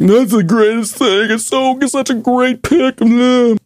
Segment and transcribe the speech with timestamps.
[0.00, 1.30] That's the greatest thing.
[1.30, 2.96] It's so it's such a great pick.
[2.96, 3.56] Blah.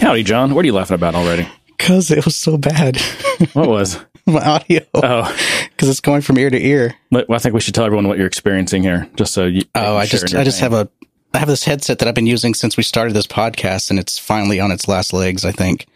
[0.00, 0.54] Howdy, John.
[0.54, 1.46] What are you laughing about already?
[1.66, 2.98] Because it was so bad.
[3.54, 3.98] What was?
[4.26, 4.82] My audio.
[4.92, 5.34] Oh,
[5.70, 6.94] Because it's going from ear to ear.
[7.10, 9.62] but- well, I think we should tell everyone what you're experiencing here, just so you.
[9.74, 10.90] Oh, I just I just have a
[11.32, 14.18] I have this headset that I've been using since we started this podcast, and it's
[14.18, 15.46] finally on its last legs.
[15.46, 15.86] I think.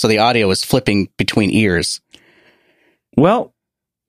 [0.00, 2.00] So the audio is flipping between ears.
[3.18, 3.54] Well,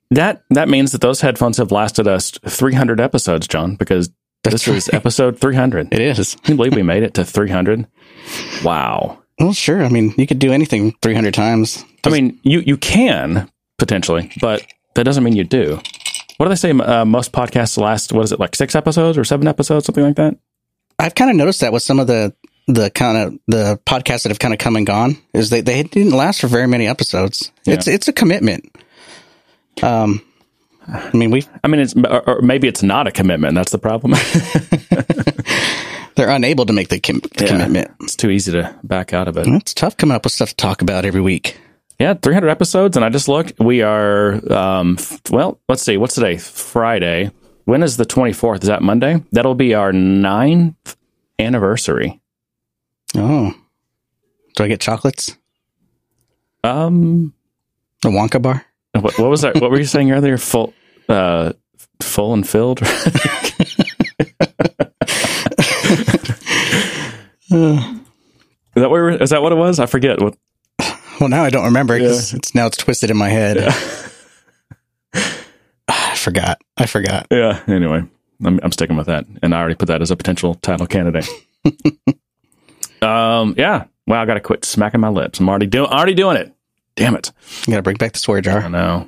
[0.09, 4.07] that that means that those headphones have lasted us 300 episodes, John, because
[4.45, 5.93] this That's is episode 300.
[5.93, 6.35] It is.
[6.43, 7.87] Can you believe we made it to 300?
[8.63, 9.21] Wow.
[9.37, 9.83] Well, sure.
[9.83, 11.83] I mean, you could do anything 300 times.
[12.05, 15.81] I mean, you you can potentially, but that doesn't mean you do.
[16.37, 16.71] What do they say?
[16.71, 20.15] Uh, most podcasts last what is it like six episodes or seven episodes, something like
[20.15, 20.37] that?
[20.99, 22.33] I've kind of noticed that with some of the
[22.67, 25.83] the kind of the podcasts that have kind of come and gone is they they
[25.83, 27.51] didn't last for very many episodes.
[27.65, 28.75] It's it's a commitment.
[29.81, 30.21] Um,
[30.87, 33.55] I mean, we I mean, it's or, or maybe it's not a commitment.
[33.55, 34.13] That's the problem.
[36.15, 37.47] they're unable to make the, com- the Yeah.
[37.51, 37.91] commitment.
[38.01, 39.47] it's too easy to back out of it.
[39.47, 41.57] It's tough coming up with stuff to talk about every week.
[41.99, 43.59] Yeah, 300 episodes, and I just looked.
[43.59, 46.37] We are, um, f- well, let's see, what's today?
[46.37, 47.29] Friday.
[47.65, 48.63] When is the 24th?
[48.63, 49.23] Is that Monday?
[49.31, 50.95] That'll be our ninth
[51.37, 52.19] anniversary.
[53.15, 53.53] Oh,
[54.55, 55.37] do I get chocolates?
[56.63, 57.33] Um,
[58.05, 58.65] A Wonka bar?
[58.93, 59.59] what, what was that?
[59.59, 60.37] What were you saying earlier?
[60.37, 60.73] Full,
[61.09, 61.53] uh,
[62.01, 62.81] full and filled.
[62.81, 62.87] is
[68.75, 69.79] that what is that what it was?
[69.79, 70.21] I forget.
[70.21, 70.37] What?
[71.19, 73.57] Well, now I don't remember because it's now it's twisted in my head.
[75.87, 76.61] I forgot.
[76.77, 77.27] I forgot.
[77.31, 77.61] Yeah.
[77.67, 78.03] Anyway,
[78.43, 81.27] I'm, I'm sticking with that, and I already put that as a potential title candidate.
[83.01, 83.55] um.
[83.57, 83.85] Yeah.
[84.07, 85.39] Well, I got to quit smacking my lips.
[85.39, 86.53] I'm already doing already doing it.
[86.95, 87.31] Damn it.
[87.65, 88.59] You gotta bring back the swear jar.
[88.61, 89.07] I know.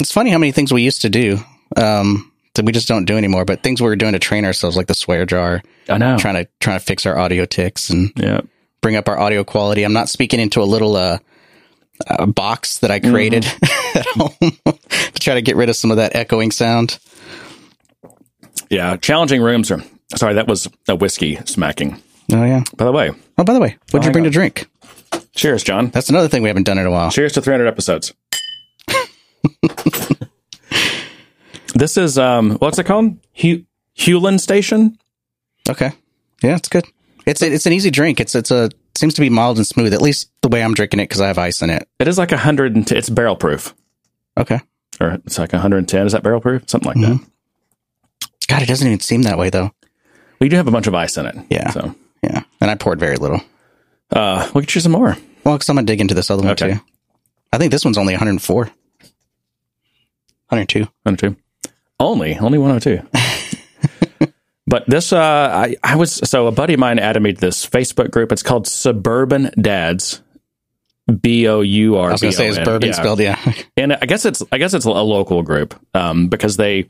[0.00, 1.38] It's funny how many things we used to do
[1.76, 3.44] um, that we just don't do anymore.
[3.44, 6.16] But things we were doing to train ourselves, like the swear jar, I know.
[6.18, 8.40] trying to trying to fix our audio ticks and Yeah.
[8.80, 9.82] bring up our audio quality.
[9.84, 11.18] I'm not speaking into a little uh,
[12.06, 13.44] uh box that I created
[13.94, 14.32] at home
[14.66, 16.98] to try to get rid of some of that echoing sound.
[18.70, 18.96] Yeah.
[18.96, 19.82] Challenging rooms are.
[20.16, 22.00] Sorry, that was a whiskey smacking.
[22.32, 22.62] Oh yeah.
[22.76, 24.66] By the way, Oh, by the way, what'd hang you bring to drink?
[25.34, 25.88] cheers, John.
[25.90, 27.10] That's another thing we haven't done in a while.
[27.10, 28.14] Cheers to 300 episodes.
[31.74, 33.16] this is um, what's it called?
[33.40, 33.64] Hu-
[33.98, 34.98] Hewlin Station.
[35.68, 35.90] Okay.
[36.42, 36.84] Yeah, it's good.
[37.26, 38.20] It's a, it's an easy drink.
[38.20, 39.92] It's it's a seems to be mild and smooth.
[39.94, 41.88] At least the way I'm drinking it because I have ice in it.
[41.98, 43.74] It is like a hundred and t- it's barrel proof,
[44.36, 44.60] Okay.
[45.00, 46.06] or it's like 110.
[46.06, 46.62] Is that barrel proof?
[46.68, 47.26] Something like that.
[48.46, 49.72] God, it doesn't even seem that way though.
[50.38, 51.34] We do have a bunch of ice in it.
[51.50, 51.70] Yeah.
[51.70, 53.40] So Yeah, and I poured very little.
[54.10, 55.16] uh, we could choose some more.
[55.44, 56.74] Well, because I'm gonna dig into this other one Okay.
[56.74, 56.80] too.
[57.52, 58.70] I think this one's only 104,
[60.48, 60.80] 102.
[61.02, 61.36] 102.
[62.00, 64.28] Only, only 102.
[64.66, 67.64] but this, uh, I, I was, so a buddy of mine added me to this
[67.66, 68.32] Facebook group.
[68.32, 70.20] It's called Suburban Dads.
[71.20, 72.08] B O U R.
[72.08, 73.20] I was gonna say it's bourbon spelled.
[73.20, 73.38] Yeah.
[73.76, 76.88] and I guess it's I guess it's a local group um, because they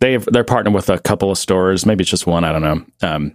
[0.00, 1.86] they they're partnered with a couple of stores.
[1.86, 2.44] Maybe it's just one.
[2.44, 2.84] I don't know.
[3.00, 3.32] Um,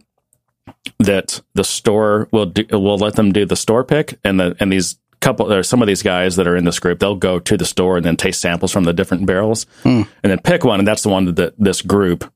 [1.00, 4.72] that the store will do, will let them do the store pick, and the and
[4.72, 7.00] these couple there's some of these guys that are in this group.
[7.00, 10.40] They'll go to the store and then taste samples from the different barrels, and then
[10.40, 12.32] pick one, and that's the one that this group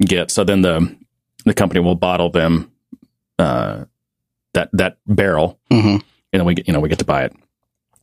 [0.00, 0.34] gets.
[0.34, 0.96] So then the
[1.44, 2.70] the company will bottle them
[3.38, 3.84] uh,
[4.54, 5.98] that that barrel hmm
[6.32, 7.34] and then we get you know we get to buy it.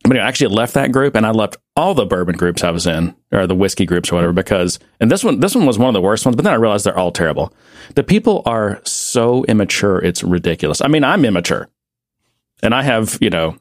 [0.03, 2.71] But anyway, I actually left that group and I left all the bourbon groups I
[2.71, 5.79] was in or the whiskey groups or whatever because and this one this one was
[5.79, 6.35] one of the worst ones.
[6.35, 7.53] But then I realized they're all terrible.
[7.95, 10.81] The people are so immature, it's ridiculous.
[10.81, 11.69] I mean, I'm immature,
[12.61, 13.55] and I have you know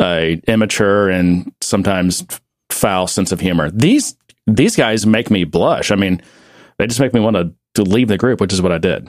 [0.00, 2.24] a immature and sometimes
[2.70, 3.70] foul sense of humor.
[3.70, 4.16] These
[4.46, 5.92] these guys make me blush.
[5.92, 6.20] I mean,
[6.78, 9.08] they just make me want to to leave the group, which is what I did.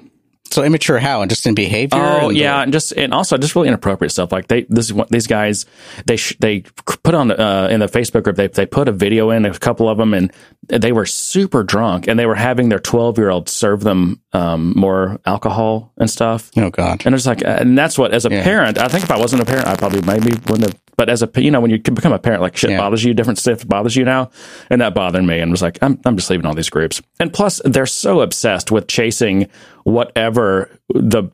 [0.51, 1.99] So immature how and just in behavior.
[1.99, 4.31] Oh and- yeah, and just and also just really inappropriate stuff.
[4.31, 5.65] Like they this is what these guys
[6.05, 6.61] they sh- they
[7.03, 9.89] put on uh, in the Facebook group they they put a video in a couple
[9.89, 10.31] of them and
[10.67, 14.73] they were super drunk and they were having their twelve year old serve them um,
[14.77, 16.51] more alcohol and stuff.
[16.55, 17.01] Oh God.
[17.05, 18.43] And it's like, and that's what, as a Yeah.
[18.43, 20.75] parent, I think if I wasn't a parent, I probably maybe wouldn't have.
[20.97, 22.77] But as a, you know, when you can become a parent, like shit Yeah.
[22.79, 24.29] bothers you, different stuff bothers you now,
[24.69, 27.01] and that bothered me, and was like, I'm, I'm just leaving all these groups.
[27.19, 29.47] And plus, they're so obsessed with chasing
[29.85, 31.31] whatever the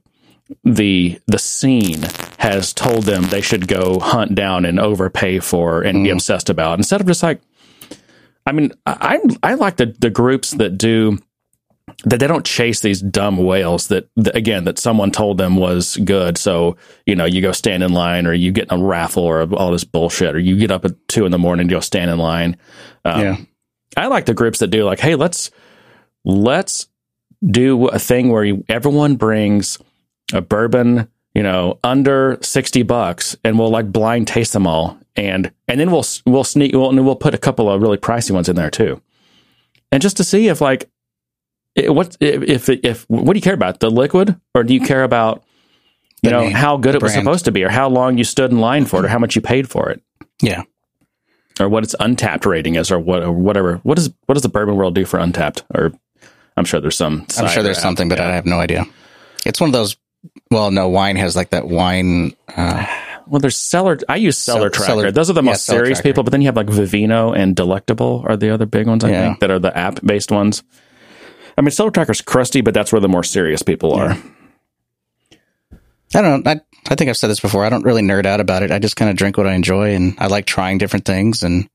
[0.63, 2.03] the the scene
[2.37, 6.77] has told them they should go hunt down and overpay for and be obsessed about,
[6.77, 7.41] instead of just like,
[8.45, 11.17] I mean, I I I like the the groups that do
[12.03, 15.97] that they don't chase these dumb whales that, that, again that someone told them was
[15.97, 16.37] good.
[16.37, 19.41] So you know you go stand in line or you get in a raffle or
[19.53, 22.11] all this bullshit or you get up at two in the morning to go stand
[22.11, 22.57] in line.
[23.03, 23.37] Um, yeah.
[23.97, 25.49] i like the groups that do like hey let's
[26.23, 26.87] let's
[27.45, 29.77] do a thing where you, everyone brings
[30.33, 34.97] a bourbon you know under 60 bucks and we'll like blind taste them all.
[35.15, 38.31] And and then we'll we'll sneak we'll, and we'll put a couple of really pricey
[38.31, 39.01] ones in there too.
[39.91, 40.89] And just to see if like
[41.75, 43.79] it, what if, if if what do you care about?
[43.81, 44.39] The liquid?
[44.55, 45.43] Or do you care about
[46.23, 48.23] you The know name, how good it was supposed to be or how long you
[48.23, 50.01] stood in line for it or how much you paid for it?
[50.41, 50.63] Yeah.
[51.59, 53.77] or what its Untappd rating is or what or whatever.
[53.83, 55.91] What does what does the bourbon world do for Untappd or
[56.61, 58.29] i'm sure there's some I'm sure there's something, but Yeah.
[58.29, 58.85] I have no idea.
[59.45, 59.97] It's one of those.
[60.51, 62.33] Well, no, wine has like that wine.
[62.55, 62.85] Uh,
[63.27, 65.99] well there's seller i use seller Sell- tracker Seller- those are the most Seller serious
[65.99, 66.09] Tracker.
[66.09, 69.09] people but then you have like vivino and delectable are the other big ones i
[69.11, 69.21] Yeah.
[69.27, 70.63] think that are the app based ones
[71.57, 74.17] i mean CellarTracker's crusty but that's where the more serious people are
[76.13, 76.51] I don't know.
[76.51, 76.59] I,
[76.89, 77.63] I think I've said this before.
[77.63, 78.71] I don't really nerd out about it.
[78.71, 81.41] I just kind of drink what I enjoy and I like trying different things.
[81.41, 81.69] And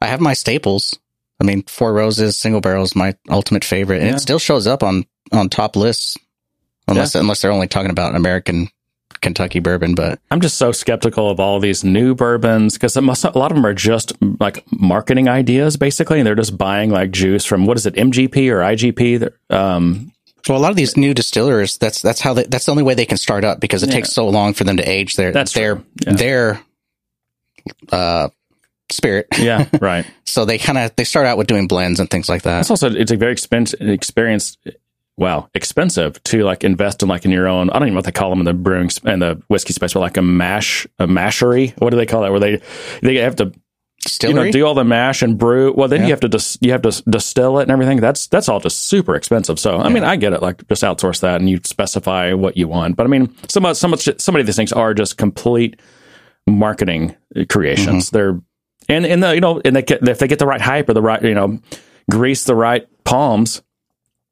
[0.00, 0.98] I have my staples.
[1.40, 4.00] I mean, Four Roses single barrel is my ultimate favorite.
[4.00, 4.16] And Yeah.
[4.16, 6.16] it still shows up on, on top lists
[6.88, 8.68] unless, unless they're only talking about American
[9.20, 9.94] Kentucky bourbon.
[9.94, 13.66] But I'm just so skeptical of all these new bourbons because a lot of them
[13.66, 17.86] are just like marketing ideas, basically, and they're just buying like juice from what is
[17.86, 19.30] it, MGP or IGP?
[19.50, 20.12] Um,
[20.48, 22.94] well, a lot of these new distillers, that's, that's how they, that's the only way
[22.94, 23.96] they can start up because it Yeah.
[23.96, 25.82] takes so long for them to age their, That's their.
[26.06, 26.12] Yeah.
[26.12, 26.60] their,
[27.90, 28.28] uh,
[28.90, 29.26] spirit.
[29.38, 30.06] yeah, right.
[30.24, 32.60] So they kind of, they start out with doing blends and things like that.
[32.60, 34.56] It's also it's a very expensive experience.
[35.18, 37.70] Wow, expensive to like invest in like in your own.
[37.70, 39.72] I don't even know what they call them in the brewing sp- and the whiskey
[39.72, 41.72] space, but like a mash, a mashery.
[41.80, 42.30] What do they call that?
[42.32, 42.60] Where they
[43.00, 43.50] they have to
[44.22, 45.72] you know do all the mash and brew.
[45.74, 46.06] Well, then Yeah.
[46.08, 47.98] you have to dis- you have to distill it and everything.
[47.98, 49.58] That's that's all just super expensive.
[49.58, 50.42] So I mean, I get it.
[50.42, 52.96] Like just outsource that and you specify what you want.
[52.96, 55.80] But I mean, some some some of these things are just complete
[56.46, 57.16] marketing
[57.48, 58.10] creations.
[58.10, 58.16] Mm-hmm.
[58.16, 58.40] They're
[58.88, 60.94] and and the, you know and they get if they get the right hype or
[60.94, 61.58] the right you know
[62.10, 63.62] grease the right palms.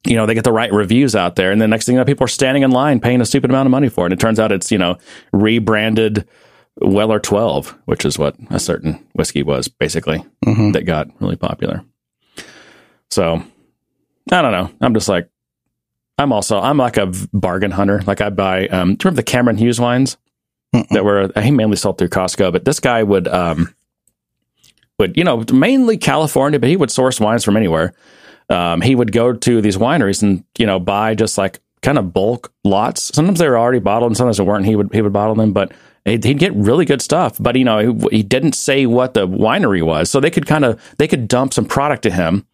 [0.07, 2.05] You know, they get the right reviews out there, and the next thing you know,
[2.05, 4.11] people are standing in line paying a stupid amount of money for it.
[4.11, 4.99] And it turns out it's, you know,
[5.33, 6.27] rebranded
[6.79, 10.73] Weller 12, which is what a certain whiskey was basically Mhm.
[10.73, 11.83] that got really popular.
[13.09, 13.41] So
[14.31, 14.69] I don't know.
[14.81, 15.29] I'm just like,
[16.17, 18.01] I'm also, I'm like a bargain hunter.
[18.05, 20.17] Like I buy, um, do you remember the Cameron Hughes wines
[20.73, 20.87] Mm-mm.
[20.89, 23.73] that were, he mainly sold through Costco, but this guy would, um,
[24.99, 27.93] would, you know, mainly California, but he would source wines from anywhere.
[28.49, 32.13] Um, he would go to these wineries and, you know, buy just like kind of
[32.13, 33.13] bulk lots.
[33.15, 34.65] Sometimes they were already bottled and sometimes they weren't.
[34.65, 35.71] He would, he would bottle them, but
[36.05, 37.37] he'd, get really good stuff.
[37.39, 40.09] But, you know, he, he didn't say what the winery was.
[40.09, 42.45] So they could kind of, they could dump some product to him,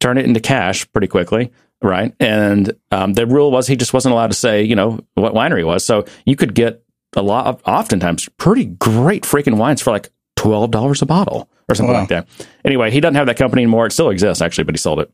[0.00, 1.52] turn it into cash pretty quickly.
[1.82, 2.14] Right.
[2.18, 5.66] And um, the rule was he just wasn't allowed to say, you know, what winery
[5.66, 5.84] was.
[5.84, 6.82] So you could get
[7.14, 11.92] a lot of, oftentimes, pretty great freaking wines for like $12 a bottle or something
[11.94, 12.00] Wow.
[12.00, 12.28] like that.
[12.64, 13.86] Anyway, he doesn't have that company anymore.
[13.86, 15.10] It still exists, actually, but he sold it.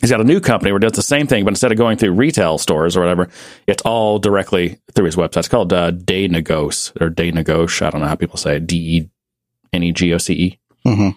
[0.00, 1.96] He's got a new company where it does the same thing, but instead of going
[1.96, 3.28] through retail stores or whatever,
[3.66, 5.38] it's all directly through his website.
[5.38, 7.82] It's called uh, Day Negos or Day Negoce.
[7.84, 8.66] I don't know how people say it.
[8.66, 9.10] D E
[9.72, 10.58] N E G O C E.
[10.84, 11.10] hmm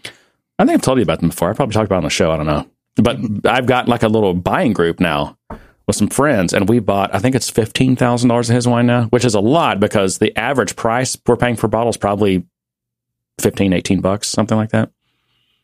[0.58, 1.50] think I've told you about them before.
[1.50, 2.32] I probably talked about it on the show.
[2.32, 2.68] I don't know.
[2.96, 3.18] But
[3.52, 5.38] I've got like a little buying group now
[5.88, 9.26] with some friends, and we bought, I think it's $15,000 of his wine now, which
[9.26, 12.46] is a lot because the average price we're paying for bottles probably
[13.42, 14.92] 15, 18 bucks, something like that.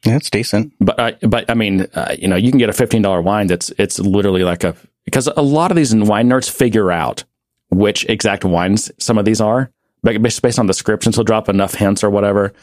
[0.06, 0.74] Yeah, it's decent.
[0.80, 3.48] But I, but I mean, uh, you know, you can get a fifteen dollar wine
[3.48, 7.24] that's it's literally like a because a lot of these wine nerds figure out
[7.70, 9.72] which exact wines some of these are,
[10.04, 12.54] but based based on descriptions, he'll drop enough hints or whatever.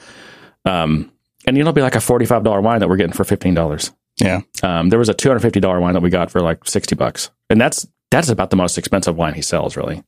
[0.64, 1.10] Um,
[1.46, 3.92] and it'll be like a forty five dollar wine that we're getting for fifteen dollars.
[4.20, 4.42] Yeah.
[4.62, 6.94] Um, there was a two hundred fifty dollar wine that we got for like sixty
[6.94, 10.04] bucks, and that's that's about the most expensive wine he sells, really.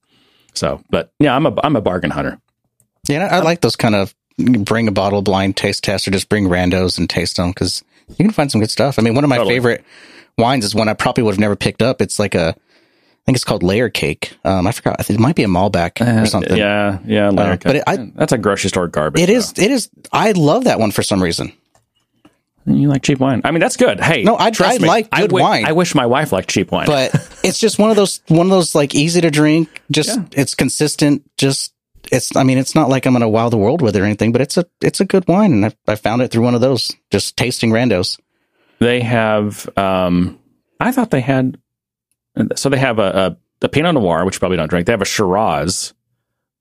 [0.54, 2.38] So, but yeah, I'm a I'm a bargain hunter.
[3.08, 6.46] Yeah, I like those kind of bring a bottle blind taste test or just bring
[6.48, 8.98] randos and taste them because you can find some good stuff.
[8.98, 9.54] I mean, one of my Totally.
[9.54, 9.84] favorite
[10.38, 12.00] wines is one I probably would have never picked up.
[12.02, 14.36] It's like a, I think it's called layer cake.
[14.44, 15.08] Um, I forgot.
[15.10, 16.52] It might be a Malbec or something.
[16.52, 19.22] Uh, Yeah, yeah, Larry but it- I- that's a grocery store garbage.
[19.22, 19.32] It though.
[19.32, 19.52] is.
[19.56, 19.88] It is.
[20.12, 21.52] I love that one for some reason.
[22.68, 23.42] You like cheap wine?
[23.44, 24.00] I mean, that's good.
[24.00, 25.64] Hey, No, I- trust I me, like good wi- wine.
[25.66, 26.86] I wish my wife liked cheap wine.
[26.86, 27.14] But
[27.44, 29.68] it's just one of those one of those like easy to drink.
[29.90, 31.22] Just it's consistent.
[31.36, 31.72] Just
[32.12, 32.34] it's.
[32.36, 34.32] I mean, it's not like I'm gonna wow the world with it or anything.
[34.32, 36.60] But it's a it's a good wine, and I, I found it through one of
[36.60, 38.18] those just tasting randos.
[38.78, 39.68] they have.
[39.78, 40.38] Um,
[40.80, 41.58] I thought they had.
[42.56, 44.86] So they have a, a, a Pinot Noir, which you probably don't drink.
[44.86, 45.94] They have a Shiraz,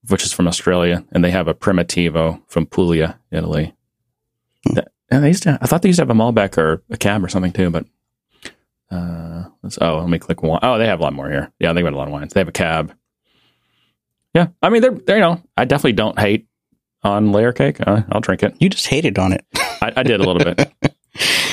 [0.08, 3.74] which is from Australia, and they have a Primitivo from Puglia, Italy.
[4.74, 5.60] That- and they used to.
[5.62, 7.86] I thought they used to have a Malbec or a Cab or something too, but
[8.90, 10.60] Uh, let's, oh, let me click one.
[10.64, 11.52] Oh, they have a lot more here.
[11.60, 12.34] Yeah, they got a lot of wines.
[12.34, 12.94] They have a cab.
[14.36, 16.48] Yeah, I mean, they're, they're you know, I definitely don't hate
[17.04, 17.78] on layer cake.
[17.80, 18.56] Uh, I'll drink it.
[18.60, 19.46] You just hated on it.
[19.56, 20.72] I, I did a little bit.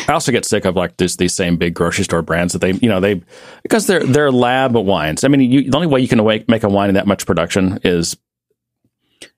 [0.08, 2.72] I also get sick of like this, these same big grocery store brands that they,
[2.72, 3.22] you know, they
[3.62, 5.22] because they're they're lab wines.
[5.22, 7.24] I mean, you, the only way you can make, make a wine in that much
[7.24, 8.16] production is,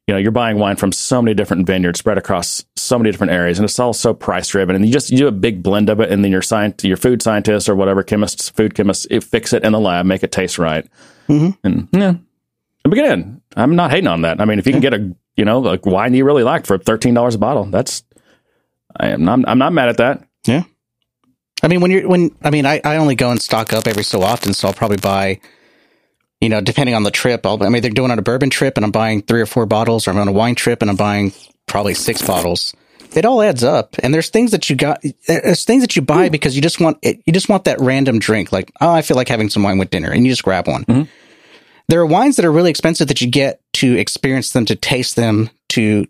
[0.07, 3.33] you know, you're buying wine from so many different vineyards spread across so many different
[3.33, 4.75] areas, and it's all so price driven.
[4.75, 6.97] And you just you do a big blend of it, and then your science, your
[6.97, 10.33] food scientists or whatever chemists, food chemists, it, fix it in the lab, make it
[10.33, 10.87] taste right,
[11.29, 11.51] Mm-hmm.
[11.67, 12.15] and yeah.
[12.85, 14.41] But again, I'm not hating on that.
[14.41, 16.79] I mean, if you can get a you know a wine you really like for
[16.79, 18.05] thirteen dollars a bottle, that's
[18.99, 20.25] I am not, I'm not mad at that.
[20.47, 20.63] Yeah.
[21.63, 24.05] I mean, when you're, when, I mean, I, I only go and stock up every
[24.05, 25.41] so often, so I'll probably buy,
[26.41, 28.77] you know, depending on the trip, I'll, I mean, they're doing on a bourbon trip
[28.77, 30.97] and I'm buying three or four bottles, or I'm on a wine trip and I'm
[30.97, 31.33] buying
[31.67, 32.75] probably six bottles.
[33.17, 33.97] It all adds up.
[34.03, 36.99] And there's things that you got, there's things that you buy because you just want
[37.03, 38.53] it, you just want that random drink.
[38.53, 40.85] Like, oh, I feel like having some wine with dinner and you just grab one.
[40.85, 41.09] Mhm.
[41.89, 45.17] There are wines that are really expensive that you get to experience them, to taste
[45.17, 46.07] them, to,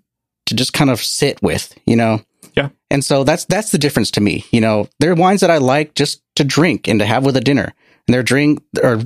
[0.46, 2.20] to just kind of sit with, you know?
[2.56, 2.68] Yeah.
[2.90, 4.44] And so that's that's the difference to me.
[4.52, 7.36] You know, there are wines that I like just to drink and to have with
[7.36, 7.64] a dinner.
[8.06, 9.02] And there are drink or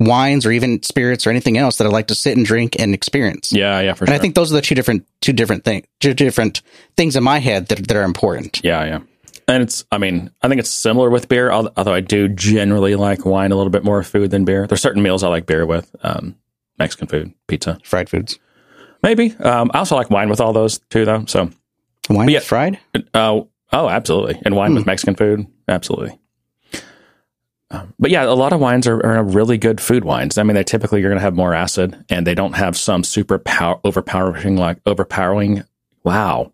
[0.00, 2.94] wines or even spirits or anything else that I like to sit and drink and
[2.94, 3.52] experience.
[3.52, 4.16] Yeah, yeah, for And sure.
[4.16, 6.62] I think those are the two different two different things two different
[6.96, 8.60] things in my head that that are important.
[8.64, 9.00] Yeah, yeah.
[9.48, 13.24] And it's, I mean, I think it's similar with beer, although I do generally like
[13.24, 14.66] wine a little bit more food than beer.
[14.66, 16.36] There's certain meals I like beer with, um,
[16.78, 18.38] Mexican food, pizza, Fried foods.
[19.02, 19.34] maybe.
[19.36, 21.24] Um, I also like wine with all those too, though.
[21.26, 21.50] So,
[22.10, 22.40] Wine Yeah.
[22.40, 22.78] fried?
[23.14, 23.40] uh,
[23.72, 24.40] oh, absolutely.
[24.44, 24.90] And wine with Hmm.
[24.90, 26.18] Mexican food, absolutely.
[27.70, 30.38] Um, but yeah, a lot of wines are, are really good food wines.
[30.38, 33.04] I mean, they typically you're going to have more acid, and they don't have some
[33.04, 35.64] super power overpowering like overpowering.
[36.04, 36.52] Wow.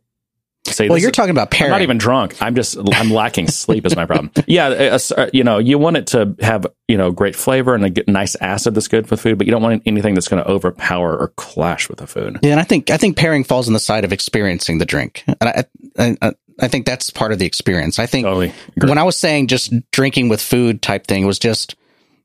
[0.66, 1.70] See, Well, you're talking about I'm pairing.
[1.72, 2.36] not even drunk.
[2.40, 4.30] I'm just I'm lacking sleep is my problem.
[4.46, 8.10] Yeah, uh, you know, you want it to have you know great flavor and a
[8.10, 11.16] nice acid that's good with food, but you don't want anything that's going to overpower
[11.16, 12.38] or clash with the food.
[12.42, 15.24] Yeah, and I think I think pairing falls on the side of experiencing the drink,
[15.26, 15.64] and I
[15.98, 17.98] I, I, I think that's part of the experience.
[17.98, 18.52] I think Totally.
[18.76, 21.74] when I was saying just drinking with food type thing was just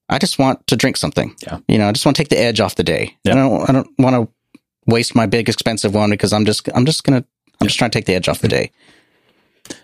[0.07, 1.35] I just want to drink something.
[1.45, 1.59] Yeah.
[1.67, 3.17] you know, I just want to take the edge off the day.
[3.23, 3.33] Yeah.
[3.33, 6.85] I don't I don't want to waste my big expensive one because I'm just I'm
[6.85, 7.23] just gonna
[7.61, 8.71] I'm just trying to take the edge off the day.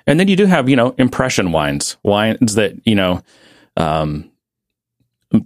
[0.08, 3.22] And then you do have, you know, impression wines, wines that, you know,
[3.78, 4.32] um,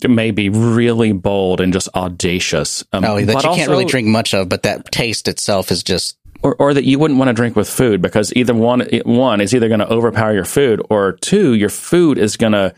[0.07, 2.83] may be really bold and just audacious.
[2.93, 5.83] Um, Oh, that but you can't really drink much of, but that taste itself is
[5.83, 9.41] just or, or that you wouldn't want to drink with food because either one, one
[9.41, 12.73] is either going to overpower your food or two, your food is going to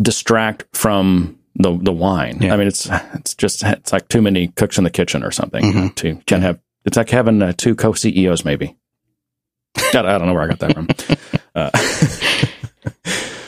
[0.00, 2.38] distract from the, the wine.
[2.40, 2.54] Yeah.
[2.54, 5.62] I mean, it's, it's just, it's like too many cooks in the kitchen or something
[5.62, 5.94] Mhm.
[5.96, 8.76] to, can't have, it's like having uh, two co-CEOs maybe.
[9.76, 10.88] I I don't know where I got that from.
[11.52, 11.70] Uh,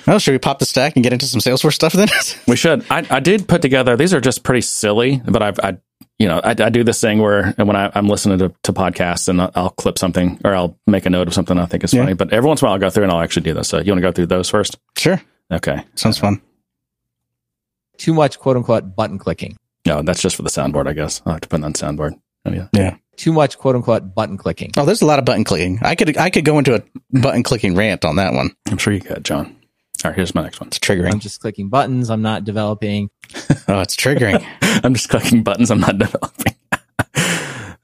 [0.09, 2.09] Oh, should we pop the stack and get into some Salesforce stuff then?
[2.49, 2.85] We should.
[2.91, 3.97] I, I did put together.
[3.97, 5.79] These are just pretty silly, but I've, I,
[6.19, 9.29] you know, I, I do this thing where when I, I'm listening to, to podcasts
[9.29, 11.95] and I'll, I'll clip something or I'll make a note of something I think is
[11.95, 12.03] Yeah.
[12.03, 12.15] funny.
[12.15, 13.69] But every once in a while, I'll go through and I'll actually do this.
[13.69, 14.77] So you want to go through those first?
[14.99, 15.23] sure,
[15.53, 15.85] Okay.
[15.95, 16.43] sounds fun.
[17.97, 19.57] Too much quote unquote button clicking.
[19.87, 21.23] No, that's just for the soundboard, I guess.
[21.25, 22.15] I'll have to put it on soundboard.
[22.45, 22.97] Oh, yeah.
[23.17, 24.73] Too much quote unquote button clicking.
[24.77, 25.79] Oh, there's a lot of button clicking.
[25.83, 26.83] I could I could go into a
[27.21, 28.51] button clicking rant on that one.
[28.69, 29.57] I'm sure you could, John.
[30.05, 30.69] All right, here's my next one.
[30.69, 31.13] It's triggering.
[31.13, 32.11] I'm just clicking buttons.
[32.11, 33.11] I'm not developing.
[33.69, 34.45] Oh, it's triggering.
[34.85, 35.71] I'm just clicking buttons.
[35.71, 36.55] I'm not developing.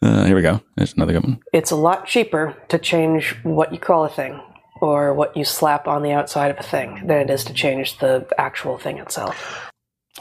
[0.02, 0.60] uh, here we go.
[0.76, 1.40] There's another good one.
[1.52, 4.40] It's a lot cheaper to change what you call a thing
[4.82, 7.98] or what you slap on the outside of a thing than it is to change
[7.98, 9.70] the actual thing itself.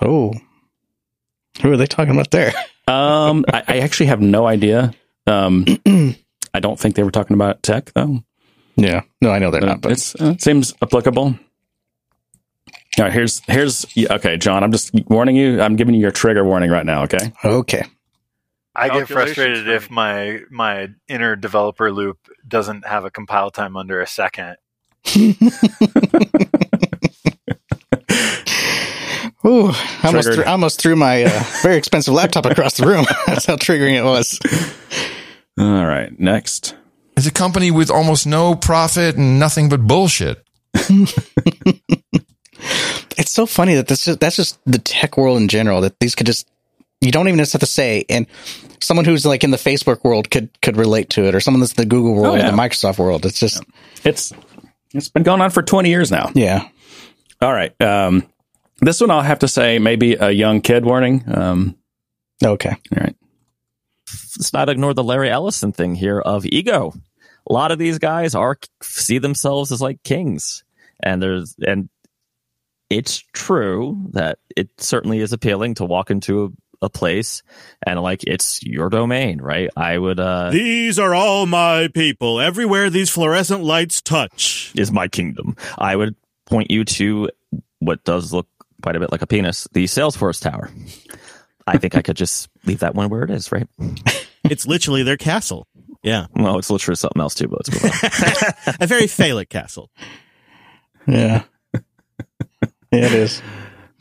[0.02, 0.34] oh,
[1.62, 2.54] who are they talking about there?
[2.88, 4.94] Um, I, I actually have no idea.
[5.28, 5.66] Um,
[6.54, 8.22] I don't think they were talking about tech though.
[8.78, 9.82] Yeah, no, I know they're Uh, not.
[9.82, 11.38] But it's, uh, it seems applicable.
[12.98, 14.64] All right, here's here's okay, John.
[14.64, 15.62] I'm just warning you.
[15.62, 17.04] I'm giving you your trigger warning right now.
[17.04, 17.34] Okay.
[17.46, 17.84] okay.
[18.76, 24.02] I get frustrated if my my inner developer loop doesn't have a compile time under
[24.02, 24.58] a second.
[29.48, 30.34] Ooh, I almost, Triggered.
[30.36, 33.06] threw, almost threw my uh, very expensive laptop across the room.
[33.28, 34.40] That's how triggering it was.
[35.58, 36.12] All right.
[36.20, 36.76] Next.
[37.16, 40.44] It's a company with almost no profit and nothing but bullshit.
[43.20, 45.82] It's so funny that this is, that's just the tech world in general.
[45.82, 46.48] That these could just
[47.02, 48.28] you don't even just have to say, and
[48.80, 51.74] someone who's like in the Facebook world could could relate to it, or someone that's
[51.74, 52.48] in the Google world Oh, yeah.
[52.48, 53.26] or the Microsoft world.
[53.26, 53.64] It's just
[54.04, 54.34] It's
[54.94, 56.32] it's been going on for 20 years now.
[56.36, 56.68] yeah.
[57.42, 57.80] All right.
[57.82, 58.24] Um,
[58.82, 61.24] this one I'll have to say maybe a young kid warning.
[61.28, 61.76] Um,
[62.44, 62.70] Okay.
[62.70, 63.16] all right.
[64.38, 66.94] let's not ignore the Larry Ellison thing here of ego.
[67.50, 70.64] A lot of these guys are see themselves as like kings,
[71.02, 71.90] and there's and
[72.90, 76.44] it's true that it certainly is appealing to walk into
[76.82, 77.42] a, a place
[77.86, 79.70] and like it's your domain, right?
[79.76, 82.40] I would uh These are all my people.
[82.40, 84.72] Everywhere these fluorescent lights touch.
[84.76, 85.56] is my kingdom.
[85.78, 86.16] I would
[86.46, 87.30] point you to
[87.80, 88.48] what does look
[88.82, 90.70] quite a bit like a penis, the Salesforce Tower.
[91.66, 93.68] I think I could just leave that one where it is, right?
[94.46, 95.68] It's literally their castle.
[96.04, 96.28] Yeah.
[96.34, 98.76] Well, it's literally something else too, but let's move on.
[98.82, 99.90] A very phallic castle.
[101.06, 101.44] Yeah.
[101.74, 103.42] Yeah, it is.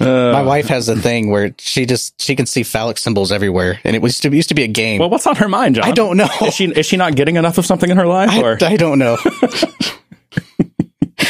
[0.00, 3.80] Uh, My wife has a thing where she just she can see phallic symbols everywhere,
[3.82, 5.00] and it was it used to be a game.
[5.00, 5.84] Well, what's on her mind, John?
[5.86, 6.28] I don't know.
[6.42, 8.30] Is she is she not getting enough of something in her life?
[8.30, 9.16] I, Or I don't know.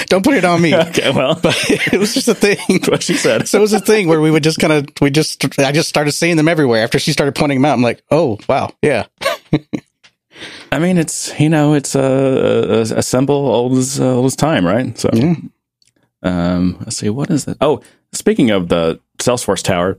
[0.08, 0.74] don't put it on me.
[0.88, 1.56] okay, well, But
[1.92, 2.58] it was just a thing.
[2.88, 3.48] what she said.
[3.48, 5.88] So it was a thing where we would just kind of we just I just
[5.88, 6.82] started seeing them everywhere.
[6.84, 9.06] After she started pointing them out, I'm like, oh wow, yeah,
[10.72, 14.36] I mean, it's you know, it's a a, a symbol old as uh, old as
[14.36, 14.96] time, right?
[14.98, 15.34] So, Yeah.
[16.22, 17.56] um, let's see, what is it?
[17.60, 17.80] Oh,
[18.12, 19.98] speaking of the Salesforce Tower,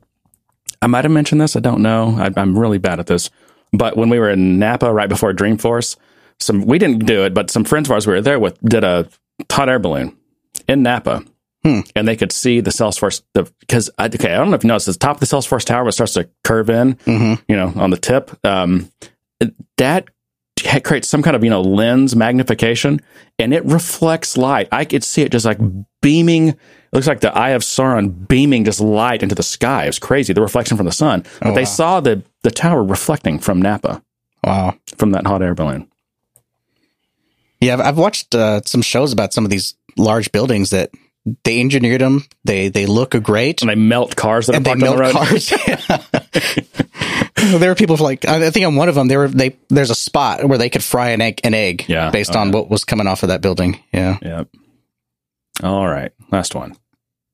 [0.81, 1.55] I might have mentioned this.
[1.55, 2.15] I don't know.
[2.19, 3.29] I, I'm really bad at this.
[3.73, 5.97] But when we were in Napa right before Dreamforce,
[6.39, 8.83] some we didn't do it, but some friends of ours we were there with did
[8.83, 9.09] a
[9.51, 10.15] hot air balloon
[10.67, 11.24] in Napa.
[11.63, 11.82] Hmm.
[11.96, 13.22] And they could see the Salesforce
[13.60, 15.94] because okay, I don't know if you noticed the top of the Salesforce Tower it
[15.94, 17.41] starts to curve in, Mhm.
[17.48, 18.32] you know, on the tip.
[18.46, 18.91] Um,
[19.77, 20.06] that
[20.84, 23.00] creates some kind of you know lens magnification,
[23.39, 24.67] and it reflects light.
[24.72, 25.60] I could see it just like
[26.01, 26.50] beaming.
[26.50, 26.58] It
[26.94, 29.84] looks like the eye of Sauron beaming just light into the sky.
[29.84, 31.24] It was crazy, the reflection from the sun.
[31.41, 34.01] But Oh, they saw the the tower reflecting from Napa
[34.44, 34.75] wow.
[34.98, 35.88] from that hot air balloon.
[37.61, 40.91] Yeah, I've, I've watched uh, some shows about some of these large buildings that
[41.43, 42.23] they engineered them.
[42.45, 45.03] They they look great, And they melt cars that and are they parked on the
[45.03, 45.13] road.
[45.13, 46.71] cars.
[47.59, 49.95] there were people like I think on one of them there were they there's a
[49.95, 52.11] spot where they could fry an egg an egg Yeah.
[52.11, 53.79] based Oh, on what was coming off of that building.
[53.93, 54.17] Yeah.
[54.21, 54.47] Yep.
[55.63, 56.75] All right, last one.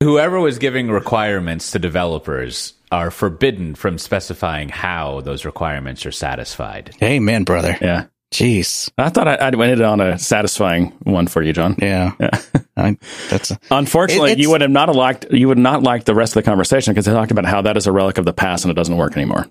[0.02, 6.96] Whoever was giving requirements to developers are forbidden from specifying how those requirements are satisfied.
[7.02, 7.78] Amen, brother.
[7.82, 8.92] Yeah, Jeez.
[8.98, 11.76] I thought I, I'd ended on a satisfying one for you, John.
[11.80, 12.14] Yeah.
[12.20, 12.42] Yeah.
[12.76, 12.98] I,
[13.30, 16.36] that's a, Unfortunately, It- you would have not liked you would not like the rest
[16.36, 18.66] of the conversation because they talked about how that is a relic of the past
[18.66, 19.46] and it doesn't work anymore.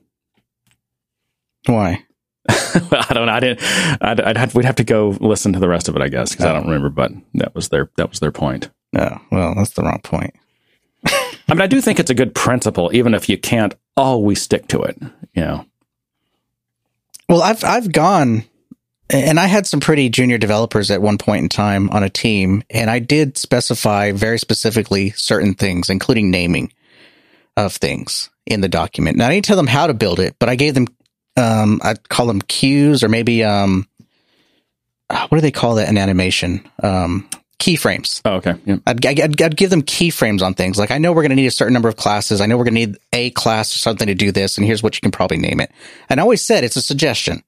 [1.67, 2.05] why.
[2.49, 3.33] I don't know.
[3.33, 3.61] I didn't.
[4.03, 6.33] I'd, I'd have, we'd have to go listen to the rest of it, I guess,
[6.33, 6.55] because I oh.
[6.55, 6.89] don't remember.
[6.89, 8.69] But that was their that was their point.
[8.93, 10.35] No, well, that's the wrong point.
[11.07, 14.67] I mean, I do think it's a good principle, even if you can't always stick
[14.69, 15.01] to it.
[15.35, 15.67] You know,
[17.29, 18.43] Well, I've I've gone
[19.13, 22.63] and I had some pretty junior developers at one point in time on a team,
[22.71, 26.73] and I did specify very specifically certain things, including naming
[27.57, 29.17] of things in the document.
[29.17, 30.87] Now I didn't tell them how to build it, but I gave them
[31.37, 33.87] um I'd call them cues or maybe um
[35.09, 36.69] what do they call that in animation?
[36.83, 37.29] Um
[37.63, 38.21] keyframes.
[38.25, 38.77] oh, okay, yeah.
[38.87, 40.79] I'd, I'd, I'd give them keyframes on things.
[40.79, 42.41] Like, I know we're going to need a certain number of classes.
[42.41, 44.59] I know we're going to need a class or something to do this.
[44.59, 45.71] And here's what you can probably name it.
[46.09, 47.45] And I always said it's a suggestion.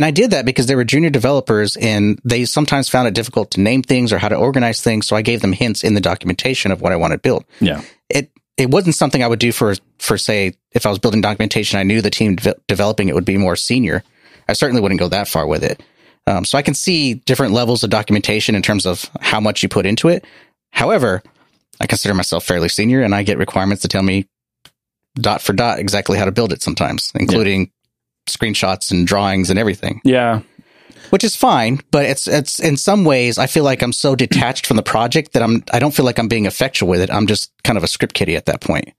[0.00, 3.50] And I did that because they were junior developers and they sometimes found it difficult
[3.50, 5.06] to name things or how to organize things.
[5.06, 7.44] So I gave them hints in the documentation of what I wanted built.
[7.60, 7.82] yeah.
[8.08, 11.78] It, it wasn't something I would do for, for say, if I was building documentation,
[11.78, 14.02] I knew the team de- developing it would be more senior.
[14.48, 15.82] I certainly wouldn't go that far with it.
[16.26, 19.68] Um, so I can see different levels of documentation in terms of how much you
[19.68, 20.24] put into it.
[20.70, 21.22] However,
[21.78, 24.28] I consider myself fairly senior and I get requirements to tell me
[25.16, 27.70] dot for dot exactly how to build it sometimes, including
[28.34, 30.40] screenshots and drawings and everything, Yeah,
[31.10, 31.80] which is fine.
[31.90, 35.32] But it's, it's in some ways, I feel like I'm so detached from the project
[35.32, 37.10] that I'm, I don't feel like I'm being effectual with it.
[37.10, 38.92] I'm just kind of a script kiddie at that point.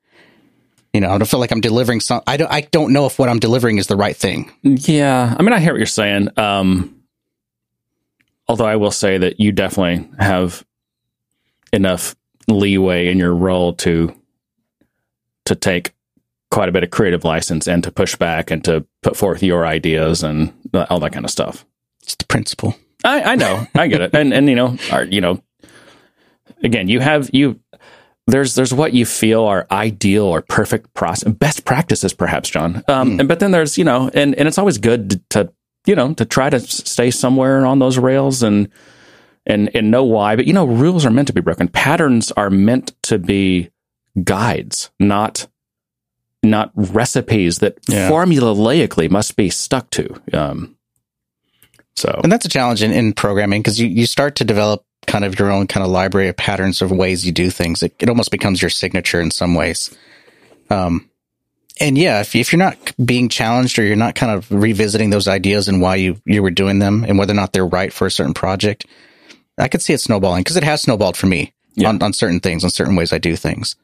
[0.93, 3.17] You know, I don't feel like I'm delivering some, I don't, I don't know if
[3.17, 4.51] what I'm delivering is the right thing.
[4.61, 5.35] yeah.
[5.39, 6.27] I mean, I hear what you're saying.
[6.37, 7.01] Um,
[8.47, 10.65] although I will say that you definitely have
[11.71, 12.15] enough
[12.47, 14.13] leeway in your role to
[15.45, 15.93] to take
[16.51, 19.65] quite a bit of creative license and to push back and to put forth your
[19.65, 20.53] ideas and
[20.89, 21.65] all that kind of stuff.
[22.03, 22.75] It's the principle.
[23.03, 25.41] I, I know, I get it, and and you know, are you know,
[26.63, 27.59] again, you have you.
[28.27, 32.83] There's there's what you feel are ideal or perfect process, best practices, perhaps, John.
[32.87, 35.53] Um, and, but then there's you know, and and it's always good to, to
[35.87, 38.69] you know to try to stay somewhere on those rails and
[39.47, 40.35] and and know why.
[40.35, 41.67] But you know, rules are meant to be broken.
[41.67, 43.71] Patterns are meant to be
[44.23, 45.47] guides, not
[46.43, 48.09] not recipes that Yeah.
[48.09, 50.19] formulaically must be stuck to.
[50.33, 50.75] Um,
[51.95, 55.25] so And that's a challenge in, in programming because you, you start to develop kind
[55.25, 57.83] of your own kind of library of patterns of ways you do things.
[57.83, 59.95] It, it almost becomes your signature in some ways.
[60.69, 61.09] Um,
[61.79, 65.27] and yeah, if, if you're not being challenged or you're not kind of revisiting those
[65.27, 68.05] ideas and why you, you were doing them and whether or not they're right for
[68.07, 68.85] a certain project,
[69.57, 71.53] I could see it snowballing because it has snowballed for me.
[71.73, 71.87] Yeah.
[71.87, 73.77] on, on certain things, on certain ways I do things.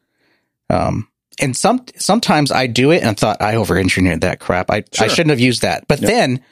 [0.69, 1.07] Um,
[1.39, 4.69] and some sometimes I do it and I thought I over engineered that crap.
[4.71, 5.87] I I shouldn't have used that.
[5.87, 6.43] But then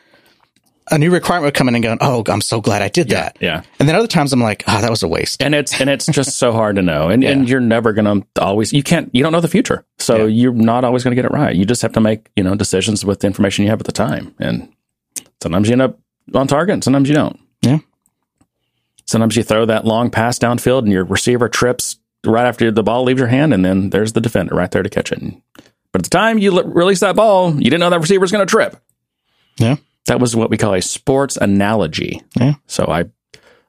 [0.91, 3.37] a new requirement would come in and go, oh, I'm so glad I did that.
[3.41, 3.63] Yeah.
[3.79, 5.41] And then other times I'm like, oh, that was a waste.
[5.41, 7.09] And it's and it's just so hard to know.
[7.09, 9.85] And and you're never gonna always you can't you don't know the future.
[9.97, 11.55] So you're not always gonna get it right.
[11.55, 13.91] You just have to make, you know, decisions with the information you have at the
[13.91, 14.35] time.
[14.39, 14.71] And
[15.41, 15.99] sometimes you end up
[16.33, 17.39] on target and sometimes you don't.
[17.61, 17.79] Yeah.
[19.05, 23.03] Sometimes you throw that long pass downfield and your receiver trips right after the ball
[23.03, 25.21] leaves your hand, and then there's the defender right there to catch it.
[25.91, 28.31] But at the time you l- release that ball, you didn't know that receiver was
[28.31, 28.75] going to trip.
[29.57, 29.77] Yeah.
[30.07, 32.21] That was what we call a sports analogy.
[32.35, 32.55] Yeah.
[32.67, 33.05] So I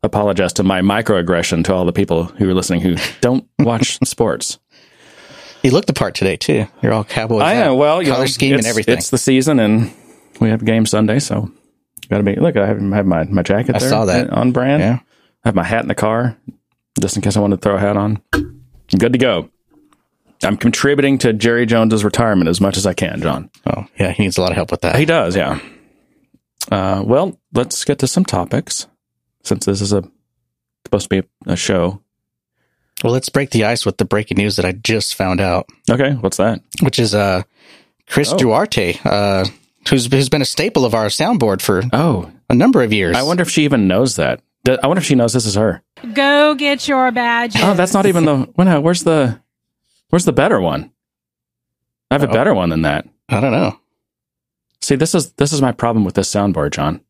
[0.03, 4.59] apologize to my microaggression to all the people who are listening who don't watch sports.
[5.63, 6.67] You looked the part today too.
[6.83, 7.43] You're all cowboys.
[7.43, 7.77] I am.
[7.77, 8.99] Well, you color know, scheme and everything.
[8.99, 9.93] It's the season, and
[10.41, 11.51] we have a game Sunday, so
[12.09, 12.37] got to be.
[12.37, 13.75] Look, I have, I have my my jacket.
[13.75, 14.31] I there, saw that.
[14.31, 14.83] on brand.
[14.83, 14.99] Yeah.
[15.45, 16.37] I have my hat in the car,
[17.01, 18.21] just in case I wanted to throw a hat on.
[18.99, 19.51] Good to go.
[20.43, 23.51] I'm contributing to Jerry Jones's retirement as much as I can, John.
[23.67, 24.13] Oh, yeah.
[24.13, 24.97] He needs a lot of help with that.
[24.97, 25.59] He does, yeah.
[26.71, 28.87] Uh, well, let's get to some topics
[29.45, 30.03] since this is a
[30.85, 32.03] supposed to be a, a show.
[33.05, 36.13] Well, let's break the ice with the breaking news that I just found out, Okay,
[36.13, 36.61] what's that?
[36.83, 37.43] which is uh,
[38.09, 38.37] Chris Oh.
[38.39, 39.45] Duarte, uh,
[39.89, 43.17] who's who's been a staple of our soundboard for Oh, a number of years.
[43.17, 44.41] I wonder if she even knows that.
[44.69, 45.83] I wonder if she knows this is her.
[46.15, 47.61] Go get your badges.
[47.63, 48.49] Oh, that's not even the.
[48.57, 49.41] Well, no, where's the?
[50.11, 50.93] Where's the better one?
[52.11, 52.33] I have a Oh.
[52.33, 53.07] better one than that.
[53.29, 53.79] I don't know.
[54.81, 57.01] See, this is this is my problem with this soundboard, John.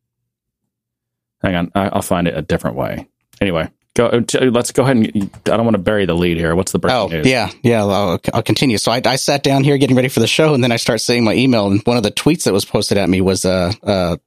[1.43, 3.07] Hang on, I, I'll find it a different way.
[3.39, 4.07] Anyway, go.
[4.07, 5.29] uh, t- Let's go ahead and.
[5.45, 6.55] I don't want to bury the lead here.
[6.55, 7.27] What's the breaking Oh, news?
[7.27, 7.83] yeah, yeah.
[7.85, 8.79] I'll, I'll continue.
[8.79, 10.99] So I, I sat down here getting ready for the show, and then I start
[11.01, 13.71] seeing my email, and one of the tweets that was posted at me was uh,
[13.83, 14.17] uh,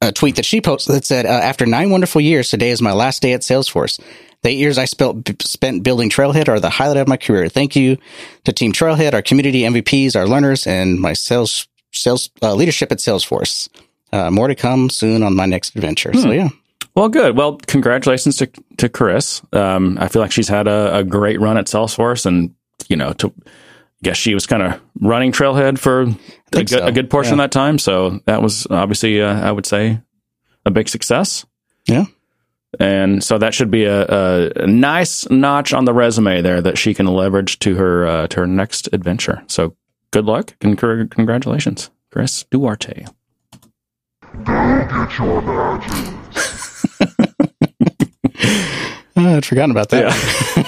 [0.00, 2.92] a tweet that she posted that said, uh, "After nine wonderful years, today is my
[2.92, 4.00] last day at Salesforce.
[4.42, 7.48] The eight years I spent spent building Trailhead are the highlight of my career.
[7.48, 7.96] Thank you
[8.44, 12.98] to Team Trailhead, our community MVPs, our learners, and my sales sales uh, leadership at
[12.98, 13.68] Salesforce.
[14.12, 16.14] Uh, more to come soon on my next adventure.
[16.14, 16.48] So yeah,
[16.94, 17.36] Well, good.
[17.36, 19.42] Well, congratulations to to Chris.
[19.52, 22.54] Um, I feel like she's had a, a great run at Salesforce, and
[22.88, 23.32] you know, to
[24.02, 26.14] I guess she was kind of running Trailhead for a
[26.52, 27.78] good, so, a good portion of that time.
[27.78, 30.00] So that was obviously, uh, I would say,
[30.64, 31.44] a big success.
[31.86, 32.04] yeah.
[32.78, 36.76] And so that should be a, a, a nice notch on the resume there that
[36.76, 39.42] she can leverage to her uh, to her next adventure.
[39.46, 39.74] So
[40.10, 43.06] good luck and congratulations, Chris Duarte.
[49.16, 50.66] Oh, I'd forgotten about that.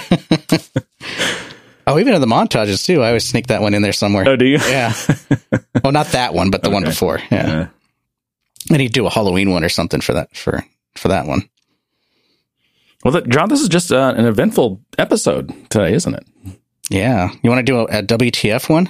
[1.87, 3.01] oh, even in the montages too.
[3.03, 4.27] I always sneak that one in there somewhere.
[4.27, 4.57] Oh, do you?
[4.57, 4.93] Yeah.
[5.83, 7.19] well, not that one, but the one before.
[7.31, 7.47] Yeah.
[7.47, 7.67] Yeah.
[8.69, 10.63] And he'd do a Halloween one or something for that for
[10.95, 11.49] for that one.
[13.03, 16.25] Well, th- John, this is just uh, an eventful episode today, isn't it?
[16.89, 17.31] Yeah.
[17.41, 18.89] You want to do a, a WTF one?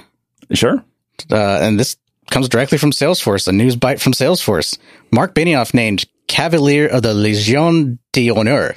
[0.52, 0.84] Sure.
[1.30, 1.96] Uh, and this
[2.30, 4.78] comes directly from Salesforce, a news bite from Salesforce.
[5.10, 8.74] Mark Benioff named Cavalier of the Légion d'honneur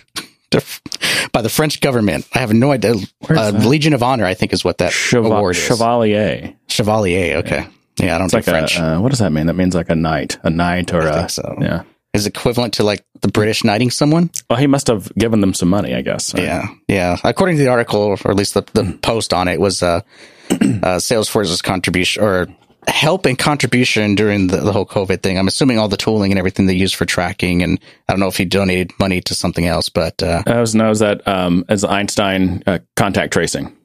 [1.31, 2.27] by the French government.
[2.33, 2.95] I have no idea.
[3.29, 3.51] Uh.
[3.65, 5.63] Legion of Honor, I think, is what that Cheva- award is.
[5.63, 6.53] Chevalier.
[6.67, 7.37] Chevalier.
[7.37, 7.67] Okay.
[7.99, 8.77] Yeah, I don't It's like French.
[8.77, 9.47] a uh, what does that mean?
[9.47, 11.55] That means like a knight, a knight, or I a think so.
[11.61, 11.83] yeah.
[12.13, 14.29] is equivalent to like the British knighting someone.
[14.49, 16.33] Well, he must have given them some money, I guess.
[16.35, 17.15] Yeah, yeah.
[17.23, 18.91] According to the article, or at least the, the Hmm.
[18.97, 20.01] post on it, was uh,
[20.51, 22.47] uh, Salesforce's contribution or
[22.87, 25.37] help and contribution during the, the whole COVID thing.
[25.37, 28.27] I'm assuming all the tooling and everything they use for tracking, and I don't know
[28.27, 31.83] if he donated money to something else, but uh, I was knows that um, as
[31.83, 33.75] Einstein uh, contact tracing.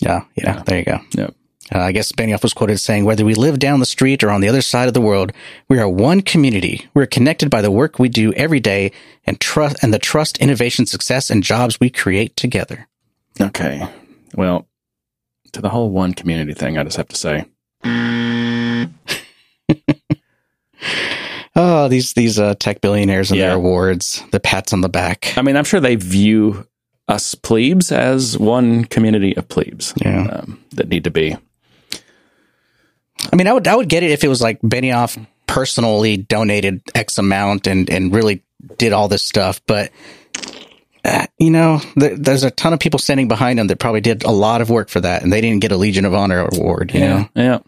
[0.00, 0.98] yeah, yeah, there you go.
[1.12, 1.34] Yep.
[1.74, 4.40] Uh, I guess Benioff was quoted saying, "Whether we live down the street or on
[4.40, 5.32] the other side of the world,
[5.68, 6.86] we are one community.
[6.94, 8.92] We're connected by the work we do every day
[9.24, 12.86] and trust and the trust, innovation, success, and jobs we create together."
[13.40, 13.88] Okay.
[14.34, 14.68] Well,
[15.52, 17.46] to the whole one community thing, I just have to say,
[21.56, 23.48] Oh, these these uh, tech billionaires and Yeah.
[23.48, 25.32] their awards, the pats on the back.
[25.36, 26.66] I mean, I'm sure they view
[27.06, 30.26] us plebes as one community of plebes Yeah.
[30.26, 31.36] um, that need to be.
[33.32, 36.82] I mean, I would I would get it if it was like Benioff personally donated
[36.94, 38.42] X amount and and really
[38.78, 39.90] did all this stuff, but
[41.04, 44.24] uh, you know, there, there's a ton of people standing behind him that probably did
[44.24, 46.92] a lot of work for that, and they didn't get a Legion of Honor award.
[46.94, 47.58] You know, Yeah.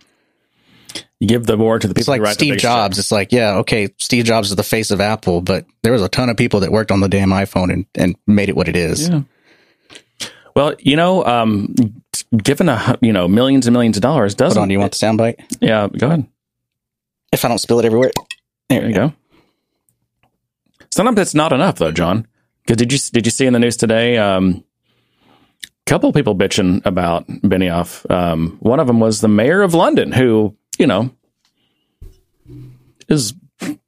[1.20, 2.98] You give the award to the people it's like who write the Steve Jobs.
[2.98, 6.11] It's like, yeah, okay, Steve Jobs is the face of Apple, but there was a
[6.11, 8.76] ton of people that worked on the damn iPhone and and made it what it
[8.76, 9.09] is.
[9.09, 9.22] Yeah.
[10.55, 11.74] Well, you know, um,
[12.37, 14.98] given a you know millions and millions of dollars, doesn't on, do you want the
[14.98, 15.37] soundbite?
[15.61, 16.26] Yeah, go ahead.
[17.33, 18.12] If I don't spill it everywhere,
[18.68, 19.12] There you go.
[20.90, 22.26] Sometimes it's not enough, though, John.
[22.62, 24.16] Because did you did you see in the news today?
[24.18, 24.64] Um,
[25.87, 28.11] couple people bitching about Benioff.
[28.11, 31.10] Um, one of them was the mayor of London, who you know
[33.08, 33.34] is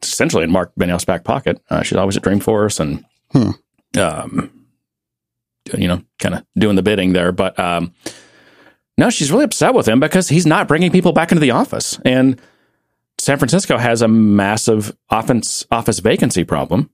[0.02, 1.60] essentially in Mark Benioff's back pocket.
[1.70, 3.04] Uh, she's always at Dreamforce and
[4.00, 4.50] um,
[5.76, 7.32] you know, kind of doing the bidding there.
[7.32, 7.92] But um,
[8.96, 11.98] no, she's really upset with him because he's not bringing people back into the office.
[12.04, 12.40] And
[13.18, 16.90] San Francisco has a massive office office vacancy problem.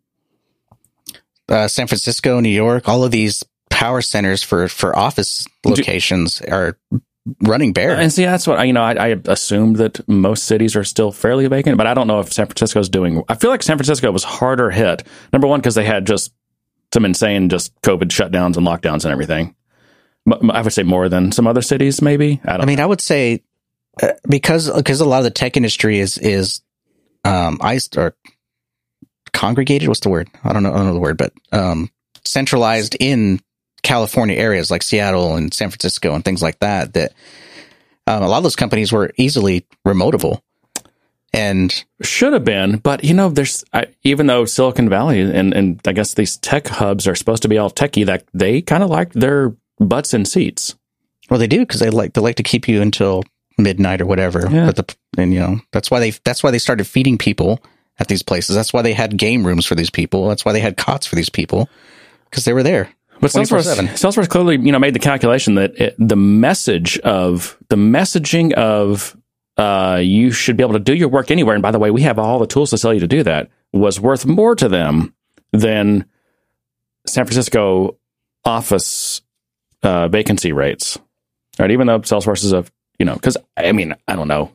[1.49, 6.79] Uh, San Francisco, New York, all of these power centers for for office locations are
[7.41, 7.97] running bare.
[7.97, 8.83] And see, that's what I- you know.
[8.83, 12.33] I, I assumed that most cities are still fairly vacant, but I don't know if
[12.33, 13.23] San Francisco is doing.
[13.29, 15.03] I feel like San Francisco was harder hit.
[15.33, 16.33] Number one, because they had just
[16.93, 19.55] some insane just COVID shutdowns and lockdowns and everything.
[20.51, 22.41] I would say more than some other cities, maybe.
[22.45, 22.63] I don't.
[22.63, 23.43] I mean, I would say
[24.03, 26.63] uh, because because a lot of the tech industry is is
[27.25, 28.17] um iced or
[29.33, 29.89] congregated.
[29.89, 30.29] What's the word?
[30.43, 30.73] I don't know.
[30.73, 31.91] I don't know the word, but um
[32.25, 33.41] centralized in
[33.85, 36.95] California areas like Seattle and San Francisco and things like that.
[36.95, 37.13] That
[38.09, 40.41] um, a lot of those companies were easily remotable.
[41.33, 45.81] And should have been, but you know, there's I, even though Silicon Valley and and
[45.85, 48.91] I guess these tech hubs are supposed to be all techie, that they kind of
[48.91, 50.77] like their butts in seats.
[51.29, 53.25] Well, they do because they like they like to keep you until
[53.59, 54.49] midnight or whatever.
[54.49, 54.67] Yeah.
[54.67, 57.61] But the and you know that's why they that's why they started feeding people
[57.99, 58.55] at these places.
[58.55, 60.29] That's why they had game rooms for these people.
[60.29, 61.69] That's why they had cots for these people
[62.31, 62.91] because they were there.
[63.25, 63.89] But Salesforce, 24/7.
[63.95, 69.17] Salesforce clearly, you know, made the calculation that it, the message of the messaging of
[69.57, 71.55] uh, you should be able to do your work anywhere.
[71.55, 73.49] And by the way, we have all the tools to tell you to do that
[73.73, 75.15] was worth more to them
[75.53, 76.05] than
[77.07, 77.97] San Francisco
[78.45, 79.23] office
[79.83, 80.99] uh, vacancy rates.
[81.59, 82.67] Right, even though Salesforce is a
[82.99, 84.53] you know, because I mean, I don't know.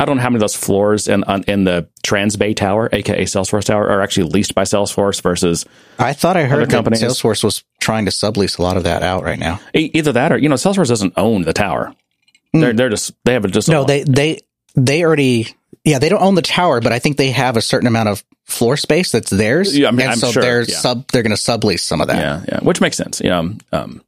[0.00, 3.64] I don't know how many of those floors in in the Transbay Tower, aka Salesforce
[3.64, 5.66] Tower, are actually leased by Salesforce versus
[5.98, 6.84] I thought I heard that?
[6.86, 9.60] Salesforce was trying to sublease a lot of that out right now.
[9.74, 11.94] Either that or you know Salesforce doesn't own the tower.
[12.54, 13.72] They're they're just they have a just Hmm.
[13.72, 14.40] No, they they
[14.74, 17.86] they already yeah they don't own the tower, but I think they have a certain
[17.86, 19.76] amount of floor space that's theirs.
[19.76, 20.76] Yeah, I mean, and I'm so sure, they're yeah.
[20.76, 22.16] sub they're going to sublease some of that.
[22.16, 23.20] yeah yeah which makes sense.
[23.22, 24.02] Yeah, um, um,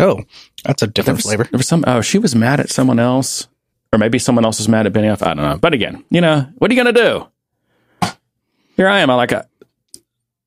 [0.00, 0.24] Oh,
[0.64, 1.44] that's a there different was, flavor.
[1.44, 3.46] There was some oh she was mad at someone else
[3.94, 5.22] or maybe someone else is mad at Benioff.
[5.22, 5.56] I don't know.
[5.56, 7.28] But again, you know what are you gonna do?
[8.76, 9.10] Here I am.
[9.10, 9.48] I like a.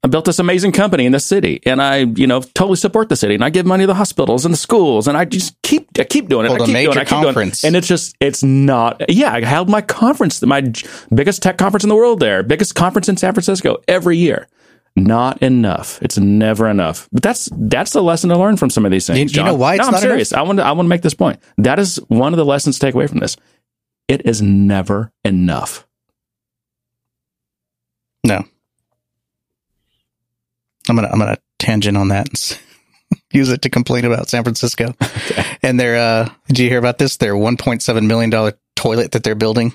[0.04, 3.16] I built this amazing company in the city, and I, you know, totally support the
[3.16, 5.90] city, and I give money to the hospitals and the schools, and I just keep,
[5.98, 6.50] I keep doing it.
[6.50, 7.02] Hold I a keep major doing it.
[7.02, 7.26] I keep doing it.
[7.26, 7.64] conference.
[7.64, 9.02] and it's just, it's not.
[9.10, 10.72] Yeah, I held my conference, my
[11.14, 14.48] biggest tech conference in the world there, biggest conference in San Francisco every year.
[14.98, 16.00] Not enough.
[16.02, 17.08] It's never enough.
[17.12, 19.34] But that's that's the lesson to learn from some of these things.
[19.36, 20.34] You- you know why it's no, I'm not serious.
[20.34, 21.40] I want to I want to make this point.
[21.60, 23.38] That is one of the lessons to take away from this.
[24.08, 25.86] It is never enough.
[28.26, 28.44] No,
[30.90, 32.60] I'm gonna I'm gonna tangent on that and
[33.32, 35.46] use it to complain about San Francisco Okay.
[35.62, 35.98] and their.
[35.98, 37.18] uh Did you hear about this?
[37.18, 39.74] Their 1.7 million dollar toilet that they're building.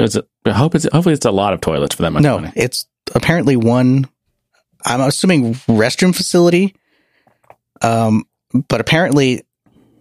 [0.00, 0.26] Is it?
[0.44, 2.52] I hope it's hopefully it's a lot of toilets for that much no, money.
[2.56, 4.08] it's apparently one.
[4.84, 6.74] I'm assuming restroom facility.
[7.82, 8.24] Um,
[8.68, 9.42] but apparently,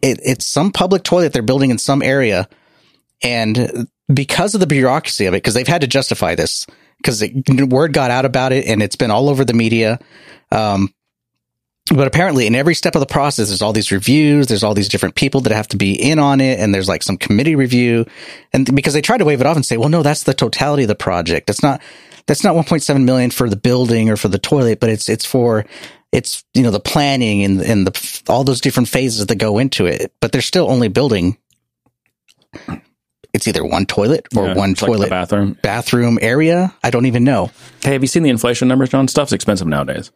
[0.01, 2.47] it, it's some public toilet they're building in some area,
[3.23, 7.23] and because of the bureaucracy of it, because they've had to justify this, because
[7.67, 9.99] word got out about it, and it's been all over the media.
[10.51, 10.93] Um,
[11.89, 14.47] but apparently, in every step of the process, there's all these reviews.
[14.47, 17.03] There's all these different people that have to be in on it, and there's like
[17.03, 18.05] some committee review.
[18.53, 20.83] And because they try to wave it off and say, "Well, no, that's the totality
[20.83, 21.47] of the project.
[21.47, 21.81] That's not
[22.27, 25.65] that's not 1.7 million for the building or for the toilet, but it's it's for
[26.11, 29.85] it's you know the planning and and the all those different phases that go into
[29.87, 30.13] it.
[30.21, 31.37] But they're still only building.
[33.33, 35.57] It's either one toilet or Yeah, one it's like toilet bathroom.
[35.61, 36.73] bathroom area.
[36.83, 37.49] I don't even know.
[37.81, 39.07] Hey, have you seen the inflation numbers, John?
[39.07, 40.11] Stuff's expensive nowadays.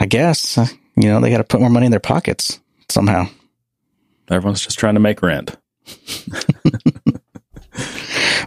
[0.00, 0.56] I guess
[0.96, 3.28] you know they got to put more money in their pockets somehow.
[4.30, 5.56] Everyone's just trying to make rent.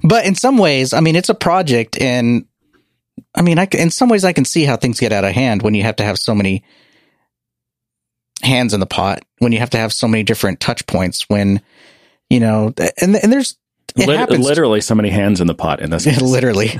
[0.03, 2.45] But in some ways, I mean, it's a project, and
[3.35, 5.61] I mean, I in some ways, I can see how things get out of hand
[5.61, 6.63] when you have to have so many
[8.41, 11.61] hands in the pot, when you have to have so many different touch points, when
[12.29, 13.57] you know, and and there's
[13.95, 16.05] it Lit- literally, so many hands in the pot in this.
[16.21, 16.69] literally.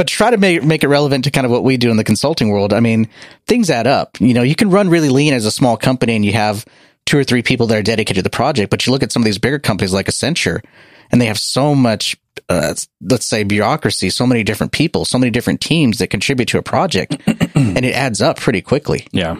[0.00, 1.98] but to try to make make it relevant to kind of what we do in
[1.98, 3.06] the consulting world, I mean,
[3.46, 4.18] things add up.
[4.18, 6.64] You know, you can run really lean as a small company and you have
[7.04, 9.20] two or three people that are dedicated to the project, but you look at some
[9.20, 10.64] of these bigger companies like Accenture
[11.12, 12.16] and they have so much
[12.48, 16.56] uh, let's say bureaucracy, so many different people, so many different teams that contribute to
[16.56, 17.18] a project
[17.54, 19.06] and it adds up pretty quickly.
[19.12, 19.36] Yeah.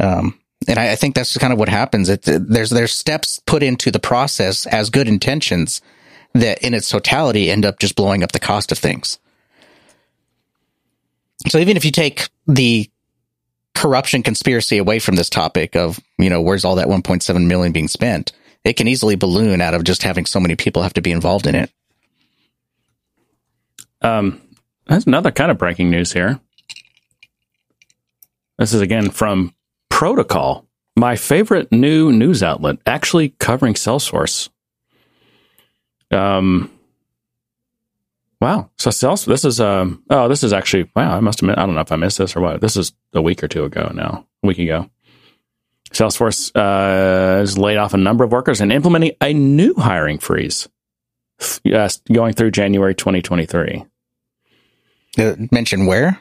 [0.00, 0.36] Um,
[0.66, 2.08] and I, I think that's kind of what happens.
[2.08, 5.80] It, there's there's steps put into the process as good intentions
[6.34, 9.20] that, in its totality, end up just blowing up the cost of things.
[11.48, 12.88] So even if you take the
[13.74, 17.88] corruption conspiracy away from this topic of, you know, where's all that 1.7 million being
[17.88, 18.32] spent?
[18.64, 21.46] It can easily balloon out of just having so many people have to be involved
[21.46, 21.70] in it.
[24.02, 24.40] Um,
[24.86, 26.40] that's another kind of breaking news here.
[28.58, 29.54] This is again from
[29.88, 34.48] Protocol, my favorite new news outlet, actually covering Salesforce.
[36.10, 36.70] Um,
[38.42, 38.70] wow.
[38.76, 41.16] So Salesforce, this is um, oh, this is actually wow.
[41.16, 42.60] I must admit, I don't know if I missed this or what.
[42.60, 44.90] This is a week or two ago now, a week ago.
[45.92, 50.68] Salesforce uh, has laid off a number of workers and implementing a new hiring freeze.
[51.64, 53.84] Yes, going through January 2023.
[55.18, 56.20] Uh, mention where?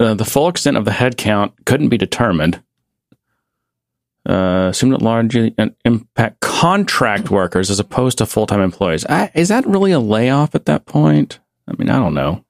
[0.00, 2.62] Uh, the full extent of the headcount couldn't be determined.
[4.26, 9.04] Uh, assumed it largely impact contract workers as opposed to full time employees.
[9.04, 11.40] I, is that really a layoff at that point?
[11.68, 12.44] I mean, I don't know.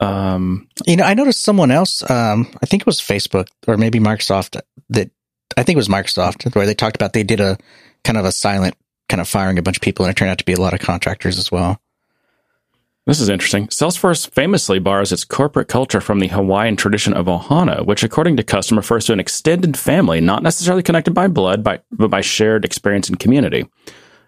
[0.00, 2.08] Um, you know, I noticed someone else.
[2.10, 4.60] Um, I think it was Facebook or maybe Microsoft.
[4.88, 5.10] That
[5.56, 7.58] I think it was Microsoft where they talked about they did a
[8.04, 8.74] kind of a silent
[9.08, 10.74] kind of firing a bunch of people, and it turned out to be a lot
[10.74, 11.80] of contractors as well.
[13.04, 13.66] This is interesting.
[13.66, 18.44] Salesforce famously borrows its corporate culture from the Hawaiian tradition of ohana, which, according to
[18.44, 22.64] custom, refers to an extended family, not necessarily connected by blood, by, but by shared
[22.64, 23.68] experience and community.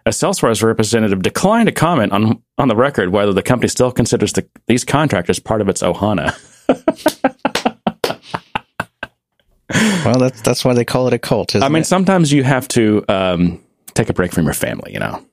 [0.06, 4.32] A Salesforce representative declined to comment on on the record whether the company still considers
[4.32, 6.34] the, these contractors part of its ohana.
[10.04, 11.54] well, that's that's why they call it a cult.
[11.54, 11.86] I mean, it?
[11.86, 13.62] sometimes you have to um,
[13.94, 14.92] take a break from your family.
[14.92, 15.24] You know,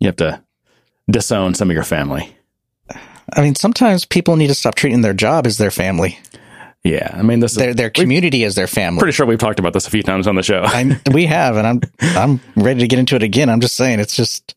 [0.00, 0.42] you have to
[1.08, 2.36] disown some of your family.
[3.34, 6.18] I mean, sometimes people need to stop treating their job as their family.
[6.84, 8.98] Yeah, I mean, this their their community is their family.
[8.98, 10.62] Pretty sure we've talked about this a few times on the show.
[10.64, 13.48] I'm, we have, and I'm I'm ready to get into it again.
[13.48, 14.56] I'm just saying, it's just.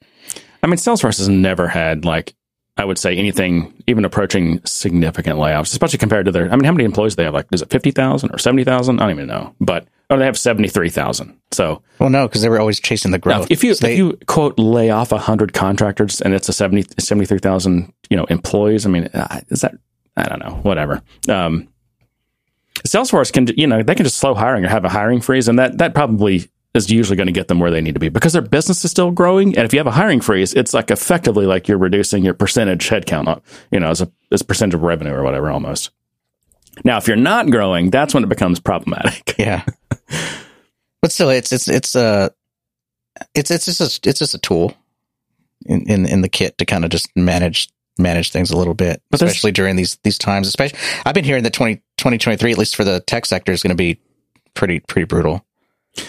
[0.63, 2.33] I mean, Salesforce has never had like
[2.77, 6.51] I would say anything even approaching significant layoffs, especially compared to their.
[6.51, 7.33] I mean, how many employees do they have?
[7.35, 8.99] Like, is it fifty thousand or seventy thousand?
[8.99, 11.39] I don't even know, but oh, they have seventy three thousand.
[11.51, 13.41] So, well, no, because they were always chasing the growth.
[13.41, 16.85] Now, if you so they, you quote lay off hundred contractors and it's a 70,
[16.99, 19.75] 73,000 you know employees, I mean, uh, is that
[20.17, 21.01] I don't know, whatever.
[21.29, 21.67] Um,
[22.87, 25.57] Salesforce can, you know, they can just slow hiring or have a hiring freeze, and
[25.59, 28.33] that that probably is usually going to get them where they need to be because
[28.33, 29.55] their business is still growing.
[29.57, 32.89] And if you have a hiring freeze, it's like effectively like you're reducing your percentage
[32.89, 33.39] headcount, uh,
[33.71, 35.91] you know, as a as a percentage of revenue or whatever, almost.
[36.83, 39.35] Now, if you're not growing, that's when it becomes problematic.
[39.37, 39.63] Yeah,
[41.01, 42.29] but still, it's it's it's a uh,
[43.33, 44.73] it's it's just a, it's just a tool
[45.65, 49.01] in in, in the kit to kind of just manage manage things a little bit,
[49.09, 50.47] but especially during these these times.
[50.47, 53.69] Especially, I've been hearing that 20, 2023, at least for the tech sector, is going
[53.69, 53.99] to be
[54.53, 55.45] pretty pretty brutal.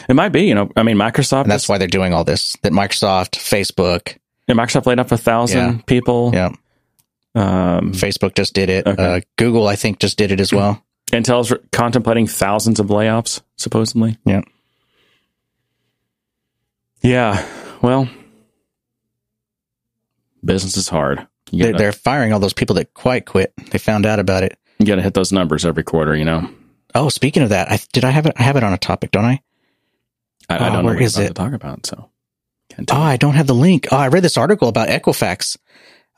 [0.09, 0.71] It might be, you know.
[0.77, 1.43] I mean, Microsoft.
[1.43, 2.57] And that's is, why they're doing all this.
[2.63, 5.83] That Microsoft, Facebook, yeah, Microsoft laid off a thousand yeah.
[5.87, 6.33] people.
[6.35, 6.51] Yeah.
[7.35, 8.87] Um, Facebook just did it.
[8.87, 9.17] Okay.
[9.17, 10.83] Uh, Google, I think, just did it as well.
[11.13, 14.19] Intel's contemplating thousands of layoffs, supposedly.
[14.25, 14.43] Yeah.
[17.03, 17.47] Yeah.
[17.81, 18.09] Well,
[20.45, 21.19] business is hard.
[21.19, 23.53] Gotta, they're, they're firing all those people that quite quit.
[23.71, 24.59] They found out about it.
[24.79, 26.51] You got to hit those numbers every quarter, you know.
[26.95, 28.33] Oh, speaking of that, I, did I have it?
[28.37, 29.41] I have it on a topic, don't I?
[30.49, 31.29] I, I don't oh, know what is it?
[31.29, 31.87] to talk about.
[31.87, 32.11] So,
[32.79, 33.89] oh, I don't have the link.
[33.93, 35.57] Oh, I read this article about Equifax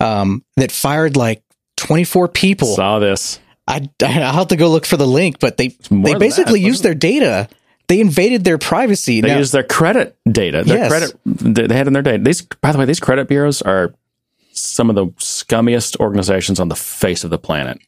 [0.01, 1.43] um, that fired like
[1.77, 2.75] 24 people.
[2.75, 3.41] Saw this.
[3.69, 6.83] I I have to go look for the link, but they they basically that, used
[6.83, 7.49] their data.
[7.87, 9.21] They invaded their privacy.
[9.21, 10.65] They now, used their credit data.
[10.65, 10.89] Their yes.
[10.91, 12.23] credit they had in their data.
[12.23, 13.95] These, by the way, these credit bureaus are
[14.53, 17.81] some of the scummiest organizations on the face of the planet.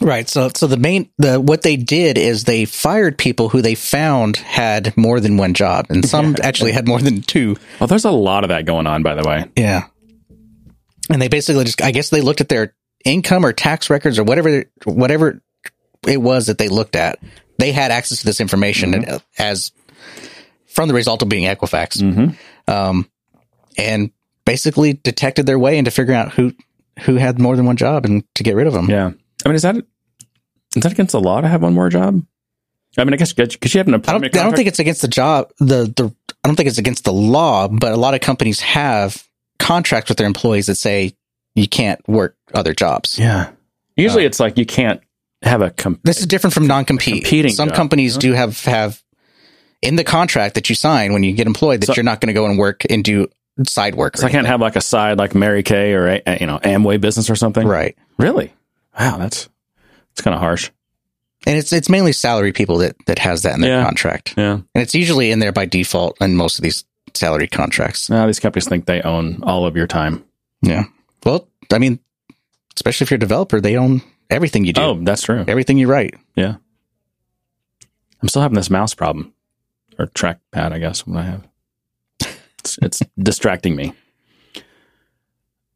[0.00, 0.28] Right.
[0.28, 4.36] So, so the main, the, what they did is they fired people who they found
[4.36, 7.56] had more than one job and some actually had more than two.
[7.78, 9.46] Well, there's a lot of that going on, by the way.
[9.56, 9.84] Yeah.
[11.08, 12.74] And they basically just, I guess they looked at their
[13.04, 15.42] income or tax records or whatever, whatever
[16.06, 17.18] it was that they looked at.
[17.58, 19.16] They had access to this information mm-hmm.
[19.38, 19.72] as
[20.66, 21.98] from the result of being Equifax.
[21.98, 22.70] Mm-hmm.
[22.70, 23.08] Um,
[23.76, 24.10] and
[24.44, 26.52] basically detected their way into figuring out who,
[27.00, 28.88] who had more than one job and to get rid of them.
[28.88, 29.10] Yeah.
[29.44, 32.24] I mean, is that is that against the law to have one more job?
[32.96, 34.34] I mean, I guess because you have an appointment.
[34.34, 35.50] I don't, I don't think it's against the job.
[35.58, 39.26] The the I don't think it's against the law, but a lot of companies have
[39.58, 41.16] contracts with their employees that say
[41.54, 43.18] you can't work other jobs.
[43.18, 43.50] Yeah.
[43.96, 45.00] Usually, uh, it's like you can't
[45.42, 45.70] have a.
[45.70, 47.24] Comp- this is different from non-compete.
[47.24, 47.52] Competing.
[47.52, 47.76] Some job.
[47.76, 49.02] companies do have have
[49.82, 52.28] in the contract that you sign when you get employed that so, you're not going
[52.28, 53.28] to go and work and do
[53.66, 54.16] side work.
[54.16, 57.00] So I can't have like a side like Mary Kay or a, you know Amway
[57.00, 57.66] business or something.
[57.66, 57.96] Right.
[58.18, 58.52] Really?
[58.98, 59.48] Wow, that's
[60.12, 60.70] it's kind of harsh.
[61.46, 63.84] And it's it's mainly salary people that that has that in their yeah.
[63.84, 64.34] contract.
[64.36, 68.08] Yeah, and it's usually in there by default in most of these salary contracts.
[68.08, 70.24] Now these companies think they own all of your time.
[70.62, 70.84] Yeah.
[71.24, 71.98] Well, I mean,
[72.76, 75.44] especially if you're a developer, they own everything you do, Oh, that's true.
[75.48, 76.14] everything you write.
[76.36, 76.56] Yeah.
[78.22, 79.32] I'm still having this mouse problem
[79.98, 81.48] or trackpad, I guess, what I have.
[82.58, 83.92] It's, it's distracting me.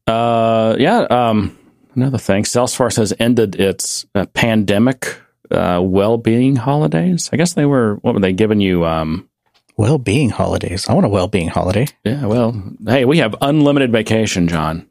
[0.07, 1.01] Uh, yeah.
[1.09, 1.57] Um,
[1.95, 5.19] another thing, Salesforce has ended its uh, pandemic
[5.51, 7.29] uh, well-being holidays.
[7.31, 7.95] I guess they were.
[8.01, 8.85] What were they giving you?
[8.85, 9.29] Um,
[9.77, 10.87] Well-being holidays.
[10.89, 11.85] I want a well-being holiday.
[12.03, 12.25] yeah.
[12.25, 14.87] Well, hey, we have unlimited vacation, John.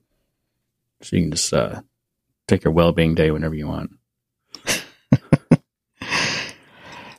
[1.03, 1.83] So you can just uh,
[2.47, 3.93] take your well-being day whenever you want.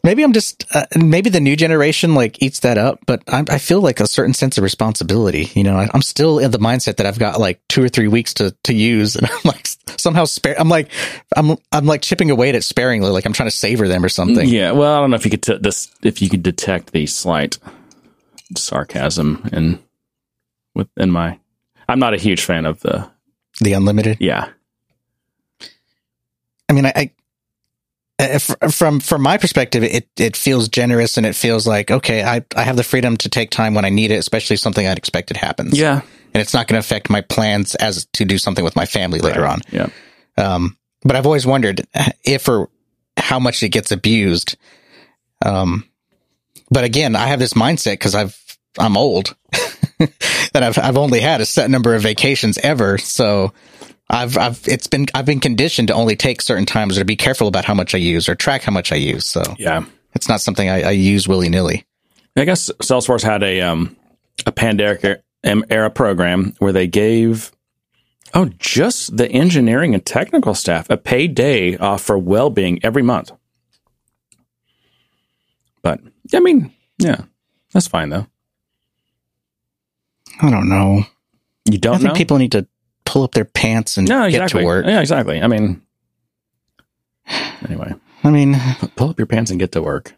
[0.03, 3.57] Maybe I'm just uh, maybe the new generation like eats that up, but I, I
[3.57, 5.51] feel like a certain sense of responsibility.
[5.53, 8.07] You know, I, I'm still in the mindset that I've got like two or three
[8.07, 9.67] weeks to to use, and I'm like
[9.97, 10.55] somehow spare.
[10.57, 10.89] I'm like
[11.35, 14.09] I'm I'm like chipping away at it sparingly, like I'm trying to savor them or
[14.09, 14.47] something.
[14.47, 17.05] Yeah, well, I don't know if you could t- this if you could detect the
[17.05, 17.59] slight
[18.55, 19.79] sarcasm in
[20.75, 21.39] within my.
[21.89, 23.11] I'm not a huge fan of the
[23.61, 24.17] The unlimited.
[24.19, 24.49] yeah.
[26.69, 27.11] I mean, I, I
[28.19, 32.43] if, from from my perspective, it it feels generous and it feels like okay, I
[32.55, 35.37] I have the freedom to take time when I need it, especially if something unexpected
[35.37, 35.79] happens.
[35.79, 36.01] Yeah,
[36.33, 39.19] and it's not going to affect my plans as to do something with my family
[39.19, 39.61] later on.
[39.71, 39.87] Yeah,
[40.37, 41.87] Um, but I've always wondered
[42.23, 42.69] if or
[43.17, 44.57] how much it gets abused.
[45.45, 45.85] Um,
[46.69, 48.37] but again, I have this mindset because I've
[48.77, 49.35] I'm old
[50.53, 53.53] and I've I've only had a set number of vacations ever, so
[54.09, 57.15] I've I've it's been I've been conditioned to only take certain times or to be
[57.15, 59.25] careful about how much I use or track how much I use.
[59.25, 59.85] So yeah.
[60.13, 61.85] it's not something I, I use willy nilly.
[62.35, 63.95] I guess Salesforce had a um
[64.45, 67.51] a pandemic era program where they gave
[68.33, 73.31] oh just the engineering and technical staff a paid day off for well-being every month.
[75.81, 76.01] But
[76.33, 77.23] I mean, yeah,
[77.73, 78.27] that's fine though.
[80.39, 81.03] I don't know.
[81.65, 82.15] You don't I think know?
[82.15, 82.67] people need to
[83.05, 84.85] pull up their pants and no, get to work.
[84.85, 85.41] Yeah, exactly.
[85.41, 85.81] I mean,
[87.67, 88.55] anyway, I mean,
[88.95, 90.13] pull up your pants and get to work.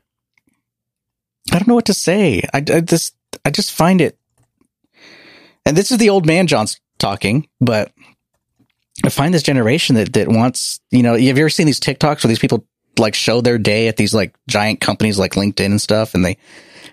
[1.51, 2.43] I don't know what to say.
[2.53, 4.17] I, I just I just find it,
[5.65, 7.91] and this is the old man John's talking, but
[9.03, 11.13] I find this generation that that wants you know.
[11.13, 12.65] Have you ever seen these TikToks where these people
[12.99, 16.37] like show their day at these like giant companies like LinkedIn and stuff, and they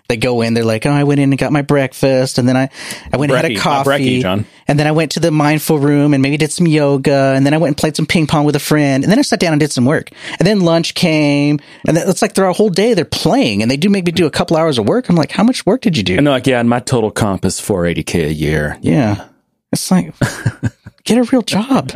[0.09, 2.57] they go in, they're like, oh, I went in and got my breakfast, and then
[2.57, 2.71] I
[3.13, 6.15] I went and had a coffee, Brekkie, and then I went to the mindful room
[6.15, 8.57] and maybe did some yoga, and then I went and played some ping pong with
[8.57, 11.61] a friend, and then I sat down and did some work, and then lunch came,
[11.87, 14.13] and then it's like they're a whole day they're playing, and they do make me
[14.13, 15.11] do a couple hours of work.
[15.11, 16.17] I'm like, how much work did you do?
[16.17, 18.79] And they're like, yeah, and my total comp is 480k a year.
[18.81, 19.29] Yeah.
[19.73, 20.15] It's like,
[21.05, 21.93] get a real job.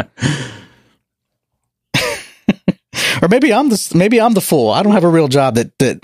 [3.23, 4.71] or maybe I'm the maybe I'm the fool.
[4.71, 6.01] I don't have a real job that that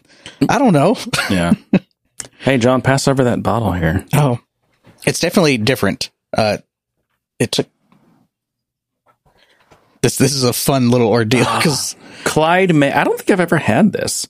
[0.48, 0.96] I don't know.
[1.28, 1.52] Yeah.
[2.40, 4.04] hey, John, pass over that bottle here.
[4.14, 4.38] Oh,
[5.04, 6.10] it's definitely different.
[6.36, 6.58] Uh,
[7.38, 7.68] it took
[10.02, 10.16] this.
[10.16, 12.92] This is a fun little ordeal because Clyde May.
[12.92, 14.26] I don't think I've ever had this.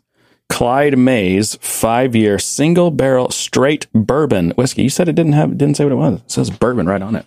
[0.49, 4.83] Clyde May's five year single barrel straight bourbon whiskey.
[4.83, 6.21] You said it didn't have didn't say what it was.
[6.21, 7.27] It says bourbon right on it.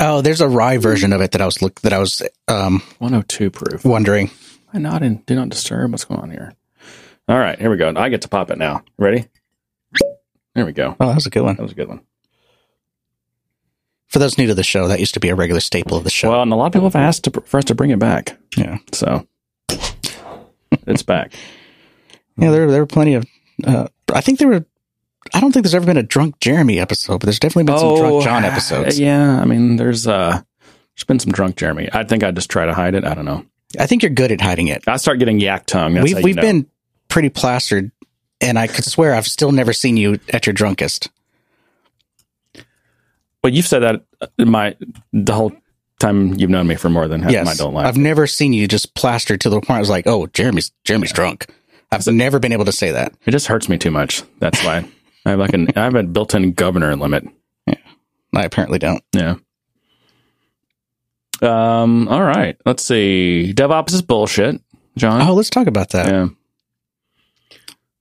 [0.00, 2.80] oh, there's a rye version of it that I was look that I was um
[2.98, 3.84] 102 proof.
[3.84, 4.30] wondering.
[4.70, 5.90] Why not in do not disturb?
[5.92, 6.54] What's going on here?
[7.28, 7.92] All right, here we go.
[7.94, 8.82] I get to pop it now.
[8.98, 9.26] Ready?
[10.54, 10.96] There we go.
[10.98, 11.56] Oh, that was a good one.
[11.56, 12.00] That was a good one.
[14.08, 16.10] For those new to the show, that used to be a regular staple of the
[16.10, 16.30] show.
[16.30, 18.36] Well, and a lot of people have asked to, for us to bring it back.
[18.56, 19.26] yeah, So
[20.86, 21.32] it's back.
[22.36, 22.50] yeah.
[22.50, 23.24] There there were plenty of.
[23.64, 24.64] Uh, I think there were.
[25.32, 27.96] I don't think there's ever been a drunk Jeremy episode, but there's definitely been some
[27.96, 28.98] drunk John episodes.
[28.98, 30.40] Oh, Yeah, I mean, there's uh,
[30.96, 31.88] there's been some drunk Jeremy.
[31.92, 33.04] I think I just try to hide it.
[33.04, 33.44] I don't know.
[33.78, 34.82] I think you're good at hiding it.
[34.88, 35.94] I start getting yak tongue.
[35.94, 36.42] That's we've we've know.
[36.42, 36.66] been
[37.08, 37.92] pretty plastered,
[38.40, 41.08] and I could swear I've still never seen you at your drunkest.
[43.42, 44.04] Well, you've said that
[44.38, 44.76] my
[45.12, 45.52] the whole
[45.98, 47.86] time you've known me for more than half yes, my adult life.
[47.86, 51.12] I've never seen you just plastered to the point I was like, oh, Jeremy's Jeremy's
[51.12, 51.46] drunk.
[51.92, 53.14] I've never been able to say that.
[53.26, 54.22] it just hurts me too much.
[54.38, 54.88] That's why
[55.26, 57.28] I have like an I have a built-in governor limit.
[57.66, 57.74] Yeah,
[58.34, 59.02] I apparently don't.
[59.12, 59.36] Yeah.
[61.42, 62.08] Um.
[62.08, 62.56] All right.
[62.66, 63.52] Let's see.
[63.56, 64.60] DevOps is bullshit,
[64.96, 65.26] John.
[65.26, 66.06] Oh, let's talk about that.
[66.06, 66.28] Yeah.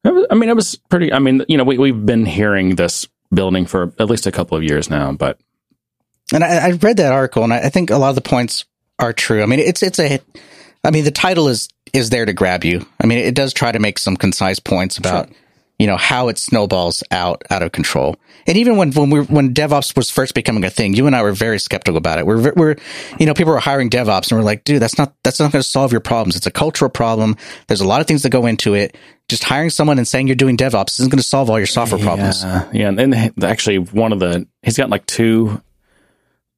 [0.06, 1.12] I mean, it was pretty.
[1.12, 4.58] I mean, you know, we we've been hearing this building for at least a couple
[4.58, 5.40] of years now, but
[6.34, 8.66] And I, I read that article, and I, I think a lot of the points
[8.98, 9.42] are true.
[9.42, 10.20] I mean, it's it's a.
[10.84, 12.86] I mean, the title is is there to grab you.
[13.02, 15.30] I mean, it does try to make some concise points about
[15.78, 18.16] you know how it snowballs out out of control.
[18.48, 21.22] And even when when we when DevOps was first becoming a thing, you and I
[21.22, 22.26] were very skeptical about it.
[22.26, 22.76] We're we're
[23.20, 25.62] you know people were hiring DevOps, and we're like, dude, that's not that's not going
[25.62, 26.36] to solve your problems.
[26.36, 27.36] It's a cultural problem.
[27.68, 28.96] There's a lot of things that go into it.
[29.28, 32.02] Just hiring someone and saying you're doing DevOps isn't going to solve all your software
[32.02, 32.44] problems.
[32.44, 35.62] Yeah, yeah, and then actually one of the he's got like two,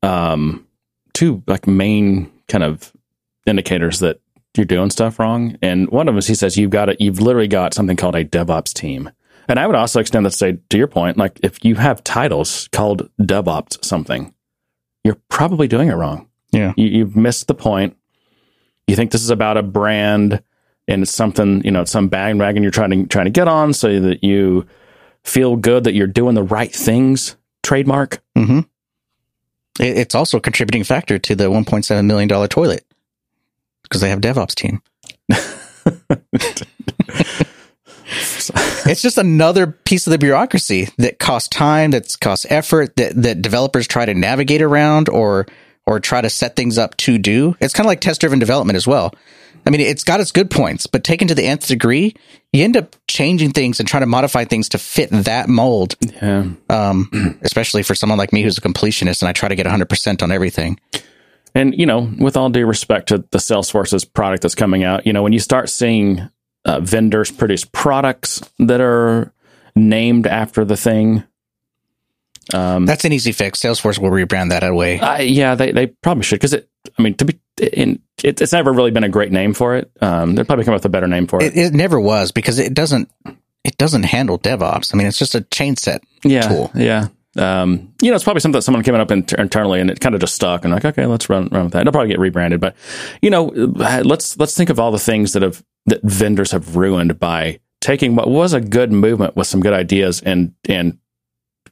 [0.03, 0.65] um,
[1.13, 2.91] two like main kind of
[3.45, 4.19] indicators that
[4.55, 5.57] you're doing stuff wrong.
[5.61, 7.01] And one of them is he says you've got it.
[7.01, 9.09] You've literally got something called a DevOps team.
[9.52, 12.06] And I would also extend that to say to your point, like if you have
[12.06, 14.34] titles called DevOps something,
[15.04, 16.30] you're probably doing it wrong.
[16.54, 16.72] Yeah.
[16.78, 17.97] You, you've missed the point.
[18.88, 20.41] You think this is about a brand
[20.88, 23.74] and it's something, you know, it's some bandwagon you're trying to trying to get on
[23.74, 24.66] so that you
[25.26, 27.36] feel good that you're doing the right things.
[27.62, 28.24] Trademark.
[28.38, 28.62] Mm-hmm.
[29.82, 32.86] It's also a contributing factor to the 1.7 million dollar toilet
[33.84, 34.82] because they have DevOps team.
[38.85, 43.41] it's just another piece of the bureaucracy that costs time, that costs effort, that that
[43.41, 45.45] developers try to navigate around or
[45.85, 47.55] or try to set things up to do.
[47.59, 49.13] It's kind of like test driven development as well.
[49.65, 52.15] I mean, it's got its good points, but taken to the nth degree,
[52.51, 55.95] you end up changing things and trying to modify things to fit that mold.
[56.01, 56.45] Yeah.
[56.69, 60.23] Um, especially for someone like me who's a completionist and I try to get 100%
[60.23, 60.79] on everything.
[61.53, 65.13] And, you know, with all due respect to the Salesforce's product that's coming out, you
[65.13, 66.29] know, when you start seeing
[66.66, 69.34] uh, vendors produce products that are
[69.76, 71.24] named after the thing,
[72.53, 73.59] um, that's an easy fix.
[73.59, 74.99] Salesforce will rebrand that away.
[74.99, 76.68] Uh, yeah, they, they probably should because it.
[76.97, 79.91] I mean, to be in, it, it's never really been a great name for it.
[80.01, 81.55] Um, they'll probably come up with a better name for it.
[81.55, 81.68] it.
[81.68, 83.09] It never was because it doesn't
[83.64, 84.93] it doesn't handle DevOps.
[84.93, 86.72] I mean, it's just a change set yeah, tool.
[86.74, 87.09] Yeah.
[87.38, 90.16] Um, you know, it's probably something that someone came up inter- internally and it kind
[90.16, 91.82] of just stuck and like, okay, let's run, run with that.
[91.82, 92.76] It'll probably get rebranded, but
[93.22, 97.19] you know, let's, let's think of all the things that have, that vendors have ruined
[97.19, 100.99] by taking what was a good movement with some good ideas and, and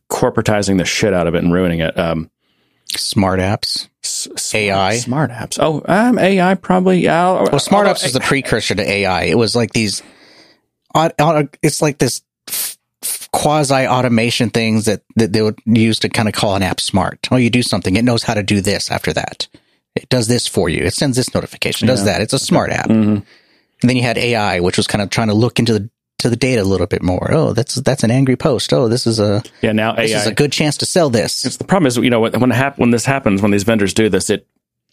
[0.09, 1.97] corporatizing the shit out of it and ruining it.
[1.97, 2.31] Um,
[2.87, 5.59] smart apps, s- AI, smart apps.
[5.61, 6.99] Oh, um, AI probably.
[6.99, 7.43] Yeah.
[7.43, 9.23] Well, smart apps is the precursor to AI.
[9.23, 10.01] It was like these.
[10.95, 12.23] It's like this
[13.31, 17.27] quasi automation things that, that they would use to kind of call an app smart.
[17.31, 19.47] Oh, you do something, it knows how to do this after that.
[19.95, 20.83] It does this for you.
[20.83, 22.13] It sends this notification, does yeah.
[22.13, 22.21] that.
[22.21, 22.89] It's a smart app.
[22.89, 23.23] Mm-hmm.
[23.81, 26.29] And then you had AI, which was kind of trying to look into the to
[26.29, 27.31] the data a little bit more.
[27.31, 28.73] Oh, that's that's an angry post.
[28.73, 29.71] Oh, this is a yeah.
[29.71, 31.45] Now this AI is a good chance to sell this.
[31.45, 34.09] It's the problem is you know when hap- when this happens when these vendors do
[34.09, 34.47] this it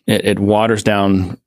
[0.07, 1.39] it, it waters down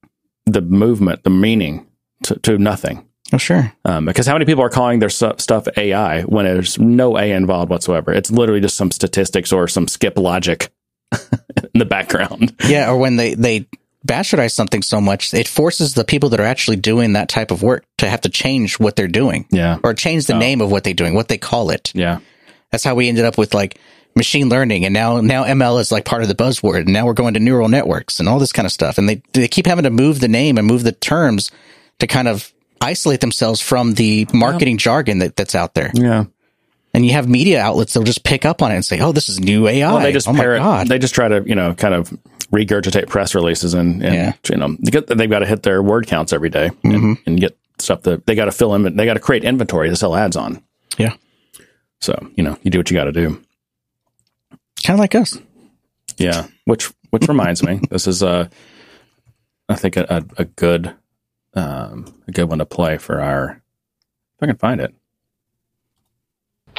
[0.46, 1.88] the movement the meaning
[2.24, 3.06] to, to nothing.
[3.32, 3.72] Oh sure.
[3.86, 7.70] Um, because how many people are calling their stuff AI when there's no AI involved
[7.70, 8.12] whatsoever?
[8.12, 10.72] It's literally just some statistics or some skip logic
[11.14, 12.56] in the background.
[12.68, 13.68] Yeah, or when they they
[14.06, 17.62] bastardize something so much, it forces the people that are actually doing that type of
[17.62, 19.46] work to have to change what they're doing.
[19.52, 19.80] Yeah.
[19.84, 20.40] Or change the oh.
[20.40, 21.92] name of what they're doing, what they call it.
[21.94, 22.20] Yeah.
[22.72, 23.80] That's how we ended up with like
[24.16, 27.14] machine learning and now now ML is like part of the buzzword and now we're
[27.14, 28.98] going to neural networks and all this kind of stuff.
[28.98, 31.52] And they they keep having to move the name and move the terms
[32.00, 34.84] to kind of isolate themselves from the marketing yeah.
[34.84, 35.92] jargon that, that's out there.
[35.94, 36.26] Yeah.
[37.00, 39.30] And you have media outlets that'll just pick up on it and say, "Oh, this
[39.30, 41.94] is new AI." Well, they just oh parrot, They just try to, you know, kind
[41.94, 42.10] of
[42.52, 44.34] regurgitate press releases and, and yeah.
[44.50, 47.14] you know, they they've got to hit their word counts every day and, mm-hmm.
[47.26, 48.98] and get stuff that they got to fill in.
[48.98, 50.62] They got to create inventory to sell ads on.
[50.98, 51.14] Yeah.
[52.02, 53.42] So you know, you do what you got to do.
[54.84, 55.38] Kind of like us.
[56.18, 56.48] Yeah.
[56.66, 58.50] Which which reminds me, this is a,
[59.70, 60.94] I think a, a, a good,
[61.54, 63.62] um, a good one to play for our.
[64.36, 64.94] If I can find it.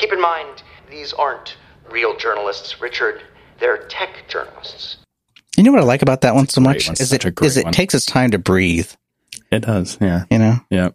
[0.00, 1.56] Keep in mind, these aren't
[1.90, 3.22] real journalists, Richard.
[3.58, 4.96] They're tech journalists.
[5.58, 6.94] You know what I like about that one so much one.
[6.98, 7.72] is Such it a great is it one.
[7.74, 8.90] takes its time to breathe.
[9.50, 9.98] It does.
[10.00, 10.24] Yeah.
[10.30, 10.54] You know.
[10.70, 10.90] Yeah.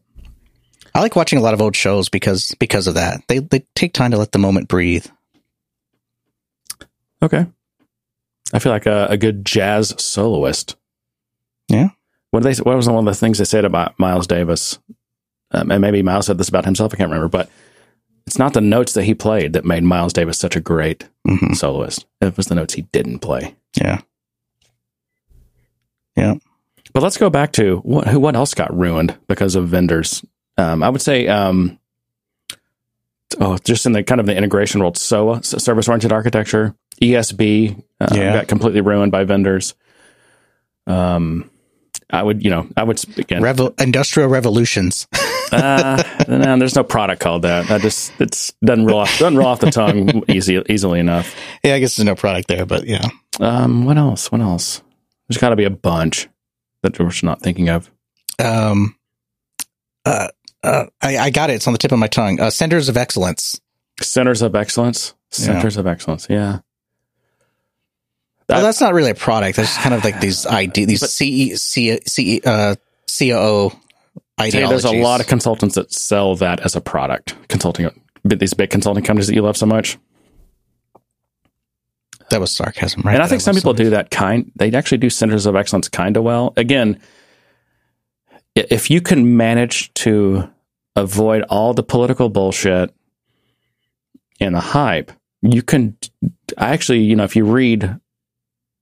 [0.96, 3.22] I like watching a lot of old shows because because of that.
[3.28, 5.06] They they take time to let the moment breathe.
[7.22, 7.46] Okay.
[8.54, 10.78] I feel like a, a good jazz soloist.
[11.68, 11.90] Yeah.
[12.32, 12.54] What they?
[12.56, 14.80] What was one of the things they said about Miles Davis?
[15.52, 16.92] Um, and maybe Miles said this about himself.
[16.94, 17.50] I can't remember, but
[18.28, 21.54] it's not the notes that he played that made Miles Davis such a great mm-hmm.
[21.54, 22.06] soloist.
[22.22, 23.56] It was the notes he didn't play.
[23.76, 24.02] Yeah.
[26.16, 26.36] Yeah.
[26.94, 30.26] But let's go back to what who what else got ruined because of vendors.
[30.58, 31.78] Um, I would say, um,
[33.40, 38.08] oh, just in the kind of the integration world, SOA, service oriented architecture, ESB, uh,
[38.14, 38.34] Yeah.
[38.34, 39.74] got completely ruined by vendors.
[40.88, 41.50] Um,
[42.10, 43.42] I would, you know, I would again.
[43.42, 45.08] Revo- industrial revolutions.
[45.56, 47.68] uh, no, there's no product called that.
[47.68, 51.36] That just it's doesn't roll off doesn't roll off the tongue easy easily enough.
[51.64, 53.08] yeah, I guess there's no product there, but yeah.
[53.40, 54.32] Um, what else?
[54.32, 54.82] What else?
[55.28, 56.28] There's got to be a bunch
[56.82, 57.92] that we're not thinking of.
[58.40, 58.96] Um,
[60.06, 60.28] uh,
[60.64, 61.54] uh, I, I got it.
[61.54, 62.40] It's on the tip of my tongue.
[62.40, 63.60] Uh, centers of excellence.
[64.02, 65.14] Centers of excellence.
[65.32, 65.46] Yeah.
[65.46, 66.28] Centers of excellence.
[66.30, 66.60] Yeah.
[68.48, 69.58] Well, that's not really a product.
[69.58, 72.76] That's just kind of like these idea, these CE, CE, CE, uh,
[73.18, 73.72] COO
[74.40, 74.84] Ideologies.
[74.84, 77.36] there's a lot of consultants that sell that as a product.
[77.48, 77.90] Consulting,
[78.24, 79.98] these big consulting companies that you love so much.
[82.30, 83.14] that was sarcasm, right?
[83.14, 84.52] and I think some people do that kind.
[84.56, 86.54] They actually do centers of excellence kind of well.
[86.58, 87.00] Again,
[88.56, 90.50] if you can manage to
[90.96, 92.94] avoid all the political bullshit
[94.40, 95.12] and the hype,
[95.42, 95.98] you can
[96.58, 98.00] I actually, you know, if you read,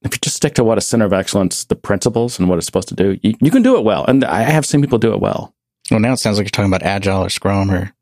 [0.04, 2.66] if you just stick to what a center of excellence, the principles and what it's
[2.66, 4.06] supposed to do, you, you can do it well.
[4.06, 5.54] And I have seen people do it well.
[5.90, 7.94] Well, now it sounds like you're talking about agile or Scrum or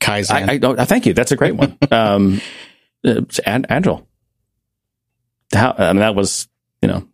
[0.00, 0.48] Kaizen.
[0.48, 1.14] I, I, oh, I thank you.
[1.14, 1.78] That's a great one.
[1.90, 2.40] um,
[3.04, 4.06] agile.
[5.52, 6.48] How, I mean, that was,
[6.82, 7.06] you know,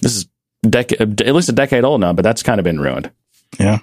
[0.00, 0.26] this is
[0.68, 3.10] decade, at least a decade old now, but that's kind of been ruined.
[3.58, 3.78] yeah.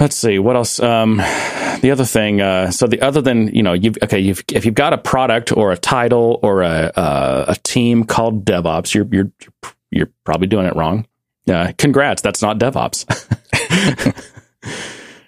[0.00, 0.80] Let's see what else.
[0.80, 1.20] Um,
[1.80, 2.40] the other thing.
[2.40, 5.56] Uh, so the other than you know, you've okay, you've, if you've got a product
[5.56, 9.30] or a title or a uh, a team called DevOps, you're you're
[9.90, 11.06] you're probably doing it wrong.
[11.48, 13.06] Uh, congrats, that's not DevOps.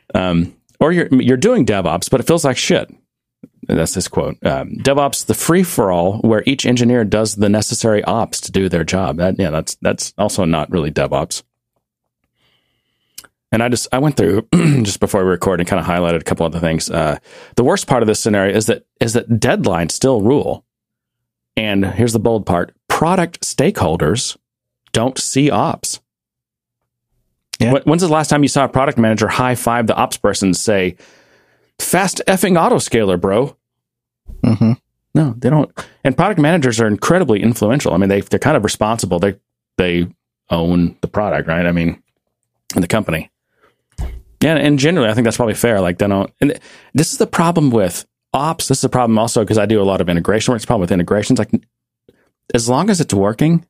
[0.15, 2.93] um, or you're you're doing DevOps, but it feels like shit.
[3.67, 4.37] That's his quote.
[4.45, 8.69] Um, DevOps, the free for all, where each engineer does the necessary ops to do
[8.69, 9.17] their job.
[9.17, 11.43] That, yeah, that's that's also not really DevOps.
[13.55, 14.49] And I just I went through
[14.83, 16.91] just before we record and kind of highlighted a couple other things.
[16.91, 17.19] Uh,
[17.55, 20.65] the worst part of this scenario is that is that deadlines still rule.
[21.57, 24.37] And here's the bold part: product stakeholders
[24.91, 26.01] don't see ops.
[27.61, 27.79] Yeah.
[27.85, 30.57] When's the last time you saw a product manager high five the ops person and
[30.57, 30.97] say,
[31.79, 33.57] "Fast effing autoscaler, bro"?
[34.43, 34.73] hmm
[35.15, 35.71] No, they don't.
[36.03, 37.95] And product managers are incredibly influential.
[37.95, 39.21] I mean, they they're kind of responsible.
[39.21, 39.39] They
[39.79, 40.09] they
[40.51, 41.67] own the product, right?
[41.67, 42.03] I mean,
[42.75, 43.31] in the company.
[44.45, 45.81] Yeah, and generally, I think that's probably fair.
[45.81, 46.31] Like, they don't.
[46.43, 46.61] And
[46.93, 48.69] this is the problem with ops.
[48.69, 50.59] This is a problem also because I do a lot of integration work.
[50.59, 51.39] It's a problem with integrations.
[51.39, 51.51] Like,
[52.53, 53.65] as long as it's working,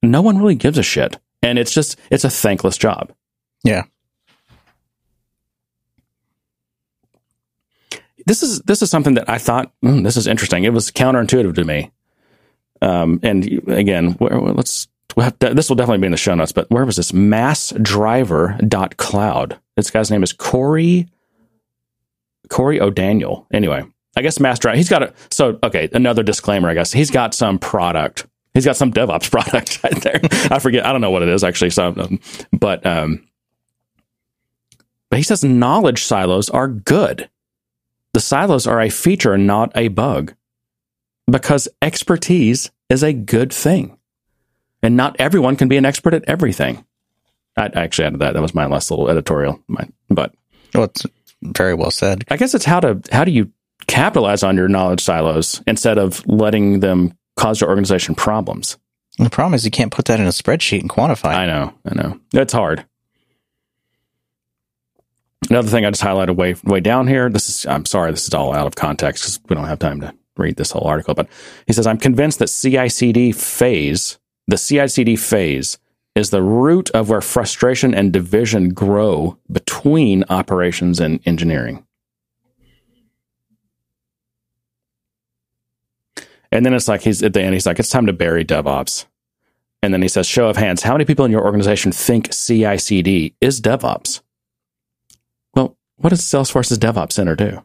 [0.00, 3.12] no one really gives a shit, and it's just it's a thankless job.
[3.64, 3.82] Yeah.
[8.26, 10.62] this is this is something that I thought "Hmm, this is interesting.
[10.62, 11.90] It was counterintuitive to me.
[12.80, 14.86] Um, and again, where, where- let's
[15.16, 16.52] we'll have to- this will definitely be in the show notes.
[16.52, 17.12] But where was this?
[17.12, 19.58] Massdriver.cloud.
[19.76, 21.08] This guy's name is Corey
[22.50, 23.46] Corey O'Daniel.
[23.52, 23.82] Anyway,
[24.16, 24.76] I guess Massdriver.
[24.76, 25.88] He's got a so okay.
[25.92, 26.68] Another disclaimer.
[26.68, 28.26] I guess he's got some product.
[28.52, 30.20] He's got some DevOps product right there.
[30.50, 30.86] I forget.
[30.86, 31.70] I don't know what it is actually.
[31.70, 32.20] So, um,
[32.52, 33.26] but um,
[35.10, 37.28] but he says knowledge silos are good.
[38.12, 40.34] The silos are a feature, not a bug,
[41.28, 43.93] because expertise is a good thing,
[44.84, 46.84] and not everyone can be an expert at everything.
[47.56, 48.34] I I actually added that.
[48.34, 49.60] That was my last little editorial.
[49.66, 50.34] My, but
[50.74, 51.06] Well, it's
[51.42, 52.24] very well said.
[52.28, 53.50] I guess it's how to how do you
[53.86, 58.78] capitalize on your knowledge silos instead of letting them cause your organization problems.
[59.18, 61.34] The problem is you can't put that in a spreadsheet and quantify.
[61.34, 62.84] I know, I know, it's hard.
[65.50, 67.28] Another thing I just highlighted way way down here.
[67.30, 70.00] This is I'm sorry, this is all out of context because we don't have time
[70.00, 71.14] to read this whole article.
[71.14, 71.28] But
[71.66, 75.78] he says I'm convinced that CI/CD phase, the CI/CD phase,
[76.14, 81.84] is the root of where frustration and division grow between operations and engineering.
[86.52, 87.54] And then it's like he's at the end.
[87.54, 89.06] He's like, it's time to bury DevOps.
[89.82, 93.34] And then he says, show of hands, how many people in your organization think CI/CD
[93.40, 94.20] is DevOps?
[95.54, 97.64] Well, what does Salesforce's DevOps Center do?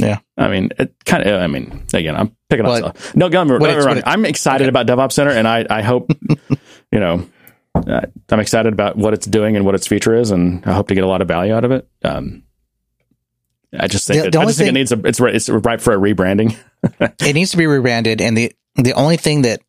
[0.00, 0.18] Yeah.
[0.36, 1.40] I mean, it kind of.
[1.40, 2.96] I mean, again, I'm picking Well, up.
[2.98, 3.14] stuff.
[3.14, 4.02] No, don't get me- wrong.
[4.06, 6.10] I'm excited about DevOps Center, and I I hope
[6.92, 7.26] you know.
[7.74, 10.88] Uh, I'm excited about what it's doing and what its future is, and I hope
[10.88, 11.88] to get a lot of value out of it.
[12.02, 12.42] Um,
[13.78, 15.80] I just think The- it, the I just think it needs a it's it's ripe
[15.80, 16.56] for a rebranding.
[17.00, 19.60] it needs to be rebranded and the the only thing that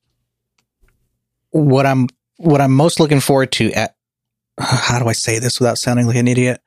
[1.51, 2.07] what i'm
[2.37, 3.95] what i'm most looking forward to at
[4.57, 6.61] how do i say this without sounding like an idiot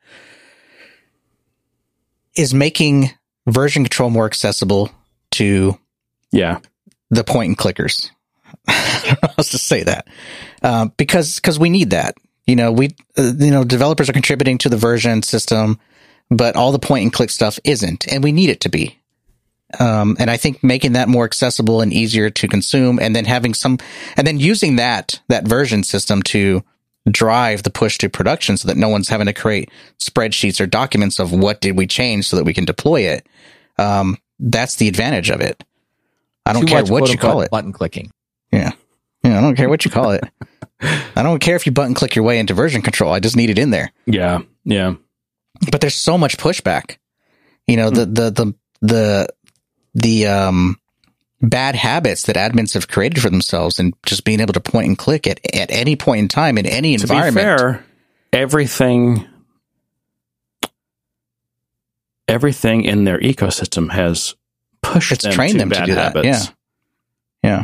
[2.35, 3.09] is making
[3.47, 4.91] version control more accessible
[5.31, 5.77] to
[6.31, 6.59] Yeah,
[7.09, 8.11] the point and clickers.
[8.67, 10.07] I how to say that.
[10.63, 12.15] Um, because because we need that.
[12.45, 15.79] You know we uh, you know developers are contributing to the version system
[16.29, 18.99] but all the point and click stuff isn't and we need it to be.
[19.79, 23.53] Um, and I think making that more accessible and easier to consume, and then having
[23.53, 23.79] some,
[24.15, 26.63] and then using that that version system to
[27.09, 31.19] drive the push to production, so that no one's having to create spreadsheets or documents
[31.19, 33.27] of what did we change, so that we can deploy it.
[33.77, 35.63] Um, that's the advantage of it.
[36.45, 37.51] I don't Too care much, what you call it.
[37.51, 38.11] Button clicking.
[38.51, 38.71] Yeah,
[39.23, 39.37] yeah.
[39.37, 40.23] I don't care what you call it.
[40.81, 43.13] I don't care if you button click your way into version control.
[43.13, 43.91] I just need it in there.
[44.05, 44.95] yeah, yeah.
[45.71, 46.97] but there's so much pushback.
[47.67, 49.27] You know, the, the, the, the,
[49.95, 50.77] the, um,
[51.41, 54.97] bad habits that admins have created for themselves and just being able to point and
[54.97, 57.35] click at, at any point in time in any To environment.
[57.35, 57.85] be fair,
[58.33, 59.25] everything
[62.27, 64.35] everything in their ecosystem has
[64.81, 66.25] pushed It's them trained to them to bad do that, habits.
[67.43, 67.49] yeah.
[67.51, 67.63] Yeah.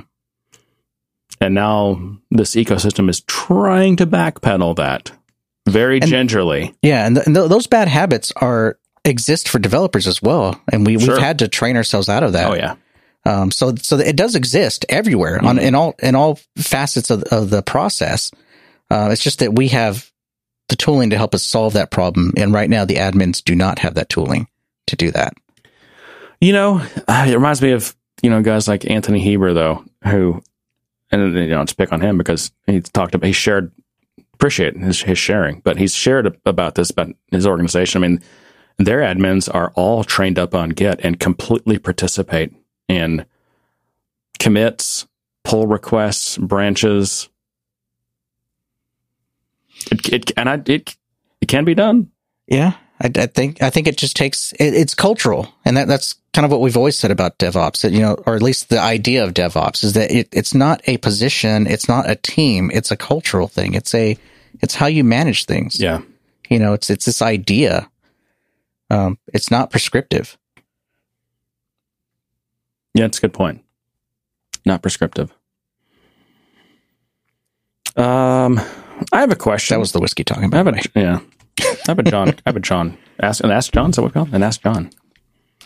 [1.39, 5.11] And now this ecosystem is trying to backpedal that
[5.67, 6.75] very And- gingerly.
[6.83, 10.85] Yeah, and, th- and th- those bad habits are exist for developers as well, and
[10.85, 11.15] we Sure.
[11.15, 12.47] we've had to train ourselves out of that.
[12.51, 12.75] Oh yeah.
[13.25, 17.49] Um, so so it does exist everywhere on in all in all facets of, of
[17.49, 18.31] the process.
[18.89, 20.11] Uh, it's just that we have
[20.69, 23.79] the tooling to help us solve that problem, and right now the admins do not
[23.79, 24.47] have that tooling
[24.87, 25.33] to do that.
[26.39, 30.41] You know, it reminds me of you know guys like Anthony Heber though, who
[31.11, 33.71] and you know, just pick on him because he's talked about he shared
[34.33, 38.03] appreciate his, his sharing, but he's shared about this about his organization.
[38.03, 38.21] I mean,
[38.79, 42.53] their admins are all trained up on Git and completely participate
[42.87, 43.25] in
[44.39, 45.07] commits,
[45.43, 47.29] pull requests, branches.
[49.91, 50.95] It, it and I it
[51.41, 52.11] it can be done.
[52.47, 56.15] Yeah, I, I think I think it just takes it, it's cultural, and that that's
[56.33, 57.81] kind of what we've always said about DevOps.
[57.81, 60.81] That you know, or at least the idea of DevOps is that it, it's not
[60.87, 63.73] a position, it's not a team, it's a cultural thing.
[63.73, 64.17] It's a
[64.61, 65.79] it's how you manage things.
[65.79, 66.01] Yeah.
[66.49, 67.89] You know, it's it's this idea.
[68.89, 70.37] Um, it's not prescriptive.
[72.93, 73.63] Yeah, it's a good point.
[74.65, 75.33] Not prescriptive.
[77.95, 78.59] Um,
[79.11, 79.75] I have a question.
[79.75, 81.19] That was the whiskey talking I have a yeah.
[81.59, 82.29] I have a John.
[82.29, 82.97] I have a John.
[83.19, 83.89] Ask and ask John.
[83.89, 84.29] Is that what we call?
[84.33, 84.89] And ask John.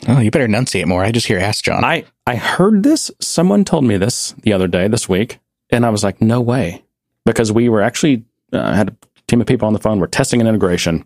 [0.07, 1.03] Oh, you better enunciate more.
[1.03, 1.83] I just hear ask John.
[1.83, 3.11] I I heard this.
[3.19, 6.83] Someone told me this the other day, this week, and I was like, no way,
[7.25, 8.95] because we were actually uh, had a
[9.27, 9.99] team of people on the phone.
[9.99, 11.05] We're testing an integration.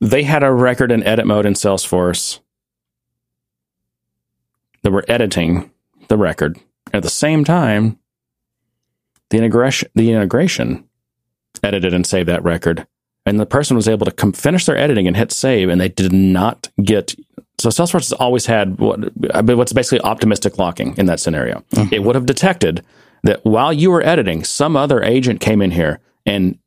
[0.00, 2.40] They had a record in edit mode in Salesforce.
[4.82, 5.70] They were editing
[6.08, 6.58] the record
[6.92, 7.98] at the same time.
[9.30, 10.88] The integration, the integration,
[11.62, 12.86] edited and saved that record,
[13.26, 15.88] and the person was able to com- finish their editing and hit save, and they
[15.88, 17.14] did not get.
[17.58, 18.98] So Salesforce has always had what
[19.44, 21.62] what's basically optimistic locking in that scenario.
[21.72, 21.94] Mm-hmm.
[21.94, 22.84] It would have detected
[23.24, 26.58] that while you were editing, some other agent came in here and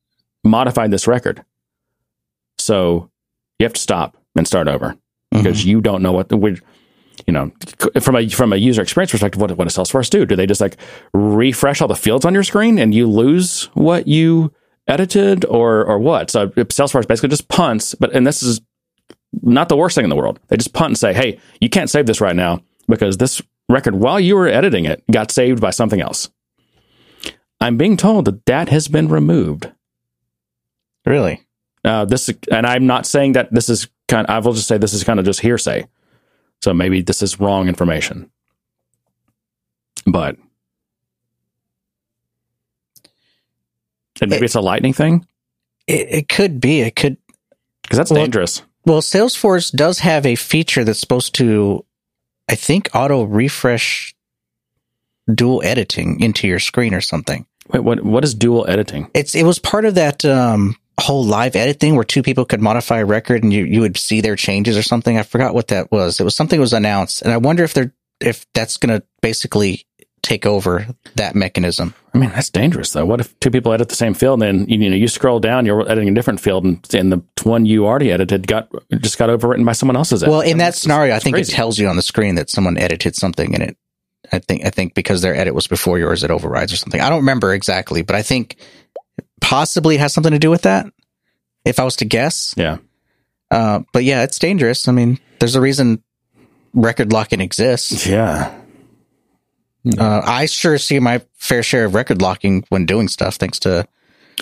[0.44, 1.44] modified this record.
[2.58, 3.10] So
[3.58, 4.96] you have to stop and start over
[5.32, 5.70] because mm-hmm.
[5.70, 6.38] you don't know what the
[7.32, 9.40] you know from a from a user experience perspective.
[9.40, 10.26] What what does Salesforce do?
[10.26, 10.76] Do they just like
[11.14, 14.52] refresh all the fields on your screen and you lose what you
[14.88, 16.30] edited or or what?
[16.30, 17.96] So Salesforce basically just punts.
[17.96, 18.60] But and this is
[19.42, 20.40] not the worst thing in the world.
[20.50, 23.96] They just punt and say, "Hey, you can't save this right now because this record,
[23.96, 26.30] while you were editing it, got saved by something else."
[27.62, 29.72] I'm being told that that has been removed.
[31.06, 31.42] really?
[31.84, 34.28] Uh, this, and I'm not saying that this is kind.
[34.28, 35.88] Of, I will just say this is kind of just hearsay.
[36.64, 38.30] So maybe this is wrong information,
[40.06, 40.38] but
[44.22, 45.26] and maybe It- it's a lightning thing
[45.88, 46.82] It, it could be.
[46.82, 47.18] It could.
[47.82, 48.62] because that's Well, dangerous.
[48.86, 51.84] Well, Salesforce does have a feature that's supposed to,
[52.48, 54.16] I think, auto refresh
[55.34, 57.46] dual editing into your screen or something.
[57.70, 58.04] Wait, what?
[58.04, 59.10] What is dual editing?
[59.14, 62.62] It's it was part of that um, whole live edit thing where two people could
[62.62, 65.18] modify a record and you you would see their changes or something.
[65.18, 66.20] I forgot what that was.
[66.20, 69.06] It was something that was announced, and I wonder if they're if that's going to
[69.22, 69.86] basically
[70.22, 71.94] take over that mechanism.
[72.14, 73.06] I mean, that's dangerous though.
[73.06, 75.66] What if two people edit the same field and then you know you scroll down,
[75.66, 79.30] you're editing a different field, and, and the one you already edited got just got
[79.30, 80.24] overwritten by someone else's.
[80.24, 80.32] edit?
[80.32, 81.52] Well, in that scenario, I think crazy.
[81.52, 83.78] it tells you on the screen that someone edited something and it.
[84.32, 87.02] I think I think because their edit was before yours, it overrides or something.
[87.02, 88.56] I don't remember exactly, but I think
[89.42, 90.86] possibly has something to do with that.
[91.66, 92.78] If I was to guess, Yeah,
[93.52, 94.88] uh, but yeah, it's dangerous.
[94.88, 96.02] I mean, there's a reason
[96.74, 98.08] record locking exists.
[98.08, 98.58] yeah.
[99.98, 103.88] Uh, I sure see my fair share of record locking when doing stuff, thanks to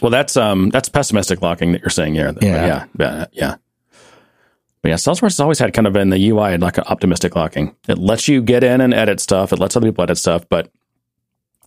[0.01, 2.33] Well, that's um that's pessimistic locking that you're saying here.
[2.41, 2.65] Yeah.
[2.67, 3.55] yeah, yeah, yeah.
[4.81, 7.75] But yeah, Salesforce has always had kind of in the UI like an optimistic locking.
[7.87, 9.51] It lets you get in and edit stuff.
[9.51, 10.71] It lets other people edit stuff, but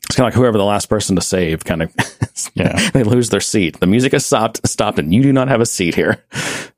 [0.06, 1.92] it's kind of like whoever the last person to save kind of
[2.54, 2.90] Yeah.
[2.94, 3.78] they lose their seat.
[3.80, 6.22] The music has stopped stopped and you do not have a seat here.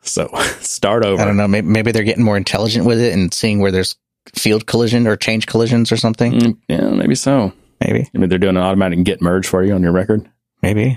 [0.06, 0.28] So
[0.60, 1.22] start over.
[1.22, 1.48] I don't know.
[1.48, 3.96] Maybe, maybe they're getting more intelligent with it and seeing where there's
[4.34, 6.32] field collision or change collisions or something.
[6.34, 7.54] Mm, yeah, maybe so.
[7.80, 10.28] Maybe, Maybe they're doing an automatic git merge for you on your record.
[10.60, 10.94] maybe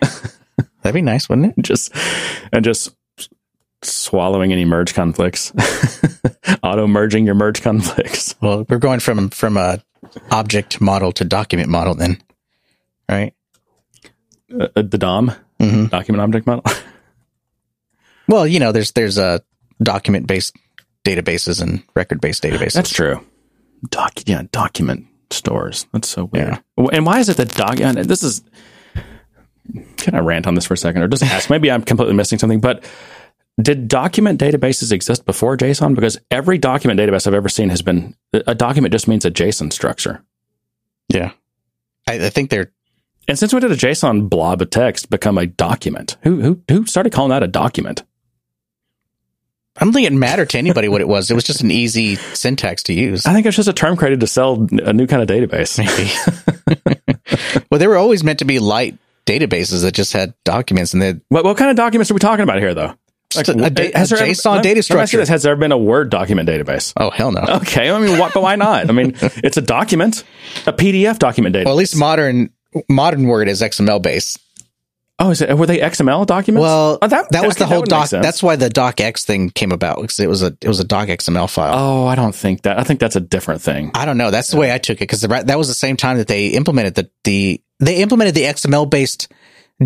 [0.81, 1.61] that'd be nice, wouldn't it?
[1.63, 1.95] Just
[2.51, 2.96] and just
[3.83, 5.53] swallowing any merge conflicts.
[6.63, 8.35] Auto merging your merge conflicts.
[8.41, 9.81] Well, we're going from from a
[10.31, 12.21] object model to document model then,
[13.09, 13.33] right?
[14.53, 16.63] Uh, the DOM hmm document object model.
[18.29, 19.41] Well, you know, there's there's a
[19.81, 20.55] document based
[21.05, 22.73] databases and record based databases.
[22.73, 23.25] That's true.
[23.89, 25.87] Doc, yeah, document stores.
[25.93, 26.61] That's so weird.
[26.91, 27.79] And why is it that doc?
[27.79, 28.43] and This is.
[29.97, 31.49] Can I rant on this for a second, or just ask?
[31.49, 32.59] Maybe I'm completely missing something.
[32.59, 32.83] But
[33.61, 35.95] did document databases exist before JSON?
[35.95, 39.73] Because every document database I've ever seen has been a document just means a JSON
[39.73, 40.23] structure.
[41.09, 41.31] Yeah.
[42.07, 42.71] I, I think they're
[43.27, 46.17] And since when did a JSON blob of text become a document?
[46.21, 48.03] Who who who started calling that a document?
[49.79, 51.29] I don't think it mattered to anybody what it was.
[51.29, 53.27] It was just an easy syntax to use.
[53.27, 55.77] I think it's just a term created to sell a new kind of database.
[55.77, 57.61] Maybe.
[57.69, 58.97] well, they were always meant to be light
[59.27, 62.43] databases that just had documents and they What what kind of documents are we talking
[62.43, 62.95] about here, though?
[63.29, 65.17] Just a- da- has there ever- JSON let- data structure.
[65.17, 66.93] this, Has there been a Word document database?
[66.97, 67.41] Oh hell no.
[67.41, 68.89] Okay, I mean, what, but why not?
[68.89, 70.23] I mean, it's a document,
[70.65, 71.65] a PDF document database.
[71.65, 72.51] Well, at least modern
[72.89, 74.39] modern Word is XML based.
[75.19, 75.57] oh, is it?
[75.57, 76.61] Were they XML documents?
[76.61, 78.09] Well, Oh, that, was the that whole doc.
[78.11, 81.07] That's why the docx thing came about because it was a it was a doc
[81.09, 81.73] XML file.
[81.75, 82.79] Oh, I don't think that.
[82.79, 83.91] I think that's a different thing.
[83.93, 84.31] I don't know.
[84.31, 86.95] That's the way I took it because that was the same time that they implemented
[86.95, 89.27] the the they implemented the XML based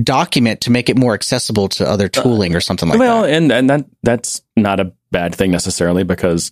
[0.03, 3.29] document to make it more accessible to other tooling or something like well, that.
[3.29, 6.51] Well, and and that that's not a bad thing necessarily because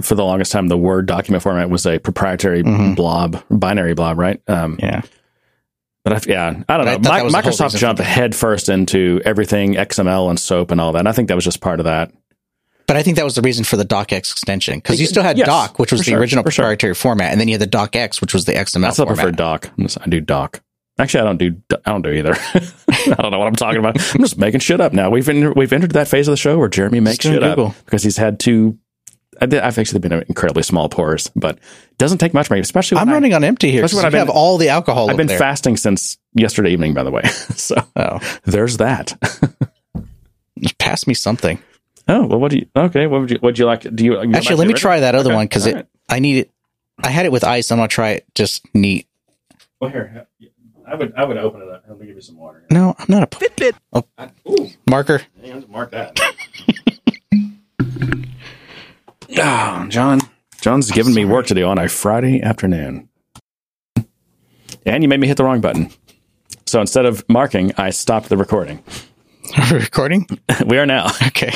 [0.00, 2.96] for the longest time the Word document format was a proprietary Mhm.
[2.96, 4.40] blob, binary blob, right?
[4.48, 5.02] Um, Yeah.
[6.04, 6.98] But I, yeah, I don't I know.
[6.98, 8.08] thought that Mi- was the whole Microsoft jumped for that.
[8.10, 10.98] head first into everything XML and SOAP and all that.
[10.98, 12.10] And I think that was just part of that.
[12.88, 15.38] But I think that was the reason for the docx extension because you still had
[15.38, 16.64] Yes, doc, which was the sure, original for sure.
[16.64, 18.90] proprietary format, and then you had the docx, which was the XML format.
[18.90, 19.22] I still format.
[19.22, 19.70] prefer doc.
[20.04, 20.60] I do doc.
[21.02, 21.56] Actually, I don't do.
[21.84, 22.34] I don't do either.
[22.88, 23.96] I don't know what I'm talking about.
[24.14, 25.10] I'm just making shit up now.
[25.10, 27.66] We've entered, we've entered that phase of the show where Jeremy makes shit Google.
[27.68, 28.78] up because he's had two.
[29.40, 32.98] I I've actually been incredibly small pours, but it doesn't take much especially.
[32.98, 33.84] I'm when I- running on empty here.
[33.84, 35.10] Especially when I've been- all the alcohol.
[35.10, 35.38] I've been there.
[35.38, 37.22] fasting since yesterday evening, by the way.
[37.56, 39.16] so Oh, there's that.
[40.78, 41.58] pass me something.
[42.06, 42.66] oh well, what do you?
[42.76, 43.38] Okay, what would you?
[43.42, 43.80] Would you like?
[43.94, 44.20] Do you?
[44.34, 45.74] Actually, let me try that other Okay, one because it.
[45.74, 45.86] right.
[46.08, 46.50] I need it.
[47.02, 47.72] I had it with ice.
[47.72, 49.08] I'm gonna try it just neat.
[49.80, 50.28] Well, here,
[50.86, 51.84] I would I would open it up.
[51.88, 52.64] Let me give you some water.
[52.70, 53.72] No, I'm not a Fitbit.
[53.92, 54.04] Oh,
[54.48, 55.22] Ooh, marker.
[55.40, 56.18] hang on, mark that.
[59.38, 60.20] oh, John.
[60.60, 63.08] John's giving me work to do on a Friday afternoon.
[64.86, 65.90] And you made me hit the wrong button.
[66.66, 68.82] So instead of marking, I stopped the recording.
[69.72, 70.26] Recording.
[70.66, 71.08] we are now.
[71.26, 71.52] Okay.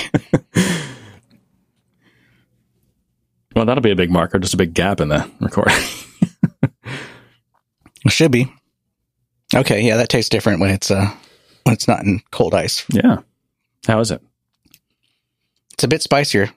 [3.55, 5.77] Well, that'll be a big marker, just a big gap in the recording.
[8.05, 8.53] It should be.
[9.55, 9.83] Okay.
[9.83, 11.11] Yeah, that tastes different when it's uh
[11.65, 12.85] when it's not in cold ice.
[12.91, 13.19] yeah.
[13.87, 14.21] How is it?
[15.75, 16.51] It's a bit spicier.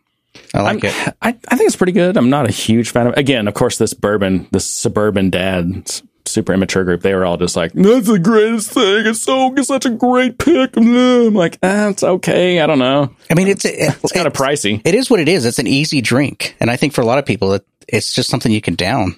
[0.53, 1.15] I like I'm- it.
[1.21, 2.17] I, I think it's pretty good.
[2.17, 5.91] I'm not a huge fan of Again, of course, this bourbon, this suburban dad,
[6.25, 9.05] super immature group, they were all just like, that's the greatest thing.
[9.07, 10.77] It's so, it's such a great pick.
[10.77, 12.59] I'm like, ah, it's okay.
[12.59, 13.13] I don't know.
[13.29, 14.81] I mean, it's it, It's kind of pricey.
[14.85, 15.45] It is what it is.
[15.45, 18.29] It's an easy drink, and I think for a lot of people, it, it's just
[18.29, 19.15] something you can down.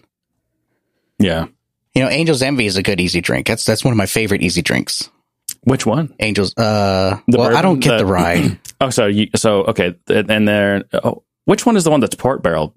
[1.19, 1.47] Yeah.
[1.93, 3.47] You know, Angel's Envy is a good easy drink.
[3.47, 5.09] That's that's one of my favorite easy drinks.
[5.63, 6.13] Which one?
[6.19, 6.55] Angels.
[6.57, 8.57] Uh, The well, I don't get the, The- rye.
[8.81, 9.93] Oh, so you, so, okay.
[10.07, 12.73] And there, oh, which one is the one that's port barrel?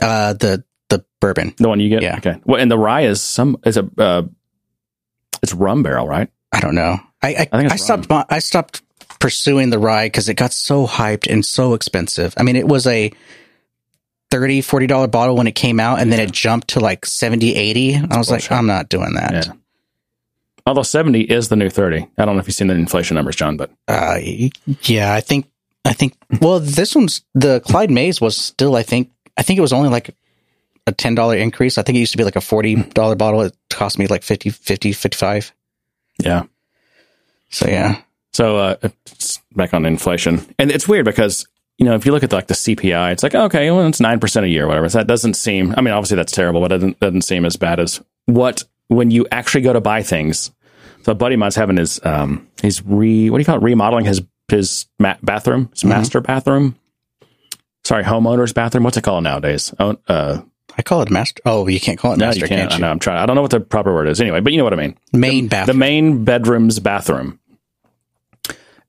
[0.00, 1.54] Uh, the the bourbon.
[1.56, 2.02] The one you get?
[2.02, 2.16] Yeah.
[2.18, 2.36] Okay.
[2.44, 4.24] Well, and the rye is some, is a, uh,
[5.42, 6.28] it's rum barrel, right?
[6.52, 6.98] I don't know.
[7.22, 8.06] I I, I think I, stopped.
[8.10, 8.82] I stopped
[9.20, 12.34] pursuing the rye because it got so hyped and so expensive.
[12.36, 13.10] I mean, it was a
[14.34, 17.54] 30 40 dollar bottle when it came out, and then it jumped to like 70
[17.54, 18.50] 80 I was like.
[18.50, 19.32] I'm not doing that.
[19.32, 19.52] Yeah.
[20.66, 22.08] Although 70 is the new 30.
[22.18, 24.18] I don't know if you've seen the inflation numbers, John, but Uh,
[24.82, 25.46] yeah, I think,
[25.84, 29.60] I think, well, this one's, the Clyde May's was still, I think, I think it
[29.60, 30.16] was only like
[30.88, 31.78] a $10 increase.
[31.78, 33.42] I think it used to be like a $40 bottle.
[33.42, 35.52] It cost me like 50, 50, 55.
[36.18, 36.44] yeah.
[37.50, 38.00] So yeah.
[38.32, 38.76] So uh,
[39.54, 41.46] back on inflation, and it's weird because
[41.78, 44.20] you know if you look at like the CPI, it's like okay, well it's nine
[44.20, 44.88] percent a year, whatever.
[44.88, 45.74] So that doesn't seem.
[45.76, 49.10] I mean, obviously that's terrible, but it doesn't, doesn't seem as bad as what when
[49.10, 50.50] you actually go to buy things.
[51.02, 53.62] So a buddy of mine's having his um he's re what do you call it
[53.62, 56.76] remodeling his his ma- bathroom, his master bathroom.
[57.84, 58.84] Sorry, homeowner's bathroom.
[58.84, 59.74] What's it called nowadays?
[59.78, 60.40] Oh, uh,
[60.76, 61.42] I call it master.
[61.44, 62.70] Oh, you can't call it no, master, you can't.
[62.70, 63.18] can't I know, I'm trying.
[63.18, 64.20] I don't know what the proper word is.
[64.20, 64.96] Anyway, but you know what I mean.
[65.12, 65.78] Main the bathroom.
[65.78, 67.38] main bedroom's bathroom.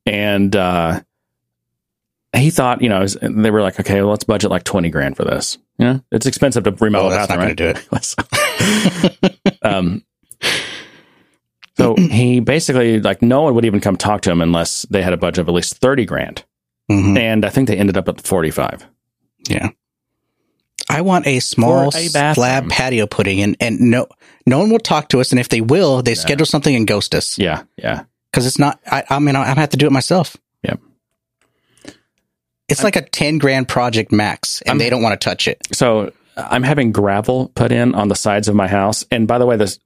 [0.06, 1.02] And uh,
[2.36, 5.24] he thought, you know, they were like, okay, well, let's budget like 20 grand for
[5.24, 5.58] this.
[5.78, 7.74] You know, it's expensive to remodel Oh, a that's not bathroom.
[7.92, 9.60] gonna right?
[9.64, 10.04] um,
[11.78, 15.12] so he basically, like, no one would even come talk to him unless they had
[15.14, 16.44] a budget of at least 30 grand.
[16.90, 17.18] Mhm.
[17.18, 18.86] And I think they ended up at 45.
[19.50, 19.70] Yeah.
[20.90, 24.08] I want a small a slab patio pudding and, and no,
[24.46, 25.32] no one will talk to us.
[25.32, 27.38] And if they will, they schedule something and ghost us.
[27.38, 27.64] Yeah.
[27.76, 28.04] Yeah.
[28.32, 30.38] Cause it's not, I, I mean, I, I have to do it myself.
[32.68, 35.60] It's like a 10 grand project max and I'm- they don't want to touch it.
[35.72, 39.06] So I'm having gravel put in on the sides of my house.
[39.12, 39.80] And by the way, this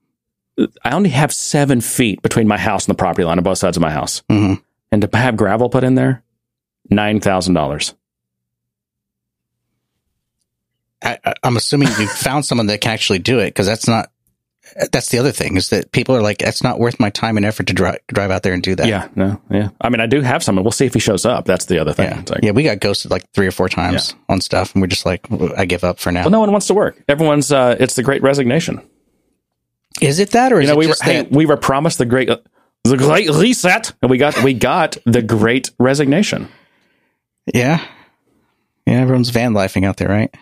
[0.84, 3.78] I only have seven feet between my house and the property line on both sides
[3.78, 4.24] of my house.
[4.30, 4.56] hmm
[4.92, 6.24] And to have gravel put in there,
[6.90, 7.94] nine thousand dollars.
[11.02, 14.12] I, I- I'm assuming you found someone that can actually do it because that's not
[14.92, 17.46] that's the other thing is that people are like, it's not worth my time and
[17.46, 18.88] effort to drive drive out there and do that.
[18.88, 19.70] Yeah, no, yeah.
[19.82, 20.64] I mean, I do have someone.
[20.64, 21.46] We'll see if he shows up.
[21.46, 22.10] That's the other thing.
[22.10, 22.24] Yeah.
[22.28, 25.06] Like, yeah, we got ghosted like three or four times on stuff, and we're just
[25.06, 25.26] like,
[25.58, 26.22] I give up for now.
[26.22, 27.02] Well, no one wants to work.
[27.08, 27.52] Everyone's.
[27.52, 28.82] Uh, it's the Great Resignation.
[30.02, 32.30] Is it that, or You know, it we were hey, we were promised the great
[32.30, 32.38] uh,
[32.84, 36.48] the Great Reset, and we got we got the Great Resignation.
[37.54, 37.86] Yeah,
[38.86, 39.02] yeah.
[39.02, 40.34] Everyone's van lifing out there, right?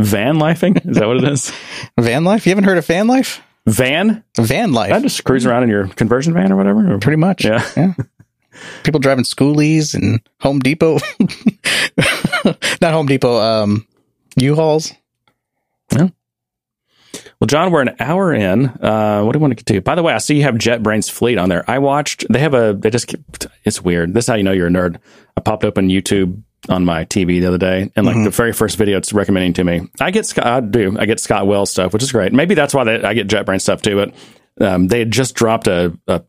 [0.00, 1.52] Van lifing is that what it is?
[1.98, 2.46] Van life?
[2.46, 3.42] You haven't heard of van life?
[3.66, 4.24] Van?
[4.38, 4.92] Van life?
[4.92, 6.94] I just cruise around in your conversion van or whatever.
[6.94, 7.44] Or- Pretty much.
[7.44, 7.64] Yeah.
[7.76, 7.94] Yeah.
[8.82, 10.98] People driving schoolies and Home Depot.
[12.80, 13.86] Not Home Depot, um,
[14.36, 14.92] U-Hauls.
[15.92, 16.08] Yeah.
[17.38, 18.66] Well, John, we're an hour in.
[18.66, 19.80] Uh, what do you want to get to?
[19.80, 21.64] By the way, I see you have JetBrains Fleet on there.
[21.70, 22.26] I watched.
[22.30, 22.74] They have a.
[22.74, 23.14] They just.
[23.64, 24.12] It's weird.
[24.12, 24.98] This is how you know you're a nerd.
[25.36, 28.24] I popped open YouTube on my TV the other day, and like Mm-hmm.
[28.24, 29.88] the very first video it's recommending to me.
[30.00, 30.46] I get Scott.
[30.46, 30.96] I do.
[30.98, 32.32] I get Scott Wells stuff, which is great.
[32.32, 33.96] Maybe that's why they, I get JetBrains stuff too.
[34.58, 35.96] But um, they had just dropped a.
[36.06, 36.22] a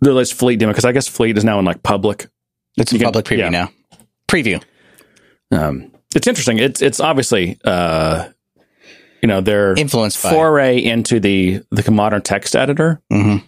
[0.00, 2.26] the latest Fleet demo because I guess Fleet is now in like public.
[2.76, 3.48] It's in You can- public preview yeah.
[3.50, 3.70] now.
[4.26, 4.62] Preview.
[5.52, 6.58] Um, it's interesting.
[6.58, 8.28] It's it's obviously uh,
[9.22, 10.30] you know their Influenced by.
[10.30, 13.42] foray into the the modern text editor Mhm.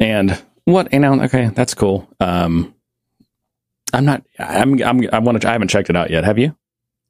[0.00, 1.20] and what you know.
[1.22, 2.08] Okay, that's cool.
[2.20, 2.74] Um,
[3.96, 4.22] I'm not.
[4.38, 4.82] I'm.
[4.82, 5.08] I'm.
[5.12, 5.48] I want to.
[5.48, 6.24] I haven't checked it out yet.
[6.24, 6.56] Have you?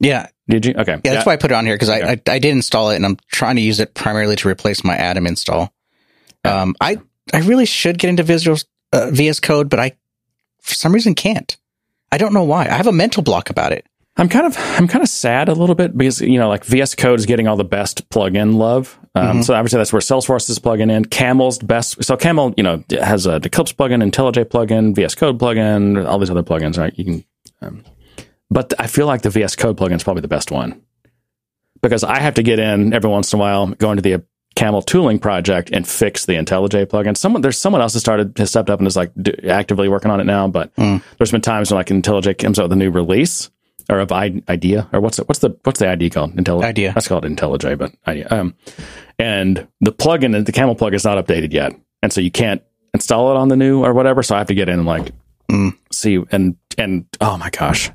[0.00, 0.28] Yeah.
[0.48, 0.74] Did you?
[0.76, 1.00] Okay.
[1.04, 2.02] Yeah, that's why I put it on here because Okay.
[2.02, 4.84] I, I I did install it and I'm trying to use it primarily to replace
[4.84, 5.72] my Atom install.
[6.44, 6.98] Um, I
[7.32, 8.56] I really should get into Visual
[8.92, 9.92] uh, VS Code, but I
[10.60, 11.56] for some reason can't.
[12.12, 12.66] I don't know why.
[12.66, 13.84] I have a mental block about it.
[14.18, 16.94] I'm kind of I'm kind of sad a little bit because you know like VS
[16.94, 18.98] Code is getting all the best plugin love.
[19.14, 19.44] Um, Mhm.
[19.44, 21.04] So obviously that's where Salesforce is plugging in.
[21.04, 22.02] Camel's best.
[22.02, 26.30] So Camel, you know, has a Eclipse plugin, IntelliJ plugin, VS Code plugin, all these
[26.30, 26.92] other plugins, right?
[26.98, 27.24] You can,
[27.62, 27.84] um,
[28.50, 30.80] but I feel like the VS Code plugin is probably the best one
[31.82, 34.22] because I have to get in every once in a while, go into the
[34.54, 37.14] Camel tooling project and fix the IntelliJ plugin.
[37.18, 40.10] Someone there's someone else has started has stepped up and is like do, actively working
[40.10, 40.48] on it now.
[40.48, 41.02] But Mm.
[41.18, 43.50] there's been times when like IntelliJ comes out with a new release
[43.90, 46.34] or of I- idea or what's the, what's the what's the ID called?
[46.36, 46.92] Intelli- Idea.
[46.92, 48.26] That's called IntelliJ, but idea.
[48.30, 48.54] Um,
[49.18, 51.72] and the plugin, the Camel plug is not updated yet,
[52.02, 52.62] and so you can't
[52.94, 54.22] install it on the new or whatever.
[54.22, 55.12] So I have to get in and like
[55.50, 55.76] Mm.
[55.92, 57.90] see and and oh my gosh,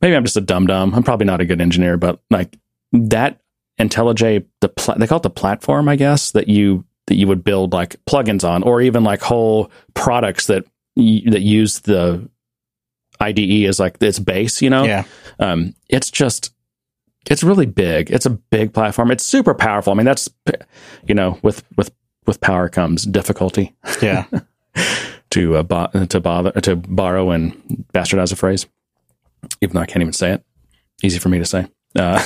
[0.00, 0.94] maybe I'm just a dumb dum.
[0.94, 2.56] I'm probably not a good engineer, but like
[2.92, 3.40] that
[3.80, 7.42] IntelliJ, the pla- they call it the platform, I guess that you that you would
[7.42, 10.64] build like plugins on, or even like whole products that
[10.96, 12.28] that use the
[13.20, 14.60] IDE is like its base.
[14.62, 15.04] You know, Yeah.
[15.38, 16.52] um, it's just
[17.30, 18.10] it's really big.
[18.10, 19.10] It's a big platform.
[19.10, 19.92] It's super powerful.
[19.92, 20.28] I mean, that's
[21.06, 21.90] you know, with with
[22.26, 24.24] with power comes difficulty Yeah.
[25.30, 27.52] to uh, bo- to bother to borrow and
[27.92, 28.66] bastardize a phrase,
[29.60, 30.44] even though I can't even say it.
[31.02, 31.66] Easy for me to say.
[31.96, 32.22] Uh,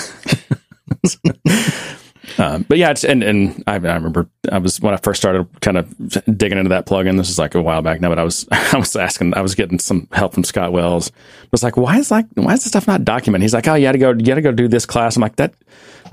[2.38, 5.48] um, but yeah, it's, and and I, I remember I was when I first started
[5.60, 5.94] kind of
[6.38, 7.16] digging into that plugin.
[7.16, 9.54] This is like a while back now, but I was I was asking, I was
[9.54, 11.10] getting some help from Scott Wells.
[11.42, 13.42] I was like, why is like why is this stuff not documented?
[13.42, 15.16] He's like, oh, you had to go, you had to go do this class.
[15.16, 15.54] I'm like, that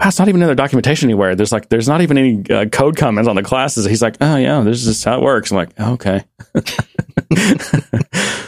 [0.02, 1.36] it's not even in their documentation anywhere.
[1.36, 3.86] There's like there's not even any uh, code comments on the classes.
[3.86, 5.52] He's like, oh yeah, this is how it works.
[5.52, 6.24] I'm like, oh, okay.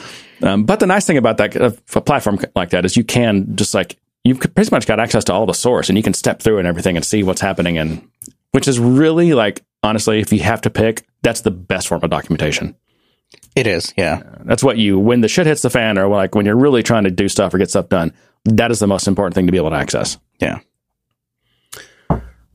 [0.44, 3.56] Um, but the nice thing about that uh, a platform like that is you can
[3.56, 6.42] just like you've pretty much got access to all the source and you can step
[6.42, 8.08] through and everything and see what's happening and
[8.52, 12.10] which is really like honestly if you have to pick that's the best form of
[12.10, 12.76] documentation
[13.56, 13.94] It is.
[13.98, 14.22] Yeah.
[14.46, 17.06] that's what you when the shit hits the fan or like when you're really trying
[17.06, 18.14] to do stuff or get stuff done
[18.46, 20.60] that is the most important thing to be able to access Yeah.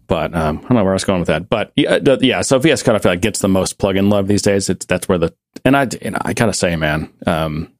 [0.06, 1.48] but um, I don't know where I was going with that.
[1.48, 2.42] But yeah, the, yeah.
[2.42, 4.70] So VS Code I feel like gets the most plugin love these days.
[4.70, 7.72] It's that's where the and I know, I gotta say, man, um,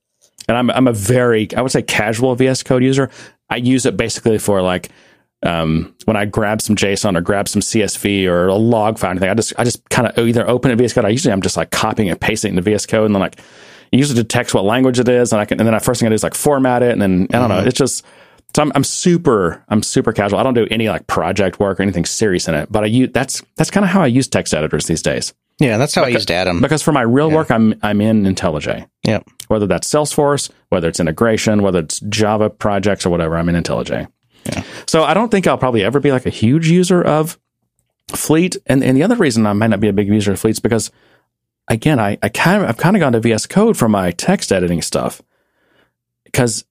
[0.49, 3.11] and I'm I'm a very I would say casual VS Code user.
[3.51, 4.91] I use it basically for like
[5.43, 9.13] um, when I grab some JSON or grab some CSV or a log file or
[9.13, 9.31] anything.
[9.31, 11.05] I just I just kind of either open a VS Code.
[11.05, 13.39] I usually I'm just like copying and pasting into VS Code and then like
[13.93, 16.07] it usually detects what language it is and I can and then the first thing
[16.07, 17.61] I do is like format it and then I don't know.
[17.61, 18.05] It's just
[18.55, 20.39] so I'm, I'm super I'm super casual.
[20.39, 22.73] I don't do any like project work or anything serious in it.
[22.73, 25.35] But I use that's that's kind of how I use text editors these days.
[25.59, 25.79] Yeah.
[25.79, 26.61] That's how I Because- used Atom.
[26.61, 28.87] Because for my real work, I'm I'm in IntelliJ.
[29.05, 29.25] Yep.
[29.49, 34.09] Whether that's Salesforce, whether it's integration, whether it's Java projects or whatever, I'm in IntelliJ.
[34.47, 34.63] Yeah.
[34.87, 37.39] So I don't think I'll probably ever be like a huge user of
[38.09, 38.57] Fleet.
[38.67, 40.61] And and the other reason I might not be a big user of Fleet is
[40.61, 40.91] because
[41.69, 44.53] again, I, I kind of I've kind of gone to VS Code for my text
[44.53, 45.23] editing stuff.
[46.25, 46.65] Because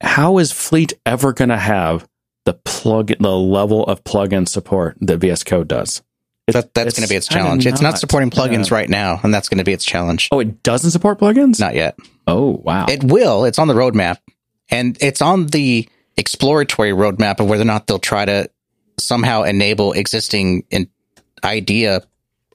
[0.00, 2.08] how is Fleet ever going to have
[2.44, 6.02] the plug the level of plugin support that VS Code does?
[6.46, 7.66] That, that's going to be its challenge.
[7.66, 8.74] It's not supporting plugins Yeah.
[8.76, 10.28] right now, and that's going to be its challenge.
[10.30, 11.58] Oh, it doesn't support plugins?
[11.58, 11.98] Not yet.
[12.26, 12.86] Oh, wow.
[12.86, 13.44] It will.
[13.46, 14.18] It's on the roadmap,
[14.70, 15.88] and it's on the
[16.18, 18.50] exploratory roadmap of whether or not they'll try to
[19.00, 20.88] somehow enable existing in
[21.42, 22.02] IDEA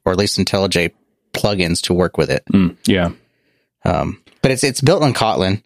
[0.06, 0.92] or at least IntelliJ
[1.34, 2.44] plugins to work with it.
[2.54, 3.10] Mm, yeah.
[3.86, 5.62] Um, but it's it's built on Kotlin,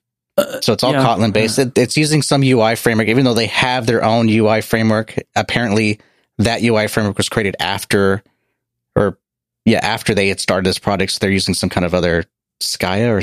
[0.62, 1.04] so it's all yeah.
[1.06, 1.60] Kotlin based.
[1.60, 5.16] It, it's using some UI framework, even though they have their own UI framework.
[5.36, 6.00] Apparently,
[6.40, 8.24] that UI framework was created after,
[8.96, 9.18] or
[9.66, 11.12] yeah, after they had started this project.
[11.14, 12.24] So they're using some kind of other
[12.62, 13.22] Skia or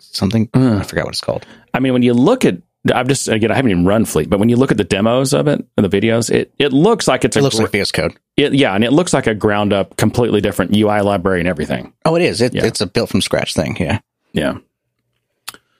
[0.00, 0.48] something.
[0.48, 0.80] Mm.
[0.80, 1.46] I forgot what it's called.
[1.72, 2.58] I mean, when you look at,
[2.94, 5.32] I've just again, I haven't even run Fleet, but when you look at the demos
[5.32, 7.72] of it and the videos, it it looks like it's It a looks gr- like
[7.72, 8.14] VS Code.
[8.36, 11.92] it, yeah, and it looks like a ground up, completely different UI library and everything.
[12.04, 12.40] Oh, it is.
[12.42, 12.66] It, Yeah.
[12.66, 13.76] It's a built from scratch thing.
[13.80, 14.00] Yeah.
[14.34, 14.58] Yeah,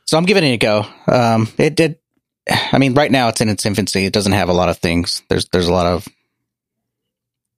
[0.06, 0.86] So I'm giving it a go.
[1.08, 1.98] Um, it did.
[2.48, 4.04] I mean, right now it's in its infancy.
[4.06, 5.22] It doesn't have a lot of things.
[5.28, 6.06] There's there's a lot of.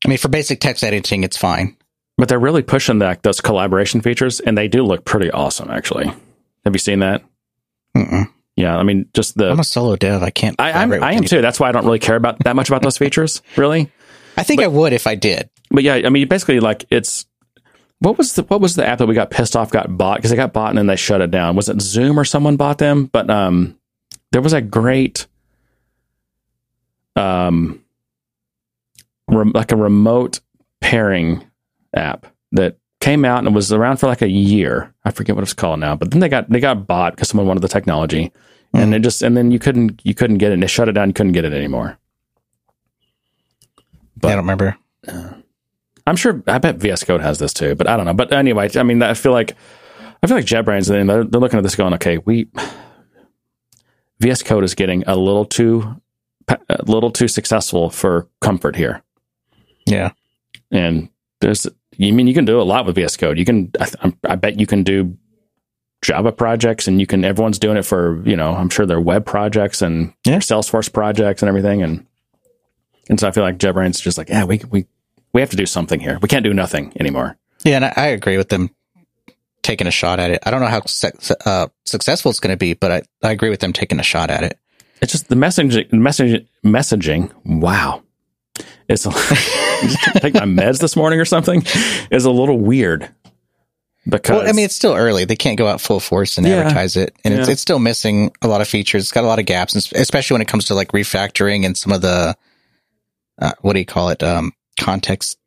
[0.05, 1.77] I mean, for basic text editing, it's fine.
[2.19, 5.71] but they're really pushing that those collaboration features, and they do look pretty awesome.
[5.71, 6.07] Actually,
[6.65, 7.23] have you seen that?
[7.97, 8.31] Mm-mm.
[8.57, 10.23] Yeah, I mean, just the I'm a solo dev.
[10.23, 10.59] I can't.
[10.61, 11.43] I, I'm, I am too.
[11.43, 13.91] That's why I don't really care about that much about those features, really.
[14.37, 15.51] I think I would if I did.
[15.71, 17.27] But yeah, I mean, basically, like it's
[17.99, 20.31] what was the what was the app that we got pissed off got bought because
[20.31, 21.57] they got bought and then they shut it down.
[21.57, 23.07] Was it Zoom or someone bought them?
[23.07, 23.79] But um,
[24.33, 25.27] there was a great
[27.15, 27.83] um,
[29.37, 30.41] rem- like a remote
[30.81, 31.45] pairing
[31.95, 34.95] app that came out and was around for like a year.
[35.05, 37.47] I forget what it's called now, but then they got they got bought because someone
[37.47, 38.33] wanted the technology,
[38.73, 38.79] hmm.
[38.79, 40.55] and it just and then you couldn't you couldn't get it.
[40.55, 41.09] and They shut it down.
[41.09, 41.99] You couldn't get it anymore.
[44.23, 44.77] I don't remember.
[45.07, 45.35] Uh,
[46.07, 46.43] I'm sure.
[46.47, 48.15] I bet VS Code has this too, but I don't know.
[48.15, 49.57] But anyway, I mean, I feel like
[50.23, 50.89] I feel like JetBrains.
[50.89, 52.49] They're, they're looking at this, going, "Okay, we
[54.21, 56.01] VS Code is getting a little too
[56.49, 59.03] a little too successful for comfort here."
[59.87, 60.11] Yeah.
[60.71, 61.09] And
[61.41, 61.67] there's,
[61.97, 63.39] you mean you can do a lot with VS Code.
[63.39, 65.17] You can, I, I'm- bet you can do
[66.03, 67.25] Java projects, and you can.
[67.25, 68.53] Everyone's doing it for you know.
[68.55, 70.39] I'm sure they're web projects and Yeah.
[70.39, 72.07] Salesforce projects and everything, and
[73.09, 74.87] and so I feel like JetBrains is just like, yeah, we we
[75.33, 76.19] we have to do something here.
[76.21, 77.39] We can't do nothing anymore.
[77.65, 78.71] Yeah, and I, I agree with them
[79.63, 80.41] taking a shot at it.
[80.45, 80.83] I don't know how
[81.47, 84.31] uh, successful it's going to be, but I, I agree with them taking a shot
[84.31, 84.59] at it.
[85.01, 87.33] It's just the messaging, messaging, messaging.
[87.45, 88.03] Wow,
[88.89, 89.03] it's
[90.21, 91.65] take my meds this morning or something.
[92.11, 93.09] Is a little weird
[94.09, 95.25] because Well, I mean, it's still early.
[95.25, 96.57] They can't go out full force and Yeah.
[96.59, 97.53] advertise it, and it's Yeah.
[97.53, 99.03] it's still missing a lot of features.
[99.03, 101.93] It's got a lot of gaps, especially when it comes to like refactoring and some
[101.93, 102.37] of the
[103.41, 104.23] uh, what do you call it?
[104.23, 105.39] Um, context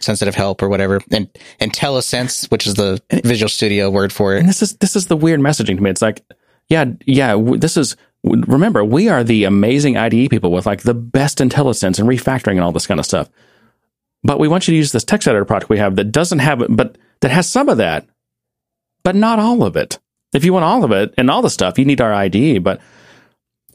[0.00, 1.28] sensitive help or whatever, and
[1.60, 4.40] IntelliSense, which is the Visual Studio word for it.
[4.40, 5.88] and this is this is the weird messaging to me.
[5.88, 6.22] It's like,
[6.68, 7.96] yeah, yeah, w- this is.
[8.28, 12.60] Remember, we are the amazing IDE people with like the best IntelliSense and refactoring and
[12.60, 13.28] all this kind of stuff.
[14.22, 16.60] But we want you to use this text editor product we have that doesn't have
[16.62, 18.06] it, but that has some of that,
[19.02, 19.98] but not all of it.
[20.32, 22.62] If you want all of it and all the stuff, you need our IDE.
[22.62, 22.80] But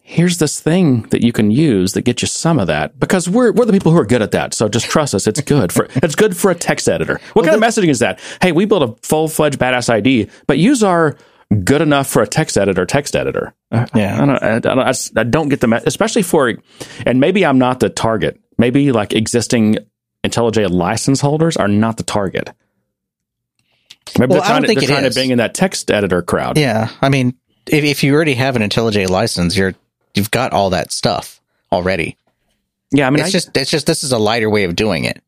[0.03, 3.51] here's this thing that you can use that gets you some of that because we're
[3.53, 4.53] we're the people who are good at that.
[4.53, 5.25] So just trust us.
[5.25, 7.19] It's good for it's good for a text editor.
[7.33, 8.19] What kind of messaging is that?
[8.41, 11.17] Hey, we built a full fledged badass ID, but use our
[11.63, 13.53] good enough for a text editor text editor.
[13.71, 14.21] Uh, Yeah.
[14.21, 16.53] I don't, I, don't, I I don't get the me- especially for
[17.05, 18.39] and maybe I'm not the target.
[18.57, 19.77] Maybe like existing
[20.23, 22.51] IntelliJ license holders are not the target.
[24.19, 25.13] Maybe Well, they're I trying, don't to, think they're trying is.
[25.15, 26.57] to bring in that text editor crowd.
[26.57, 27.35] Yeah, I mean,
[27.67, 29.73] if, if you already have an IntelliJ license, you're
[30.13, 31.41] you've got all that stuff
[31.71, 32.17] already.
[32.91, 35.05] Yeah, I mean, it's I- just it's just this is a lighter way of doing
[35.05, 35.23] it,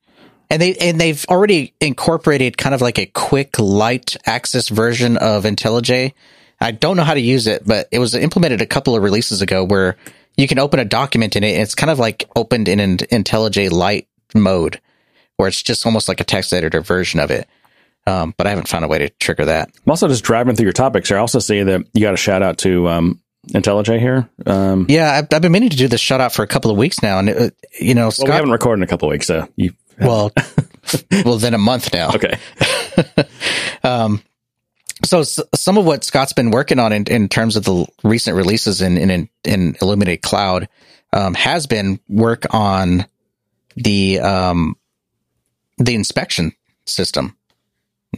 [0.49, 5.43] and they and they've already incorporated kind of like a quick light access version of
[5.43, 6.13] IntelliJ.
[6.61, 9.41] I don't know how to use it, but it was implemented a couple of releases
[9.41, 9.97] ago where
[10.37, 11.53] you can open a document in it.
[11.53, 14.79] And it's kind of like opened in an IntelliJ Light mode,
[15.37, 17.47] where it's just almost like a text editor version of it.
[18.07, 19.69] Um, but I haven't found a way to trigger that.
[19.85, 21.17] I'm also just driving through your topics here.
[21.17, 23.19] I also see that you got a shout out to um,
[23.49, 24.29] IntelliJ here.
[24.45, 26.77] Um, Yeah, I've, I've been meaning to do this shout out for a couple of
[26.77, 29.27] weeks now, and it, you know, well, we haven't recorded in a couple of weeks,
[29.27, 29.73] so you.
[29.99, 30.31] Well,
[31.25, 32.11] well, then a month now.
[32.15, 32.37] Okay.
[33.83, 34.23] Um,
[35.03, 38.35] so s- some of what Scott's been working on in, in terms of the recent
[38.35, 40.67] releases in in, in Illuminated Cloud
[41.13, 43.05] um, has been work on
[43.75, 44.75] the um,
[45.77, 46.53] the inspection
[46.87, 47.37] system.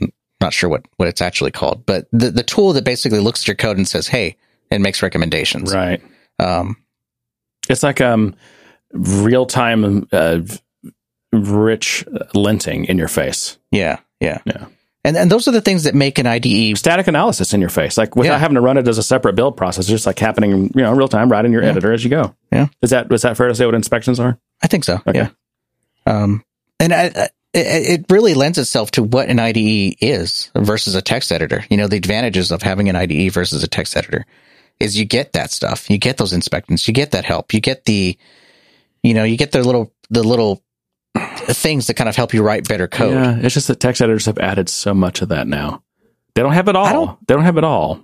[0.02, 3.42] I'm Not sure what what it's actually called, but the the tool that basically looks
[3.42, 4.38] at your code and says, "Hey,"
[4.72, 5.74] and makes recommendations.
[5.76, 6.02] Right.
[6.40, 6.78] Um,
[7.70, 8.36] It's like um,
[8.94, 10.40] real time, uh,
[11.44, 12.06] rich
[12.36, 13.58] linting in your face.
[13.72, 14.66] yeah, yeah, Yeah.
[15.04, 17.98] And and those are the things that make an IDE Static analysis in your face,
[17.98, 18.40] like without Yeah.
[18.40, 21.08] having to run it as a separate build process, just like happening, you know, real
[21.08, 21.70] time, right in your Yeah.
[21.70, 22.36] editor as you go.
[22.52, 22.68] Yeah.
[22.82, 24.38] Is that is that fair to say what inspections are?
[24.62, 25.00] I think so.
[25.08, 25.20] Okay.
[25.20, 25.30] Yeah.
[26.06, 26.44] Um,
[26.80, 31.02] and I, I, it it really lends itself to what an IDE is versus a
[31.02, 31.64] text editor.
[31.70, 34.26] You know, the advantages of having an IDE versus a text editor
[34.80, 35.90] is you get that stuff.
[35.90, 36.86] You get those inspections.
[36.88, 37.54] You get that help.
[37.54, 38.18] You get the,
[39.04, 40.62] you know, you get the little, the little
[41.54, 43.14] things that kind of help you write better code.
[43.14, 45.84] Yeah, it's just that text editors have added so much of that now.
[46.36, 46.86] They don't have it all.
[46.94, 48.00] don't- they don't have it all.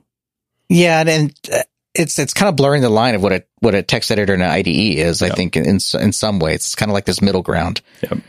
[0.69, 1.59] Yeah, and, and uh,
[1.93, 4.41] it's it's kind of blurring the line of what a what a text editor and
[4.41, 5.21] an IDE is.
[5.21, 5.65] I think in
[5.99, 7.81] in some ways it's kind of like this middle ground.
[8.01, 8.19] Yep.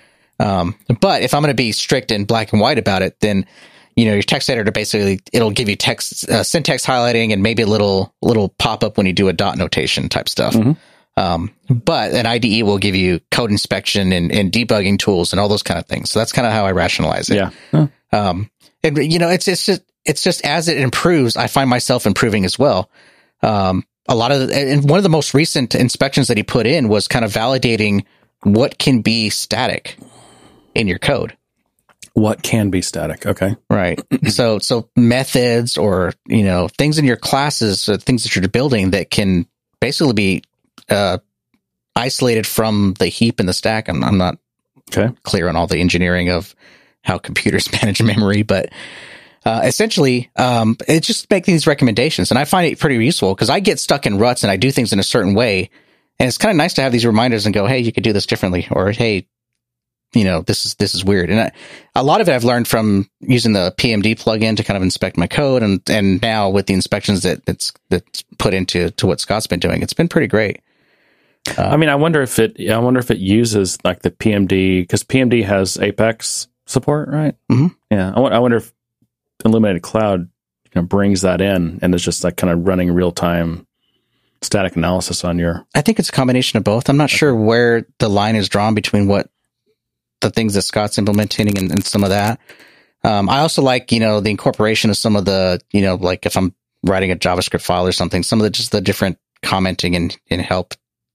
[0.40, 3.46] Um, but if I'm going to be strict and black and white about it, then
[3.96, 7.62] you know your text editor basically it'll give you text uh, syntax highlighting and maybe
[7.62, 10.54] a little little pop up when you do a dot notation type stuff.
[11.16, 15.48] Um, but an IDE will give you code inspection and, and debugging tools and all
[15.48, 16.10] those kind of things.
[16.10, 17.36] So that's kind of how I rationalize it.
[17.36, 17.50] Yeah.
[17.70, 17.86] Huh.
[18.12, 18.50] Um,
[18.82, 22.44] and you know, it's it's just it's just as it improves, I find myself improving
[22.44, 22.90] as well.
[23.42, 26.66] Um, a lot of the, and one of the most recent inspections that he put
[26.66, 28.04] in was kind of validating
[28.42, 29.96] what can be static
[30.74, 31.36] in your code.
[32.12, 33.26] What can be static?
[33.26, 33.56] Okay.
[33.70, 34.00] Right.
[34.28, 38.90] so so methods or you know things in your classes, or things that you're building
[38.90, 39.46] that can
[39.80, 40.42] basically be
[40.90, 41.18] uh,
[41.96, 43.88] isolated from the heap and the stack.
[43.88, 44.38] I'm, I'm not
[44.96, 45.14] Okay.
[45.22, 46.54] clear on all the engineering of
[47.02, 48.70] how computers manage memory, but
[49.44, 53.50] uh, essentially, um, it just make these recommendations, and I find it pretty useful because
[53.50, 55.70] I get stuck in ruts and I do things in a certain way,
[56.18, 58.12] and it's kind of nice to have these reminders and go, "Hey, you could do
[58.12, 59.26] this differently," or "Hey,
[60.14, 61.52] you know, this is this is weird." And I,
[61.94, 65.16] a lot of it I've learned from using the PMD plugin to kind of inspect
[65.18, 69.20] my code, and and now with the inspections that that's that's put into to what
[69.20, 70.60] Scott's been doing, it's been pretty great.
[71.58, 72.56] I mean, I wonder if it.
[72.70, 77.34] I wonder if it uses like the PMD because PMD has Apex support, right?
[77.50, 77.74] Mhm.
[77.90, 78.12] Yeah.
[78.14, 78.72] I, wonder if
[79.44, 83.12] Illuminated Cloud you know, brings that in and is just like kind of running real
[83.12, 83.66] time
[84.42, 85.66] static analysis on your.
[85.74, 86.88] I think it's a combination of both.
[86.88, 89.28] I'm not sure where the line is drawn between what
[90.20, 92.40] the things that Scott's implementing and, and some of that.
[93.02, 96.24] Um, I also like, you know, the incorporation of some of the, you know, like
[96.24, 99.94] if I'm writing a JavaScript file or something, some of the just the different commenting
[99.94, 100.74] and, and help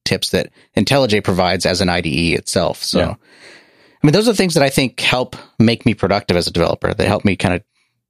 [0.10, 2.84] tips that IntelliJ provides as an IDE itself.
[2.84, 3.16] So, Yeah.
[4.02, 6.94] I mean, those are things that I think help make me productive as a developer.
[6.94, 7.64] They help me kind of,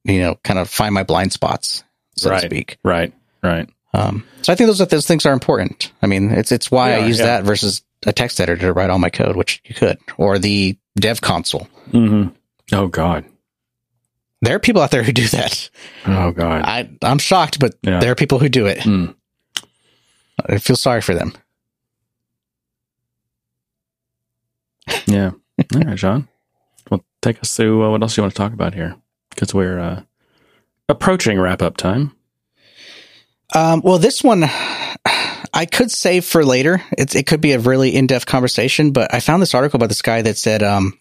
[0.04, 1.84] you know, kind of find my blind spots,
[2.16, 2.42] so right.
[2.42, 2.78] to speak.
[2.84, 3.12] Right.
[3.44, 3.68] Right.
[3.94, 5.92] Um, so I think those are, those things are important.
[6.04, 7.26] I mean, it's it's why I use yeah.
[7.26, 10.78] that versus a text editor to write all my code, which you could, or the
[10.96, 11.68] dev console.
[11.92, 12.28] hmm
[12.72, 13.26] Oh God.
[14.44, 15.70] There are people out there who do that.
[16.06, 16.62] Oh God.
[16.66, 18.00] I I'm shocked, but Yeah.
[18.00, 18.84] there are people who do it.
[18.84, 19.08] Hmm.
[20.48, 21.34] I feel sorry for them.
[25.06, 25.32] Yeah.
[25.76, 26.28] All right, John.
[26.90, 28.96] Well, take us through uh, what else you want to talk about here
[29.30, 30.02] because we're uh,
[30.88, 32.16] approaching wrap up time.
[33.56, 34.44] Um, well, this one
[35.54, 36.82] I could save for later.
[36.92, 39.88] It's, it could be a really in depth conversation, but I found this article by
[39.88, 40.98] this guy that said, um,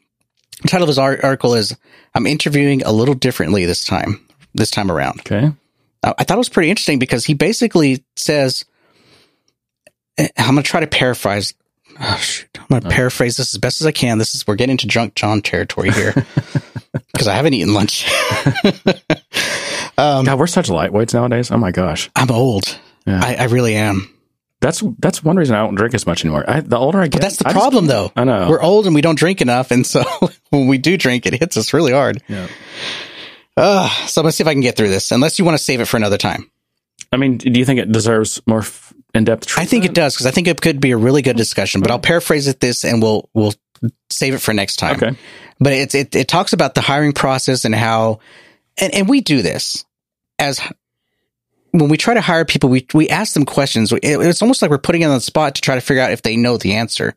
[0.63, 1.77] the title of his article is
[2.15, 4.27] "I'm interviewing a little differently this time.
[4.55, 5.53] This time around." Okay.
[6.03, 8.65] Uh, I thought it was pretty interesting because he basically says,
[10.17, 11.55] eh, "I'm going to try to paraphrase."
[12.01, 12.49] Oh, shoot.
[12.59, 14.19] I'm going to paraphrase this as best as I can.
[14.19, 16.13] This is we're getting into drunk John territory here
[17.13, 18.07] because I haven't eaten lunch.
[19.99, 21.51] um, God, we're such lightweights nowadays.
[21.51, 22.11] Oh my gosh.
[22.15, 22.79] I'm old.
[23.07, 23.21] Yeah.
[23.23, 24.15] I, I really am.
[24.61, 26.45] That's that's one reason I don't drink as much anymore.
[26.49, 28.11] I, the older I get, But that's the I just- problem, though.
[28.17, 28.49] I know.
[28.51, 30.03] We're old and we don't drink enough, and so
[30.51, 32.23] when we do drink, it hits us really hard.
[32.29, 32.49] Yeah.
[33.57, 35.11] Uh, so gonna see if I can get through this.
[35.13, 36.51] Unless you want to save it for another time.
[37.13, 39.59] I mean, do you think it deserves more f- in depth?
[39.59, 41.81] I think it does because I think it could be a really good discussion.
[41.81, 43.55] But I'll paraphrase it this, and we'll we'll
[44.11, 44.97] save it for next time.
[44.97, 45.17] Okay.
[45.61, 48.21] But it's it it talks about the hiring process and how,
[48.81, 49.85] and and we do this
[50.39, 50.61] as
[51.73, 53.93] when we try to hire people, we we ask them questions.
[53.93, 56.13] It- it's almost like we're putting them on the spot to try to figure out
[56.13, 57.15] if they know the answer.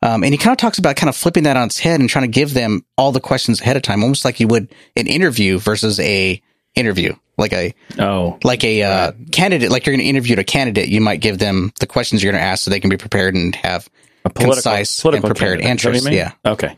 [0.00, 2.08] Um, and he kind of talks about kind of flipping that on its head and
[2.08, 5.08] trying to give them all the questions ahead of time, almost like you would an
[5.08, 6.40] interview versus a
[6.78, 10.88] interview, like a Oh, like a uh, candidate, like you're going to interview a candidate.
[10.88, 13.34] You might give them the questions you're going to ask so they can be prepared
[13.34, 13.88] and have
[14.24, 16.34] a political, concise political and prepared candidate, is that what answers.
[16.44, 16.76] Yeah, Okay.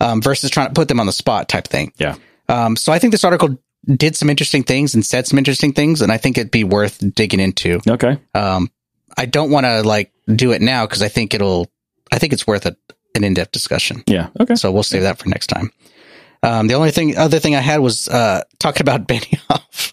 [0.00, 1.92] um, versus trying to put them on the spot type thing.
[1.98, 2.16] Yeah.
[2.48, 6.02] Um, so I think this article did some interesting things and said some interesting things,
[6.02, 7.80] and I think it'd be worth digging into.
[7.88, 8.18] Okay.
[8.34, 8.70] Um,
[9.16, 11.70] I don't want to like do it now because I think it'll.
[12.12, 12.76] I think it's worth a,
[13.14, 14.02] an in depth discussion.
[14.06, 14.28] Yeah.
[14.40, 14.56] Okay.
[14.56, 15.70] So we'll save that for next time.
[16.42, 19.92] Um, the only thing, other thing I had was uh, talking about Benioff.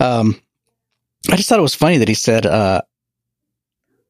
[0.00, 0.40] um,
[1.30, 2.80] I just thought it was funny that he said uh,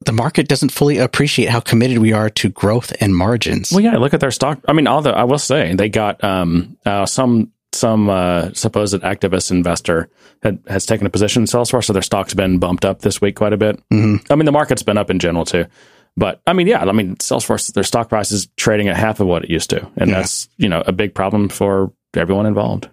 [0.06, 3.70] the market doesn't fully appreciate how committed we are to growth and margins.
[3.72, 3.96] Well, yeah.
[3.98, 4.60] Look at their stock.
[4.66, 9.00] I mean, all the I will say they got um uh, some some uh, supposed
[9.02, 10.08] activist investor
[10.42, 13.36] had, has taken a position in Salesforce, so their stock's been bumped up this week
[13.36, 13.80] quite a bit.
[13.90, 14.24] Mhm.
[14.30, 15.66] I mean, the market's been up in general too.
[16.20, 19.26] But I mean, yeah, I mean, Salesforce, their stock price is trading at half of
[19.26, 20.16] what it used to, and Yeah.
[20.18, 22.90] that's you know a big problem for everyone involved.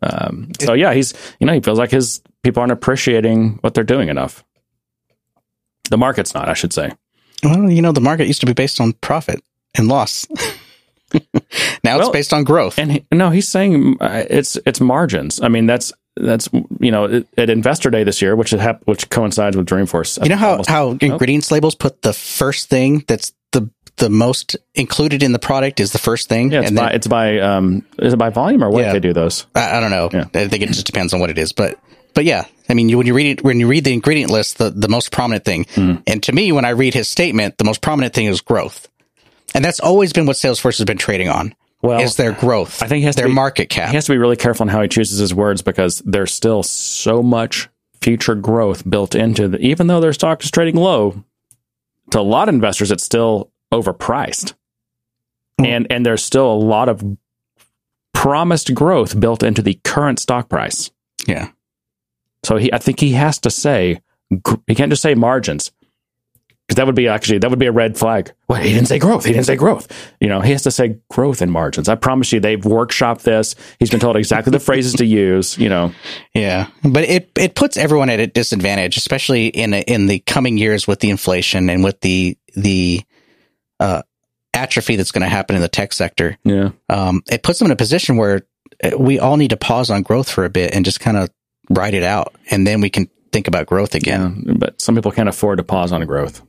[0.00, 3.82] Um, so yeah, he's you know he feels like his people aren't appreciating what they're
[3.82, 4.44] doing enough.
[5.90, 6.92] The market's not, I should say.
[7.42, 9.42] Well, you know, the market used to be based on profit
[9.74, 10.28] and loss.
[11.84, 12.78] now it's based on growth.
[12.78, 15.40] And he, no, he's saying uh, it's it's margins.
[15.42, 16.48] I mean, that's that's
[16.80, 20.22] you know at Investor Day this year, which hap- which coincides with Dreamforce.
[20.22, 20.98] You know how how Oh.
[21.00, 25.92] ingredients labels put the first thing that's the the most included in the product is
[25.92, 26.52] the first thing.
[26.52, 28.92] Yeah, it's and by then- it's by um is it by volume or what Yeah.
[28.92, 29.46] they do those?
[29.54, 30.10] I, I don't know.
[30.12, 30.24] Yeah.
[30.34, 31.78] I think it just depends on what it is, but
[32.14, 34.58] but yeah, I mean, you, when you read it, when you read the ingredient list,
[34.58, 36.02] the the most prominent thing, Mm-hmm.
[36.06, 38.86] and to me, when I read his statement, the most prominent thing is growth,
[39.54, 41.54] and that's always been what Salesforce has been trading on.
[41.82, 42.82] Well, is their growth?
[42.82, 43.88] I think he has to their be- market cap.
[43.90, 46.62] He has to be really careful on how he chooses his words because there's still
[46.62, 47.68] so much
[48.00, 51.22] future growth built into the even though their stock is trading low,
[52.10, 54.54] to a lot of investors it's still overpriced.
[55.58, 55.64] Hmm.
[55.66, 57.02] And and there's still a lot of
[58.14, 60.90] promised growth built into the current stock price.
[61.26, 61.48] yeah,
[62.44, 64.00] So he I think he has to say
[64.66, 65.72] he can't just say margins.
[66.72, 68.32] Because that would be actually that would be a red flag.
[68.48, 69.26] Well, he didn't say growth.
[69.26, 69.92] He didn't say growth.
[70.22, 71.86] You know, he has to say growth and margins.
[71.86, 73.54] I promise you, they've workshopped this.
[73.78, 75.58] He's been told exactly the phrases to use.
[75.58, 75.92] You know,
[76.32, 80.56] yeah, but it it puts everyone at a disadvantage, especially in a, in the coming
[80.56, 83.02] years with the inflation and with the the
[83.78, 84.00] uh,
[84.54, 86.38] atrophy that's going to happen in the tech sector.
[86.42, 88.46] yeah, um, it puts them in a position where
[88.82, 91.28] uh, we all need to pause on growth for a bit and just kind of
[91.68, 94.44] ride it out, and then we can think about growth again.
[94.46, 94.54] yeah.
[94.56, 96.40] But some people can't afford to pause on growth.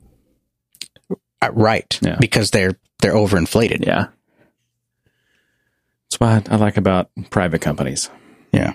[1.50, 2.00] Uh, right?
[2.02, 2.18] Yeah.
[2.20, 3.86] Because they're they're overinflated.
[3.86, 4.08] Yeah,
[6.10, 8.10] that's what I like about private companies.
[8.52, 8.74] Yeah.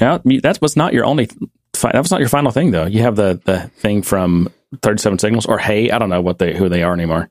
[0.00, 1.28] Yeah, that was not your only.
[1.74, 2.86] fi- That was not your final thing, though.
[2.86, 4.48] You have the the thing from
[4.82, 7.30] Thirty Seven Signals or Hey, I don't know what they who they are anymore.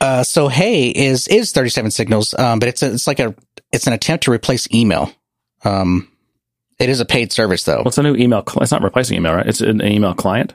[0.00, 3.34] Uh, so Hey is is thirty seven signals, um, but it's a, it's like a
[3.72, 5.10] it's an attempt to replace email.
[5.64, 6.08] Um,
[6.78, 7.82] it is a paid service though.
[7.82, 8.42] What's a new email?
[8.46, 9.46] Cl- it's not replacing email, right?
[9.46, 10.54] It's an email client.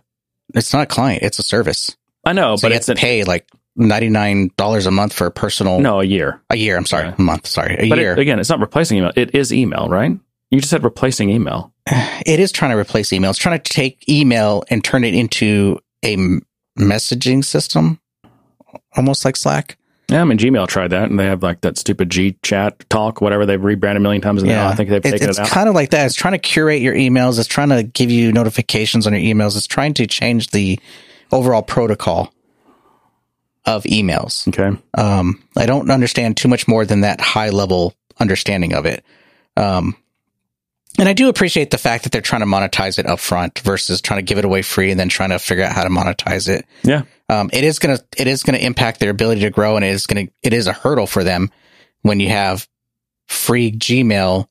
[0.54, 1.96] It's not a client; it's a service.
[2.30, 5.14] I know, So but you it's have to pay like ninety nine dollars a month
[5.14, 5.80] for a personal.
[5.80, 6.42] no a year.
[6.50, 6.78] a year.
[6.78, 7.16] I'm sorry, Yeah.
[7.18, 7.48] a month.
[7.48, 8.14] Sorry, a But year.
[8.14, 9.12] it, again, it's not replacing email.
[9.16, 10.12] It is email, right?
[10.52, 11.74] You just said replacing email.
[12.26, 13.30] it is trying to replace email.
[13.32, 16.42] It's trying to take email and turn it into a m-
[16.78, 18.00] messaging system,
[18.96, 19.78] almost like Slack.
[20.10, 23.22] Yeah, I mean Gmail tried that, and they have like that stupid G Chat Talk,
[23.22, 25.42] whatever they've rebranded a million times, and now I think they've It- taken it's it
[25.42, 25.46] out.
[25.46, 26.08] It's kind of like that.
[26.08, 27.38] It's trying to curate your emails.
[27.38, 29.56] It's trying to give you notifications on your emails.
[29.56, 30.80] It's trying to change the
[31.32, 32.34] overall protocol
[33.66, 34.48] of emails.
[34.48, 39.04] okay, Um, I don't understand too much more than that high level understanding of it.
[39.58, 39.96] Um,
[40.98, 44.02] and I do appreciate the fact that they're trying to monetize it up front versus
[44.02, 46.50] trying to give it away free and then trying to figure out how to monetize
[46.50, 46.66] it.
[46.84, 49.90] yeah, Um, it is gonna it is gonna impact their ability to grow, and it
[49.90, 51.52] is gonna it is a hurdle for them
[52.02, 52.68] when you have
[53.28, 54.48] free Gmail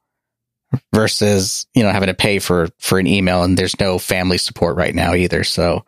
[0.95, 4.77] versus you know having to pay for for an email, and there's no family support
[4.77, 5.45] right now either.
[5.45, 5.85] So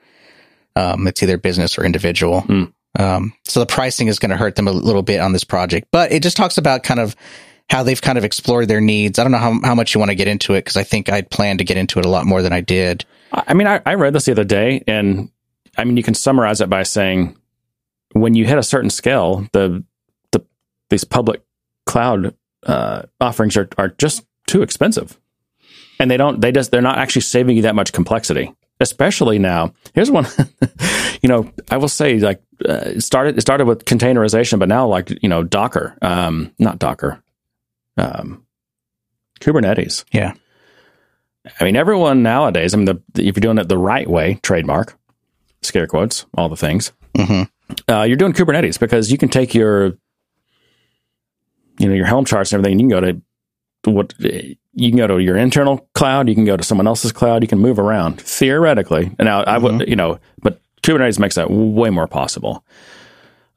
[0.77, 2.43] um, it's either business or individual.
[2.43, 2.65] Hmm.
[2.99, 5.89] Um, so the pricing is going to hurt them a little bit on this project,
[5.93, 7.15] but it just talks about kind of
[7.69, 9.19] how they've kind of explored their needs.
[9.19, 11.09] I don't know how, how much you want to get into it because I think
[11.09, 13.05] I'd planned to get into it a lot more than I did.
[13.33, 15.31] I I mean, I, I read this the other day, and
[15.79, 17.37] I mean, you can summarize it by saying
[18.13, 19.85] when you hit a certain scale, the
[20.33, 20.45] the
[20.91, 21.43] these public
[21.87, 22.35] cloud
[22.67, 25.19] uh, offerings are are just too expensive,
[26.01, 28.53] and they don't they just they're not actually saving you that much complexity.
[28.81, 30.27] Especially now, here's one.
[31.23, 34.87] you know, I will say like uh, it started it started with containerization, but now
[34.87, 37.23] like you know Docker, um, not Docker,
[37.97, 38.45] um,
[39.41, 40.05] Kubernetes.
[40.13, 40.35] Yeah.
[41.59, 44.99] I mean, everyone nowadays, I mean, the, if you're doing it the right way, trademark,
[45.63, 47.45] scare quotes, all the things, hmm
[47.89, 49.99] uh, you're doing Kubernetes because you can take your,
[51.79, 53.23] you know, your Helm charts and everything, and you can go to
[53.85, 57.43] what you can go to your internal cloud, you can go to someone else's cloud,
[57.43, 59.15] you can move around theoretically.
[59.19, 62.65] And now I would, you know, but Kubernetes makes that way more possible.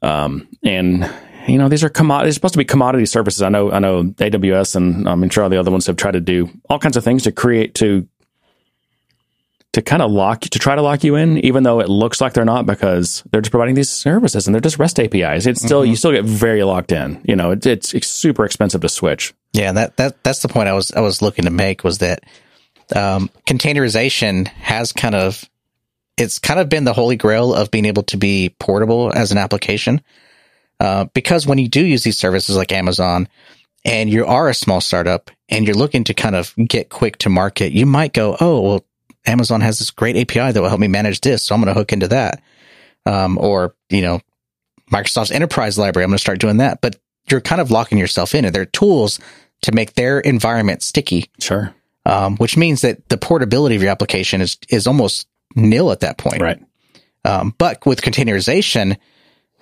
[0.02, 1.10] Um, and
[1.46, 2.34] you know, these are commodities.
[2.34, 3.42] Supposed to be commodity services.
[3.42, 6.12] I know, I know AWS and um, I'm sure all the other ones have tried
[6.12, 8.08] to do all kinds of things to create to
[9.74, 12.32] to kind of lock to try to lock you in, even though it looks like
[12.32, 15.46] they're not because they're just providing these services and they're just REST APIs.
[15.46, 17.20] It's still you still get very locked in.
[17.24, 19.34] You know, it, it's, it's super expensive to switch.
[19.54, 22.24] Yeah, that that that's the point I was I was looking to make was that
[22.94, 25.48] um, containerization has kind of
[26.16, 29.38] it's kind of been the holy grail of being able to be portable as an
[29.38, 30.00] application.
[30.80, 33.28] Uh, because when you do use these services like Amazon
[33.84, 37.28] and you are a small startup and you're looking to kind of get quick to
[37.28, 38.84] market, you might go, oh, well,
[39.24, 41.44] Amazon has this great API that will help me manage this.
[41.44, 42.42] So I'm going to hook into that.
[43.06, 44.20] Um, or, you know,
[44.90, 46.80] Microsoft's enterprise library, I'm going to start doing that.
[46.80, 46.96] But
[47.30, 49.18] you're kind of locking yourself in and there are tools
[49.64, 51.30] to make their environment sticky.
[51.40, 51.74] Sure.
[52.06, 55.26] Um, which means that the portability of your application is, is almost
[55.56, 56.42] nil at that point.
[56.42, 56.60] Right.
[57.24, 58.96] Um, but with containerization,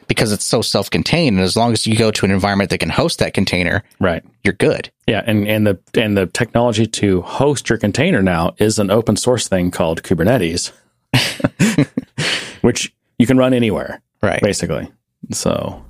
[0.09, 1.37] because it's so self-contained.
[1.37, 4.25] And as long as you go to an environment that can host that container, Right.
[4.43, 4.91] you're good.
[5.07, 9.17] Yeah, and, and the and the technology to host your container now is an open
[9.17, 10.73] source thing called Kubernetes,
[12.63, 14.43] which you can run anywhere, Right.
[14.43, 14.91] basically.
[15.31, 15.85] So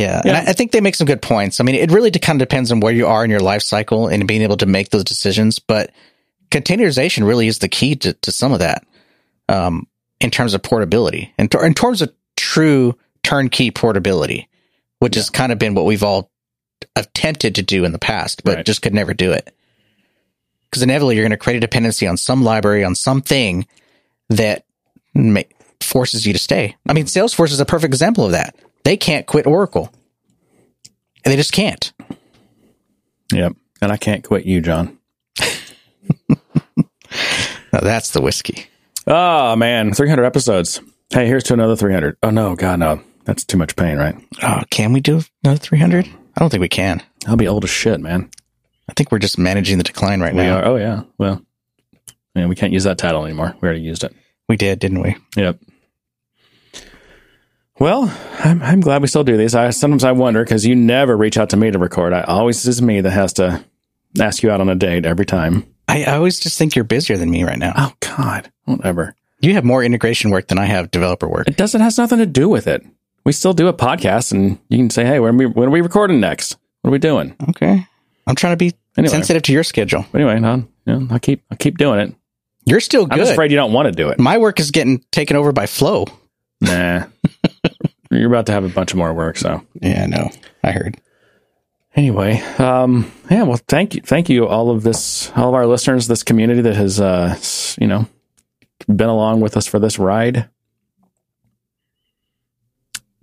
[0.00, 0.20] Yeah.
[0.24, 0.36] Yeah.
[0.38, 1.60] And I, I think they make some good points.
[1.60, 4.08] I mean, it really kind of depends on where you are in your life cycle
[4.08, 5.58] and being able to make those decisions.
[5.58, 5.90] But
[6.50, 8.86] containerization really is the key to, to some of that
[9.48, 9.86] um,
[10.20, 14.48] in terms of portability and in terms of true turnkey portability,
[14.98, 16.30] which has kind of been what we've all
[16.96, 18.66] attempted to do in the past, but Right.
[18.66, 19.54] just could never do it.
[20.70, 23.66] Because inevitably you're going to create a dependency on some library, on something
[24.28, 24.64] that
[25.14, 25.42] ma-
[25.80, 26.76] forces you to stay.
[26.88, 28.54] I mean, Salesforce is a perfect example of that.
[28.84, 29.92] They can't quit Oracle.
[31.24, 31.92] And they just can't.
[33.32, 33.52] Yep.
[33.82, 34.98] And I can't quit you, John.
[37.72, 38.66] Now that's the whiskey.
[39.06, 40.80] Oh man, 300 episodes.
[41.10, 42.16] Hey, here's to another 300.
[42.22, 44.16] Oh no, God no, that's too much pain, right?
[44.42, 46.06] Oh, can we do another 300?
[46.06, 47.00] I don't think we can.
[47.28, 48.28] I'll be old as shit, man.
[48.88, 50.58] I think we're just managing the decline right We now.
[50.58, 50.64] are.
[50.64, 51.02] Oh yeah.
[51.16, 51.42] Well,
[52.34, 53.54] yeah, we can't use that title anymore.
[53.60, 54.14] We already used it.
[54.48, 55.16] We did, didn't we?
[55.36, 55.58] Yep.
[57.80, 59.54] Well, I'm, I'm glad we still do these.
[59.54, 62.12] I sometimes I wonder because you never reach out to me to record.
[62.12, 63.64] I always is me that has to
[64.20, 65.66] ask you out on a date every time.
[65.88, 67.72] I, I always just think you're busier than me right now.
[67.76, 69.14] Oh God, whatever.
[69.40, 71.48] You have more integration work than I have developer work.
[71.48, 72.84] It doesn't has nothing to do with it.
[73.24, 75.72] We still do a podcast, and you can say, "Hey, when are we when are
[75.72, 76.58] we recording next?
[76.82, 77.86] What are we doing?" Okay.
[78.26, 79.10] I'm trying to be Anyway.
[79.10, 80.04] sensitive to your schedule.
[80.12, 82.14] But anyway, you know, I keep I keep doing it.
[82.66, 83.12] You're still good.
[83.14, 84.18] I'm just afraid you don't want to do it.
[84.18, 86.04] My work is getting taken over by Flow.
[86.60, 87.04] Nah,
[88.10, 89.36] you're about to have a bunch of more work.
[89.36, 90.30] So Yeah, I know.
[90.62, 91.00] I heard.
[91.94, 93.42] anyway, um, yeah.
[93.44, 96.76] Well, thank you, thank you, all of this, all of our listeners, this community that
[96.76, 97.36] has, uh,
[97.80, 98.06] you know,
[98.88, 100.48] been along with us for this ride.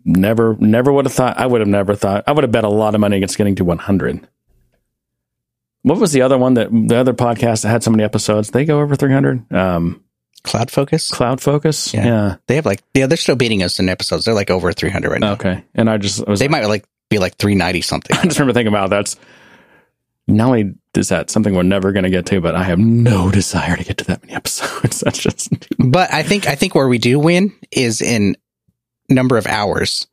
[0.06, 1.38] Never, never would have thought.
[1.38, 2.24] I would have never thought.
[2.28, 4.26] I would have bet a lot of money against getting to 100.
[5.82, 8.52] What was the other one that the other podcast that had so many episodes?
[8.52, 9.52] They go over 300.
[9.52, 10.04] Um,
[10.48, 11.10] Cloud Focus?
[11.10, 11.94] Cloud Focus.
[11.94, 12.06] Yeah.
[12.06, 12.36] yeah.
[12.48, 14.26] They have like, yeah, they're still beating us in episodes.
[14.26, 15.34] They're like over 300 right now.
[15.34, 15.64] Okay.
[15.76, 18.16] And I just I was They might like be like 390 something.
[18.18, 19.16] I just remember thinking about that's
[20.28, 23.30] not only is that something we're never going to get to, but I have no
[23.30, 25.00] desire to get to that many episodes.
[25.06, 28.36] That's just But I think I think where we do win is in
[29.10, 30.08] number of hours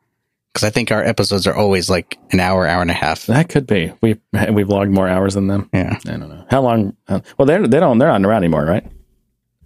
[0.52, 3.27] because I think our episodes are always like an hour, hour and a half.
[3.27, 4.20] that could be we
[4.52, 5.69] we've logged more hours than them.
[5.73, 6.97] Yeah, I don't know how long.
[7.09, 8.86] Uh, well, they they don't they're not around anymore, right?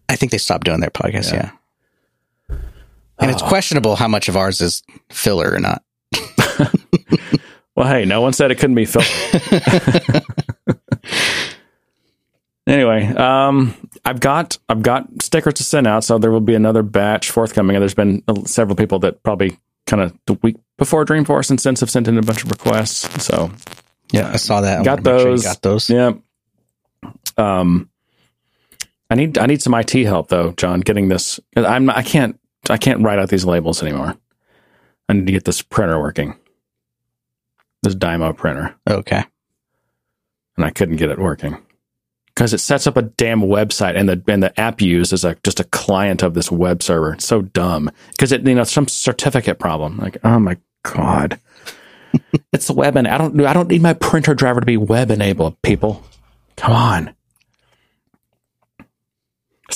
[0.08, 1.32] I think they stopped doing their podcast.
[1.32, 1.50] Yeah.
[2.48, 2.56] Yeah,
[3.20, 5.82] and it's questionable how much of ours is filler or not.
[7.78, 9.04] Well, hey, no one said it couldn't be filler.
[12.66, 13.72] anyway, um,
[14.04, 17.76] I've got I've got stickers to send out, so there will be another batch forthcoming.
[17.76, 19.56] And there's been uh, several people that probably
[19.86, 23.24] kind of the week before Dreamforce and since have sent in a bunch of requests.
[23.24, 23.52] So
[24.10, 24.84] Yeah, I saw that.
[24.84, 25.44] Got make sure those.
[25.44, 25.88] got those.
[25.88, 26.14] Yeah.
[27.36, 27.88] Um,
[29.10, 30.80] I need I need some IT help though, John.
[30.80, 34.14] Getting this, I'm I can't I can't write out these labels anymore.
[35.08, 36.34] I need to get this printer working.
[37.82, 39.24] This Dymo printer, Okay.
[40.56, 41.56] and I couldn't get it working
[42.26, 45.36] because it sets up a damn website, and the and the app used is a
[45.44, 47.14] just a client of this web server.
[47.14, 49.98] It's so dumb because it you know some certificate problem.
[49.98, 51.40] Like oh my god.
[52.52, 53.40] it's the web, and I don't.
[53.44, 55.60] I don't need my printer driver to be web enabled.
[55.62, 56.02] People,
[56.56, 57.14] come on.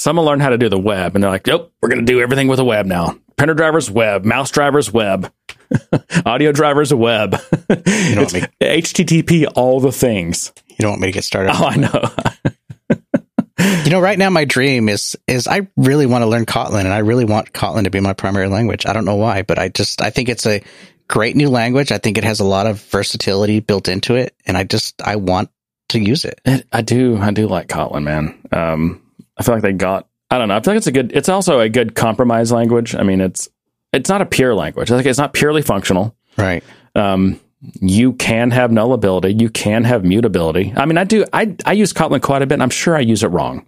[0.02, 2.20] Someone learned how to do the web, and they're like, "Yep, we're going to do
[2.20, 3.16] everything with a web now.
[3.36, 5.32] Printer drivers web, mouse drivers web,
[6.26, 7.30] audio drivers web,
[7.68, 11.52] don't it's want HTTP, all the things." You don't want me to get started.
[11.54, 12.10] Oh, I know.
[13.84, 16.92] You know, right now my dream is is I really want to learn Kotlin, and
[16.92, 18.86] I really want Kotlin to be my primary language.
[18.86, 20.64] I don't know why, but I just I think it's a
[21.06, 21.92] great new language.
[21.92, 25.14] I think it has a lot of versatility built into it, and I just I
[25.14, 25.50] want
[25.90, 26.40] to use it.
[26.44, 27.18] It, I do.
[27.18, 28.36] I do like Kotlin, man.
[28.50, 29.01] Um,
[29.36, 30.08] I feel like they got.
[30.30, 30.56] I don't know.
[30.56, 31.12] I feel like it's a good.
[31.14, 32.94] It's also a good compromise language.
[32.94, 33.48] I mean, it's
[33.92, 34.90] it's not a pure language.
[34.90, 36.16] Like it's not purely functional.
[36.38, 36.62] Right.
[36.94, 37.38] Um,
[37.80, 39.38] you can have nullability.
[39.40, 40.72] You can have mutability.
[40.76, 41.24] I mean, I do.
[41.32, 42.54] I I use Kotlin quite a bit.
[42.54, 43.66] and I'm sure I use it wrong.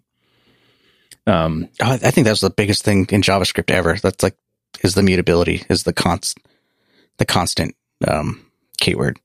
[1.27, 3.97] Um, Oh, I think that's the biggest thing in JavaScript ever.
[4.03, 4.37] That's like
[4.83, 6.39] is the mutability, is the const
[7.19, 7.75] the constant
[8.09, 8.45] um
[8.81, 9.21] keyword.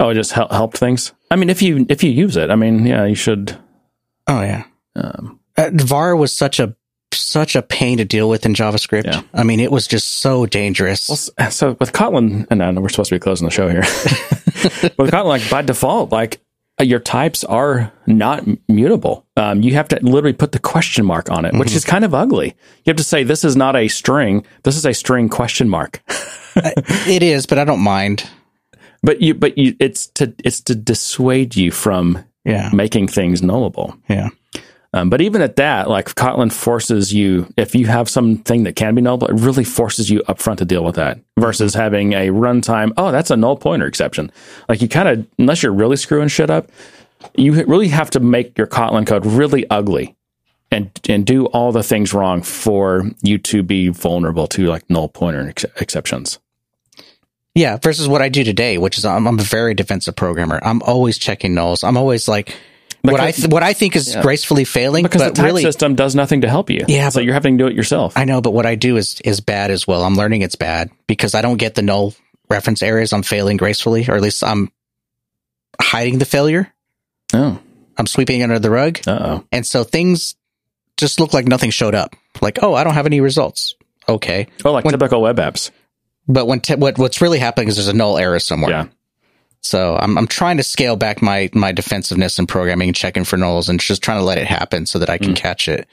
[0.00, 1.12] oh, it just hel- helped things.
[1.30, 3.56] I mean, if you if you use it, I mean, yeah, you should.
[4.26, 4.64] Oh yeah.
[4.96, 5.37] Um,
[5.72, 6.74] var was such a
[7.12, 9.04] such a pain to deal with in JavaScript.
[9.06, 9.22] Yeah.
[9.32, 11.08] I mean, it was just so dangerous.
[11.08, 13.80] Well, so with Kotlin, and I know we're supposed to be closing the show here.
[14.98, 16.40] with Kotlin, like by default, like
[16.80, 19.26] uh, your types are not mutable.
[19.36, 21.76] Um, you have to literally put the question mark on it, which Mhm.
[21.76, 22.48] is kind of ugly.
[22.84, 24.44] You have to say this is not a string.
[24.64, 26.02] This is a string question mark.
[26.56, 28.28] it is, but I don't mind.
[29.02, 32.70] But you, but you, it's to it's to dissuade you from Yeah.
[32.72, 33.98] making things nullable.
[34.08, 34.28] Yeah.
[34.94, 38.94] Um, but even at that, like Kotlin forces you, if you have something that can
[38.94, 42.92] be nullable, it really forces you upfront to deal with that versus having a runtime.
[42.96, 44.32] Oh, that's a null pointer exception.
[44.68, 46.70] Like you kind of, unless you're really screwing shit up,
[47.36, 50.16] you really have to make your Kotlin code really ugly
[50.70, 55.08] and and do all the things wrong for you to be vulnerable to like null
[55.08, 56.38] pointer ex- exceptions.
[57.54, 60.60] Yeah, versus what I do today, which is I'm, I'm a very defensive programmer.
[60.62, 61.86] I'm always checking nulls.
[61.86, 62.56] I'm always like
[63.02, 64.22] what I th- what I think is Yeah.
[64.22, 66.84] gracefully failing, Because the type really, system does nothing to help you.
[66.88, 68.12] Yeah, so but- you're having to do it yourself.
[68.16, 68.40] I know.
[68.40, 70.02] But what I do is is bad as well.
[70.02, 72.14] I'm learning it's bad because I don't get the null
[72.50, 73.12] reference areas.
[73.12, 74.70] I'm failing gracefully, or at least I'm
[75.80, 76.72] hiding the failure.
[77.34, 77.58] Oh,
[77.96, 79.44] I'm sweeping under the rug, uh oh.
[79.52, 80.34] and so things
[80.96, 82.16] just look like nothing showed up.
[82.40, 83.74] Like, oh, I don't have any results.
[84.08, 85.70] Okay, Oh, like typical web apps.
[86.26, 88.70] but when te- what what's really happening is there's a null error somewhere.
[88.70, 88.84] Yeah.
[89.60, 93.36] So I'm I'm trying to scale back my my defensiveness in programming and checking for
[93.36, 95.22] nulls and just trying to let it happen so that I Mm.
[95.24, 95.86] can catch it.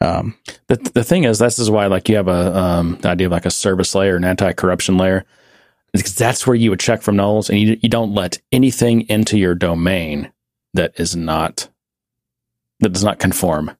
[0.00, 0.34] Um,
[0.68, 3.32] The, the thing is, this is why like you have a um, the idea of
[3.32, 5.24] like a service layer, an anti corruption layer,
[5.92, 9.36] because that's where you would check for nulls, and you you don't let anything into
[9.38, 10.30] your domain
[10.74, 11.68] that is not
[12.80, 13.70] that does not conform.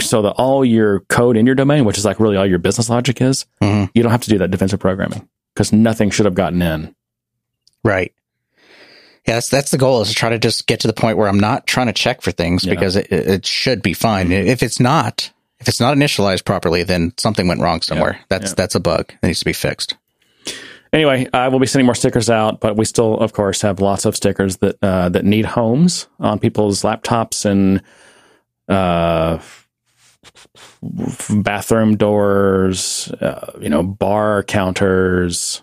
[0.00, 2.90] So that all your code in your domain, which is like really all your business
[2.90, 3.90] logic is, Mhm.
[3.94, 6.94] you don't have to do that defensive programming because nothing should have gotten in.
[7.84, 8.12] Right.
[9.26, 11.28] Yeah, that's that's the goal is to try to just get to the point where
[11.28, 12.74] I'm not trying to check for things Yeah.
[12.74, 14.32] because it, it should be fine.
[14.32, 15.30] If it's not,
[15.60, 18.20] if it's not initialized properly, then something went wrong somewhere.
[18.28, 18.54] That's yeah.
[18.56, 19.96] that's a bug that needs to be fixed.
[20.92, 24.04] Anyway, I will be sending more stickers out, but we still, of course, have lots
[24.04, 27.82] of stickers that uh, that need homes on people's laptops and
[28.68, 29.40] uh,
[31.42, 35.62] bathroom doors, uh, you know, bar counters,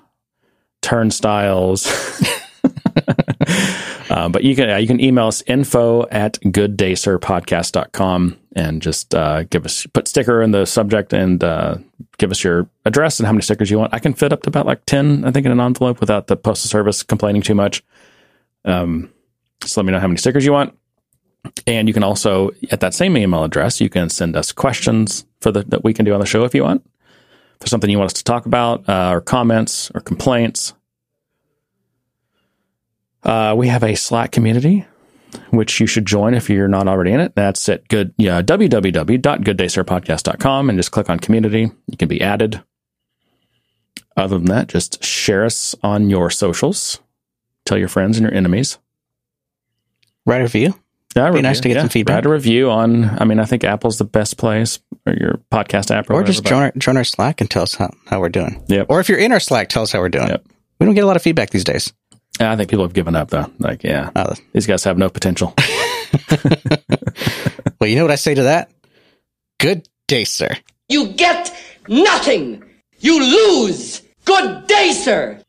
[0.82, 1.88] turnstiles.
[4.10, 9.44] uh, but you can uh, you can email us info at gooddaysirpodcast.com and just uh,
[9.44, 11.76] give us put sticker in the subject and uh,
[12.18, 13.94] give us your address and how many stickers you want.
[13.94, 16.36] I can fit up to about like ten, I think, in an envelope without the
[16.36, 17.84] postal service complaining too much.
[18.66, 19.12] Um,
[19.76, 20.78] let me know how many stickers you want.
[21.66, 25.52] And you can also, at that same email address, you can send us questions for
[25.52, 26.86] the that we can do on the show if you want.
[27.62, 30.74] For something you want us to talk about, uh, or comments or complaints.
[33.24, 34.86] Uh, we have a Slack community,
[35.52, 37.36] which you should join if you're not already in it.
[37.36, 41.72] That's at good yeah, www.gooddaysirpodcast.com and just click on community.
[41.88, 42.64] You can be added.
[44.18, 47.00] Other than that, just share us on your socials.
[47.66, 48.78] Tell your friends and your enemies.
[50.26, 50.74] Write a review.
[51.16, 52.16] Yeah, would Be nice to get some feedback.
[52.16, 53.06] Write a review on.
[53.20, 56.32] I mean, I think Apple's the best place or your podcast app, or, Or whatever,
[56.32, 58.64] just join our, join our Slack and tell us how, how we're doing.
[58.68, 58.88] Yep.
[58.90, 60.28] Or if you're in our Slack, tell us how we're doing.
[60.30, 60.46] Yep.
[60.80, 61.92] We don't get a lot of feedback these days.
[62.40, 63.52] I think people have given up though.
[63.60, 65.54] Like, yeah, Oh, these guys have no potential.
[67.80, 68.72] well, you know what I say to that?
[69.60, 70.50] Good day, sir.
[70.90, 71.54] You get
[71.88, 72.64] nothing.
[73.00, 74.02] You lose.
[74.26, 75.42] Good day, sir.